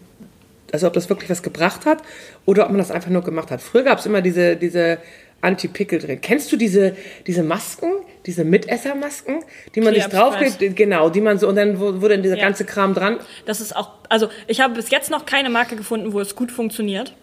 also 0.74 0.88
ob 0.88 0.92
das 0.92 1.08
wirklich 1.08 1.30
was 1.30 1.42
gebracht 1.42 1.86
hat 1.86 2.02
oder 2.46 2.64
ob 2.64 2.70
man 2.70 2.78
das 2.78 2.90
einfach 2.90 3.08
nur 3.08 3.22
gemacht 3.22 3.50
hat. 3.52 3.62
Früher 3.62 3.84
gab 3.84 4.00
es 4.00 4.06
immer 4.06 4.20
diese, 4.22 4.56
diese 4.56 4.98
Anti-Pickel 5.40 6.00
drin. 6.00 6.20
Kennst 6.20 6.50
du 6.50 6.56
diese, 6.56 6.96
diese 7.28 7.44
Masken, 7.44 7.92
diese 8.26 8.44
Mitessermasken, 8.44 9.44
die 9.74 9.80
man 9.80 9.94
sich 9.94 10.04
draufklebt? 10.06 10.74
Genau, 10.74 11.10
die 11.10 11.20
man 11.20 11.38
so, 11.38 11.46
und 11.48 11.54
dann 11.54 11.78
dann 12.08 12.22
dieser 12.24 12.36
Ja. 12.36 12.44
ganze 12.44 12.64
Kram 12.64 12.92
dran. 12.92 13.20
Das 13.46 13.60
ist 13.60 13.76
auch, 13.76 13.90
also 14.08 14.28
ich 14.48 14.60
habe 14.60 14.74
bis 14.74 14.90
jetzt 14.90 15.10
noch 15.12 15.26
keine 15.26 15.48
Marke 15.48 15.76
gefunden, 15.76 16.12
wo 16.12 16.18
es 16.18 16.34
gut 16.34 16.50
funktioniert. 16.50 17.14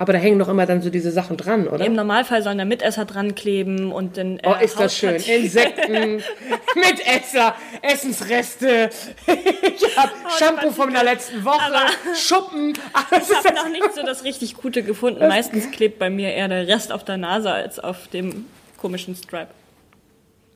Aber 0.00 0.14
da 0.14 0.18
hängen 0.18 0.38
doch 0.38 0.48
immer 0.48 0.64
dann 0.64 0.80
so 0.80 0.88
diese 0.88 1.10
Sachen 1.10 1.36
dran, 1.36 1.68
oder? 1.68 1.84
Im 1.84 1.92
Normalfall 1.94 2.42
sollen 2.42 2.56
da 2.56 2.64
Mitesser 2.64 3.04
dran 3.04 3.34
kleben 3.34 3.92
und 3.92 4.16
dann. 4.16 4.38
Äh, 4.38 4.48
Oh, 4.48 4.54
ist 4.64 4.80
das 4.80 4.96
schön. 4.96 5.16
Insekten, 5.16 6.22
Mitesser, 6.74 7.54
Essensreste. 7.82 8.88
Ich 9.76 9.96
hab 9.96 10.10
Shampoo 10.38 10.70
von 10.70 10.92
der 10.92 11.04
letzten 11.04 11.44
Woche, 11.44 11.60
Aber- 11.66 12.14
Schuppen. 12.16 12.72
Alles 13.10 13.30
Ich 13.30 13.36
habe 13.36 13.54
noch 13.54 13.68
nicht 13.68 13.94
so 13.94 14.02
das 14.02 14.24
richtig 14.24 14.54
Gute 14.56 14.82
gefunden. 14.82 15.26
Meistens 15.28 15.70
klebt 15.70 15.98
bei 15.98 16.08
mir 16.10 16.32
eher 16.32 16.48
der 16.48 16.66
Rest 16.66 16.92
auf 16.92 17.04
der 17.04 17.16
Nase 17.18 17.52
als 17.52 17.78
auf 17.78 18.08
dem 18.08 18.46
komischen 18.78 19.14
Stripe. 19.14 19.48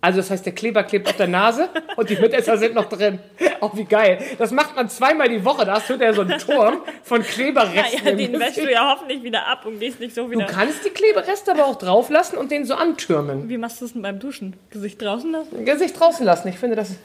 Also 0.04 0.18
das 0.18 0.30
heißt, 0.30 0.44
der 0.44 0.52
Kleber 0.54 0.82
klebt 0.82 1.08
auf 1.08 1.16
der 1.16 1.28
Nase 1.28 1.70
und 1.96 2.10
die 2.10 2.16
Mitesser 2.16 2.58
sind 2.58 2.74
noch 2.74 2.90
drin. 2.90 3.20
Oh, 3.62 3.70
wie 3.72 3.84
geil. 3.84 4.18
Das 4.36 4.50
macht 4.50 4.76
man 4.76 4.90
zweimal 4.90 5.30
die 5.30 5.42
Woche. 5.46 5.64
Da 5.64 5.76
hast 5.76 5.88
du 5.88 5.94
ja 5.94 6.12
so 6.12 6.20
einen 6.20 6.38
Turm 6.38 6.82
von 7.02 7.22
Ja, 7.22 7.26
Kleberresten. 7.26 8.04
ja, 8.04 8.10
im 8.10 8.18
den 8.18 8.38
wäschst 8.38 8.58
du 8.58 8.70
ja 8.70 8.90
hoffentlich 8.92 9.22
wieder 9.22 9.46
ab 9.46 9.64
und 9.64 9.80
gehst 9.80 10.00
nicht 10.00 10.14
so 10.14 10.24
Du 10.24 10.32
wieder. 10.32 10.44
kannst 10.44 10.84
die 10.84 10.90
Klebereste 10.90 11.52
aber 11.52 11.64
auch 11.64 11.76
drauf 11.76 12.10
lassen 12.10 12.36
und 12.36 12.50
den 12.50 12.66
so 12.66 12.74
antürmen. 12.74 13.48
Wie 13.48 13.56
machst 13.56 13.80
du 13.80 13.86
es 13.86 13.94
denn 13.94 14.02
beim 14.02 14.18
Duschen? 14.18 14.54
Gesicht 14.68 15.00
draußen 15.00 15.32
lassen? 15.32 15.64
Gesicht 15.64 15.98
draußen 15.98 16.26
lassen. 16.26 16.48
Ich 16.48 16.58
finde, 16.58 16.76
das 16.76 16.96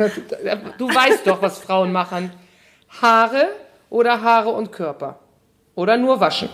Du 0.78 0.90
weißt 0.94 1.26
doch, 1.26 1.42
was 1.42 1.60
Frauen 1.60 1.94
machen. 1.94 2.34
Haare 3.02 3.48
oder 3.90 4.22
Haare 4.22 4.50
und 4.50 4.74
Körper. 4.74 5.20
Oder 5.76 5.96
nur 5.96 6.20
waschen. 6.20 6.50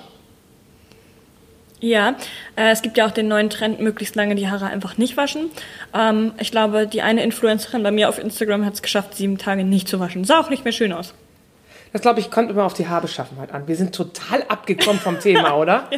Ja, 1.79 2.15
äh, 2.55 2.71
es 2.71 2.81
gibt 2.81 2.97
ja 2.97 3.05
auch 3.05 3.11
den 3.11 3.27
neuen 3.27 3.49
Trend, 3.49 3.79
möglichst 3.79 4.15
lange 4.15 4.35
die 4.35 4.49
Haare 4.49 4.67
einfach 4.67 4.97
nicht 4.97 5.17
waschen. 5.17 5.51
Ähm, 5.93 6.33
ich 6.39 6.51
glaube, 6.51 6.87
die 6.87 7.01
eine 7.01 7.23
Influencerin 7.23 7.83
bei 7.83 7.91
mir 7.91 8.09
auf 8.09 8.17
Instagram 8.17 8.65
hat 8.65 8.75
es 8.75 8.81
geschafft, 8.81 9.15
sieben 9.15 9.37
Tage 9.37 9.63
nicht 9.63 9.87
zu 9.87 9.99
waschen. 9.99 10.23
Sah 10.23 10.39
auch 10.39 10.49
nicht 10.49 10.63
mehr 10.63 10.71
schön 10.71 10.93
aus. 10.93 11.13
Das 11.91 12.01
glaube 12.01 12.19
ich, 12.19 12.31
kommt 12.31 12.49
immer 12.49 12.65
auf 12.65 12.73
die 12.73 12.87
Haarbeschaffenheit 12.87 13.53
an. 13.53 13.67
Wir 13.67 13.75
sind 13.75 13.95
total 13.95 14.43
abgekommen 14.43 14.99
vom 14.99 15.19
Thema, 15.19 15.55
oder? 15.57 15.89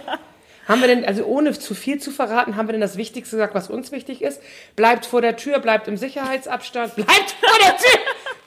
Haben 0.67 0.81
wir 0.81 0.87
denn, 0.87 1.05
also 1.05 1.23
ohne 1.25 1.53
zu 1.53 1.73
viel 1.73 1.99
zu 1.99 2.11
verraten, 2.11 2.57
haben 2.57 2.67
wir 2.67 2.73
denn 2.73 2.81
das 2.81 2.97
Wichtigste 2.97 3.37
gesagt, 3.37 3.55
was 3.55 3.69
uns 3.69 3.91
wichtig 3.91 4.21
ist? 4.21 4.41
Bleibt 4.75 5.05
vor 5.05 5.21
der 5.21 5.37
Tür, 5.37 5.59
bleibt 5.59 5.87
im 5.87 5.97
Sicherheitsabstand, 5.97 6.95
bleibt 6.95 7.35
vor 7.39 7.59
der 7.63 7.77
Tür! 7.77 7.99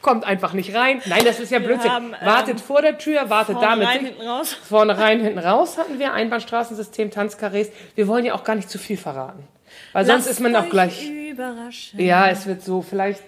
Kommt 0.02 0.24
einfach 0.24 0.54
nicht 0.54 0.74
rein. 0.74 1.02
Nein, 1.06 1.24
das 1.24 1.40
ist 1.40 1.52
ja 1.52 1.58
Blödsinn. 1.58 1.90
haben, 1.90 2.14
ähm, 2.18 2.26
wartet 2.26 2.60
vor 2.60 2.80
der 2.80 2.96
Tür, 2.96 3.28
wartet 3.28 3.56
Vorne 3.56 3.68
damit. 3.68 3.88
rein, 3.88 4.00
hinten 4.00 4.22
raus. 4.22 4.56
Vorne 4.68 4.98
rein, 4.98 5.20
hinten 5.20 5.38
raus 5.38 5.76
hatten 5.76 5.98
wir 5.98 6.12
Einbahnstraßensystem, 6.14 7.10
Tanzkarrees. 7.10 7.70
Wir 7.94 8.08
wollen 8.08 8.24
ja 8.24 8.34
auch 8.34 8.44
gar 8.44 8.56
nicht 8.56 8.70
zu 8.70 8.78
viel 8.78 8.96
verraten. 8.96 9.46
Weil 9.92 10.06
sonst 10.06 10.26
Lasst 10.26 10.38
ist 10.38 10.40
man 10.40 10.56
auch 10.56 10.68
gleich. 10.70 11.10
Überraschen. 11.10 12.00
Ja, 12.00 12.28
es 12.28 12.46
wird 12.46 12.62
so, 12.62 12.82
vielleicht 12.82 13.22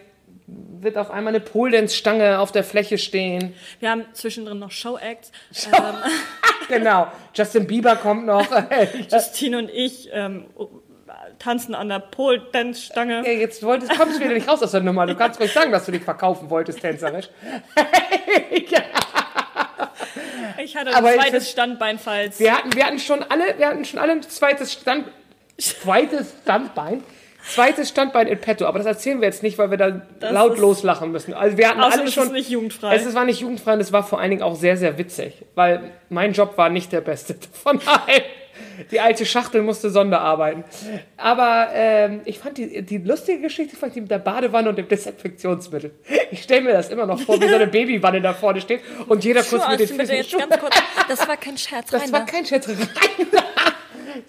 wird 0.80 0.96
auf 0.96 1.10
einmal 1.10 1.34
eine 1.34 1.40
Pole-Dance-Stange 1.40 2.38
auf 2.38 2.52
der 2.52 2.64
Fläche 2.64 2.98
stehen. 2.98 3.54
Wir 3.80 3.90
haben 3.90 4.04
zwischendrin 4.12 4.58
noch 4.58 4.70
Show-Acts. 4.70 5.32
Ähm, 5.66 5.72
Genau. 6.68 7.08
Justin 7.34 7.66
Bieber 7.66 7.96
kommt 7.96 8.24
noch. 8.24 8.46
Justine 9.10 9.58
und 9.58 9.70
ich 9.70 10.08
ähm, 10.12 10.46
tanzen 11.38 11.74
an 11.74 11.88
der 11.88 11.98
Pole-Dance-Stange. 11.98 13.22
Ja, 13.26 13.32
jetzt 13.32 13.62
wolltest, 13.62 13.96
kommst 13.98 14.16
du 14.16 14.24
wieder 14.24 14.34
nicht 14.34 14.48
raus 14.48 14.62
aus 14.62 14.70
der 14.70 14.80
Nummer. 14.80 15.06
Du 15.06 15.14
kannst 15.14 15.40
ruhig 15.40 15.52
sagen, 15.52 15.72
dass 15.72 15.86
du 15.86 15.92
dich 15.92 16.02
verkaufen 16.02 16.48
wolltest, 16.50 16.80
tänzerisch. 16.80 17.28
Ich 20.62 20.76
hatte 20.76 20.94
Aber 20.94 21.08
ein 21.08 21.18
zweites 21.18 21.50
Standbein, 21.50 21.98
falls. 21.98 22.38
Wir 22.38 22.56
hatten, 22.56 22.72
wir 22.74 22.86
hatten 22.86 22.98
schon 22.98 23.22
alle, 23.22 23.58
wir 23.58 23.66
hatten 23.66 23.84
schon 23.84 23.98
alle 23.98 24.12
ein 24.12 24.22
zweites 24.22 24.72
Stand, 24.72 25.08
zweites 25.58 26.34
Standbein, 26.42 27.02
zweites 27.46 27.88
Standbein 27.88 28.26
in 28.28 28.38
petto. 28.40 28.66
Aber 28.66 28.78
das 28.78 28.86
erzählen 28.86 29.20
wir 29.20 29.28
jetzt 29.28 29.42
nicht, 29.42 29.58
weil 29.58 29.70
wir 29.70 29.78
da 29.78 30.02
laut 30.20 30.54
ist- 30.54 30.60
loslachen 30.60 31.12
müssen. 31.12 31.34
Also 31.34 31.56
wir 31.56 31.68
hatten 31.68 31.80
Außerdem 31.80 32.00
alle 32.00 32.08
ist 32.08 32.14
schon. 32.14 32.26
es 32.26 32.32
nicht 32.32 32.50
jugendfrei. 32.50 32.94
Es 32.94 33.14
war 33.14 33.24
nicht 33.24 33.40
jugendfrei 33.40 33.74
und 33.74 33.80
es 33.80 33.92
war 33.92 34.02
vor 34.04 34.20
allen 34.20 34.30
Dingen 34.30 34.42
auch 34.42 34.54
sehr, 34.56 34.76
sehr 34.76 34.98
witzig, 34.98 35.44
weil 35.54 35.82
mein 36.08 36.32
Job 36.32 36.56
war 36.58 36.68
nicht 36.68 36.92
der 36.92 37.00
beste 37.00 37.34
von 37.52 37.80
allen. 37.86 38.22
Die 38.90 39.00
alte 39.00 39.26
Schachtel 39.26 39.62
musste 39.62 39.90
Sonderarbeiten. 39.90 40.62
Aber 41.16 41.68
ähm, 41.74 42.20
ich 42.26 42.38
fand 42.38 42.58
die, 42.58 42.82
die 42.82 42.98
lustige 42.98 43.40
Geschichte 43.40 43.76
fand 43.76 43.94
ich 43.96 44.02
mit 44.02 44.10
der 44.10 44.18
Badewanne 44.18 44.68
und 44.68 44.76
dem 44.78 44.88
Desinfektionsmittel. 44.88 45.90
Ich 46.30 46.42
stelle 46.44 46.62
mir 46.62 46.72
das 46.72 46.90
immer 46.90 47.06
noch 47.06 47.20
vor, 47.20 47.40
wie 47.40 47.48
so 47.48 47.54
eine 47.54 47.66
Babywanne 47.68 48.20
da 48.20 48.32
vorne 48.34 48.60
steht 48.60 48.80
und 49.08 49.24
jeder 49.24 49.42
kurz 49.42 49.66
mit 49.68 49.80
den 49.80 49.88
Füßen. 49.88 50.38
Das 51.08 51.26
war 51.28 51.36
kein 51.36 51.58
Scherz, 51.58 51.90
das 51.90 52.12
war 52.12 52.20
Rainer. 52.20 52.30
kein 52.32 52.46
Scherz. 52.46 52.68
Rein 52.68 52.76
da. 53.32 53.41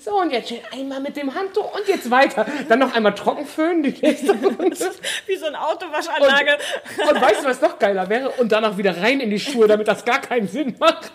So, 0.03 0.19
und 0.19 0.31
jetzt 0.31 0.49
schön 0.49 0.59
einmal 0.73 0.99
mit 0.99 1.15
dem 1.15 1.33
Handtuch 1.33 1.73
und 1.73 1.87
jetzt 1.87 2.11
weiter. 2.11 2.45
Dann 2.67 2.79
noch 2.79 2.93
einmal 2.93 3.15
trocken 3.15 3.45
föhnen, 3.45 3.83
die 3.83 3.95
nächste 4.01 4.31
Runde. 4.31 4.75
Wie 5.27 5.35
so 5.37 5.45
eine 5.45 5.65
Autowaschanlage. 5.65 6.57
Und 7.09 7.21
weißt 7.21 7.43
du, 7.43 7.47
was 7.47 7.61
noch 7.61 7.79
geiler 7.79 8.09
wäre? 8.09 8.31
Und 8.31 8.51
danach 8.51 8.77
wieder 8.77 8.97
rein 9.01 9.21
in 9.21 9.29
die 9.29 9.39
Schuhe, 9.39 9.65
damit 9.65 9.87
das 9.87 10.03
gar 10.03 10.19
keinen 10.19 10.49
Sinn 10.49 10.75
macht. 10.77 11.13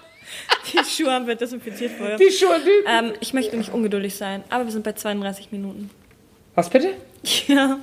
Die 0.73 0.79
Schuhe 0.85 1.13
haben 1.13 1.27
wir 1.27 1.35
desinfiziert 1.35 1.93
vorher. 1.99 2.17
Die 2.17 2.31
Schuhe, 2.31 2.59
die... 2.65 2.89
Ähm, 2.89 3.13
ich 3.21 3.35
möchte 3.35 3.59
nicht 3.59 3.75
ungeduldig 3.75 4.17
sein, 4.17 4.43
aber 4.49 4.65
wir 4.65 4.73
sind 4.73 4.85
bei 4.85 4.93
32 4.93 5.53
Minuten. 5.53 5.91
Was 6.55 6.71
bitte? 6.71 6.95
Ja. 7.47 7.79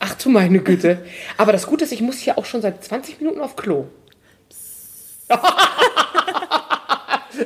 Ach 0.00 0.14
du 0.14 0.30
meine 0.30 0.60
Güte. 0.60 1.04
Aber 1.36 1.52
das 1.52 1.66
Gute 1.66 1.84
ist, 1.84 1.92
ich 1.92 2.00
muss 2.00 2.18
hier 2.18 2.38
auch 2.38 2.46
schon 2.46 2.62
seit 2.62 2.82
20 2.82 3.20
Minuten 3.20 3.40
auf 3.40 3.54
Klo. 3.54 3.86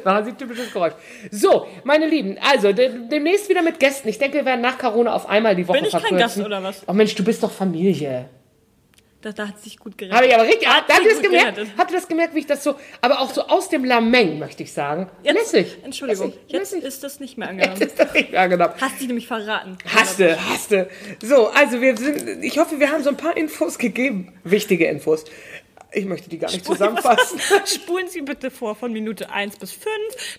War 0.04 0.24
ein 0.24 0.38
typisches 0.38 0.72
Geräusch. 0.72 0.94
So, 1.30 1.66
meine 1.84 2.06
Lieben, 2.06 2.36
also 2.40 2.72
de 2.72 2.90
demnächst 3.10 3.48
wieder 3.48 3.62
mit 3.62 3.78
Gästen. 3.80 4.08
Ich 4.08 4.18
denke, 4.18 4.38
wir 4.38 4.44
werden 4.44 4.60
nach 4.60 4.78
Corona 4.78 5.14
auf 5.14 5.28
einmal 5.28 5.54
die 5.56 5.66
Woche 5.66 5.78
Bin 5.78 5.86
ich 5.86 5.92
kein 5.92 6.00
verkürzen. 6.00 6.42
Gast 6.42 6.46
oder 6.46 6.62
was? 6.62 6.82
Oh 6.86 6.92
Mensch, 6.92 7.14
du 7.14 7.24
bist 7.24 7.42
doch 7.42 7.50
Familie. 7.50 8.28
Da, 9.22 9.32
da 9.32 9.48
hat 9.48 9.58
sich 9.60 9.78
gut 9.78 9.96
gerettet. 9.98 10.16
Habe 10.16 10.26
ich 10.28 10.34
aber 10.34 10.44
richtig. 10.44 10.68
Hat 10.68 10.84
Habt 10.88 10.98
sie 11.00 11.04
ihr 11.08 11.10
das 11.14 11.22
gemerkt? 11.22 11.54
gerettet. 11.56 11.74
Habt 11.78 11.90
ihr 11.90 11.96
das 11.96 12.06
gemerkt, 12.06 12.34
wie 12.34 12.38
ich 12.40 12.46
das 12.46 12.62
so, 12.62 12.76
aber 13.00 13.18
auch 13.20 13.30
so 13.30 13.42
aus 13.48 13.68
dem 13.70 13.82
Lameng, 13.84 14.38
möchte 14.38 14.62
ich 14.62 14.72
sagen. 14.72 15.08
Jetzt, 15.24 15.52
Lässig. 15.52 15.78
Entschuldigung, 15.82 16.26
Lässig. 16.28 16.42
jetzt 16.48 16.72
Lässig. 16.72 16.84
ist 16.84 17.02
das 17.02 17.18
nicht 17.18 17.38
mehr 17.38 17.48
Jetzt 17.48 17.58
angenommen. 17.58 17.82
ist 17.88 17.98
das 17.98 18.12
nicht 18.14 18.30
mehr 18.30 18.48
genau. 18.48 18.68
Hast 18.80 19.00
du 19.00 19.06
nämlich 19.06 19.26
verraten. 19.26 19.78
Hasste, 19.92 20.38
hasste. 20.48 20.88
So, 21.22 21.48
also 21.48 21.80
wir 21.80 21.96
sind, 21.96 22.44
ich 22.44 22.58
hoffe, 22.58 22.78
wir 22.78 22.92
haben 22.92 23.02
so 23.02 23.08
ein 23.10 23.16
paar 23.16 23.36
Infos 23.36 23.78
gegeben. 23.78 24.32
Wichtige 24.44 24.86
Infos. 24.86 25.24
Ich 25.96 26.04
möchte 26.04 26.28
die 26.28 26.38
gar 26.38 26.50
nicht 26.50 26.64
zusammenfassen. 26.66 27.40
Spulen 27.64 28.06
Sie 28.08 28.20
bitte 28.20 28.50
vor 28.50 28.76
von 28.76 28.92
Minute 28.92 29.30
1 29.30 29.56
bis 29.56 29.72
5, 29.72 29.84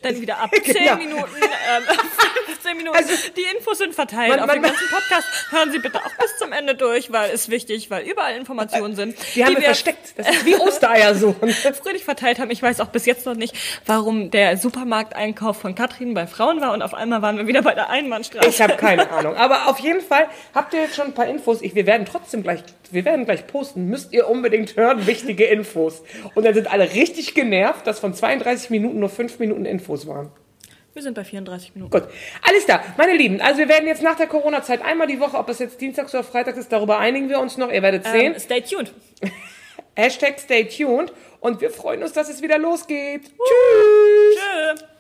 dann 0.04 0.22
wieder 0.22 0.38
ab 0.38 0.52
10 0.64 0.74
Genau. 0.74 0.96
Minuten, 0.98 1.36
ähm, 1.42 1.84
15 2.46 2.78
Minuten. 2.78 2.96
Also, 2.96 3.12
die 3.36 3.42
Infos 3.58 3.80
sind 3.80 3.96
verteilt 3.96 4.30
man- 4.30 4.40
auf 4.42 4.46
man- 4.48 4.56
den 4.58 4.64
ganzen 4.64 4.88
Podcast. 4.90 5.28
Hören 5.50 5.72
Sie 5.72 5.80
bitte 5.80 5.98
auch 5.98 6.14
bis 6.22 6.38
zum 6.38 6.52
Ende 6.52 6.76
durch, 6.76 7.12
weil 7.12 7.32
es 7.32 7.50
wichtig, 7.50 7.90
weil 7.90 8.04
überall 8.08 8.36
Informationen 8.38 8.96
sind, 8.96 9.18
Die 9.36 9.44
haben 9.44 9.56
wir 9.56 9.64
versteckt. 9.64 10.14
Das 10.16 10.30
ist 10.30 10.46
wie 10.46 10.56
Ostereier 10.56 11.16
suchen. 11.16 11.50
fröhlich 11.82 12.06
verteilt 12.06 12.38
haben. 12.40 12.52
Ich 12.52 12.62
weiß 12.62 12.80
auch 12.80 12.88
bis 12.90 13.06
jetzt 13.08 13.26
noch 13.26 13.36
nicht, 13.36 13.56
warum 13.88 14.30
der 14.30 14.58
Supermarkteinkauf 14.58 15.60
von 15.60 15.74
Katrin 15.74 16.14
bei 16.14 16.28
Frauen 16.28 16.62
war 16.62 16.74
und 16.74 16.82
auf 16.84 16.94
einmal 16.94 17.22
waren 17.24 17.38
wir 17.38 17.48
wieder 17.48 17.64
bei 17.64 17.74
der 17.74 17.90
Einbahnstraße. 17.90 18.48
Ich 18.48 18.62
habe 18.62 18.76
keine 18.76 19.10
Ahnung. 19.10 19.36
Aber 19.36 19.68
auf 19.70 19.80
jeden 19.80 20.02
Fall 20.02 20.28
habt 20.54 20.74
ihr 20.76 20.82
jetzt 20.82 20.96
schon 20.96 21.08
ein 21.08 21.14
paar 21.14 21.26
Infos. 21.28 21.62
Ich, 21.64 21.74
wir 21.74 21.86
werden 21.88 22.06
trotzdem 22.06 22.44
gleich, 22.44 22.62
wir 22.94 23.06
werden 23.06 23.26
gleich 23.26 23.48
posten. 23.48 23.86
Müsst 23.86 24.14
ihr 24.14 24.30
unbedingt 24.30 24.76
hören, 24.76 25.06
wichtige 25.08 25.46
Infos. 25.46 26.04
Und 26.36 26.46
dann 26.46 26.54
sind 26.54 26.72
alle 26.72 26.94
richtig 26.94 27.34
genervt, 27.34 27.86
dass 27.88 28.00
von 28.00 28.14
32 28.14 28.70
Minuten 28.70 29.00
nur 29.00 29.10
5 29.10 29.40
Minuten 29.40 29.66
Infos 29.66 30.08
waren. 30.08 30.32
wir 30.94 31.04
sind 31.04 31.14
bei 31.14 31.24
34 31.24 31.76
Minuten. 31.76 31.92
Gut, 31.92 32.04
alles 32.42 32.66
klar, 32.66 32.84
meine 32.98 33.14
Lieben. 33.14 33.40
Also 33.42 33.60
wir 33.60 33.70
werden 33.70 33.88
jetzt 33.88 34.02
nach 34.02 34.16
der 34.16 34.28
Corona-Zeit 34.28 34.84
einmal 34.84 35.08
die 35.08 35.20
Woche, 35.20 35.38
ob 35.38 35.48
das 35.48 35.60
jetzt 35.60 35.80
Dienstags 35.80 36.14
oder 36.14 36.24
Freitags 36.24 36.58
ist, 36.58 36.72
darüber 36.72 36.98
einigen 36.98 37.30
wir 37.30 37.40
uns 37.40 37.58
noch. 37.58 37.72
Ihr 37.72 37.82
werdet 37.84 38.06
sehen. 38.06 38.34
Ähm, 38.34 38.40
stay 38.40 38.62
tuned. 38.62 38.92
Hashtag 39.96 40.40
stay 40.40 40.66
tuned. 40.66 41.14
Und 41.40 41.62
wir 41.62 41.70
freuen 41.70 42.02
uns, 42.02 42.14
dass 42.14 42.30
es 42.30 42.42
wieder 42.42 42.58
losgeht. 42.58 43.24
Tschüss. 43.24 44.36
Tschö. 44.36 44.97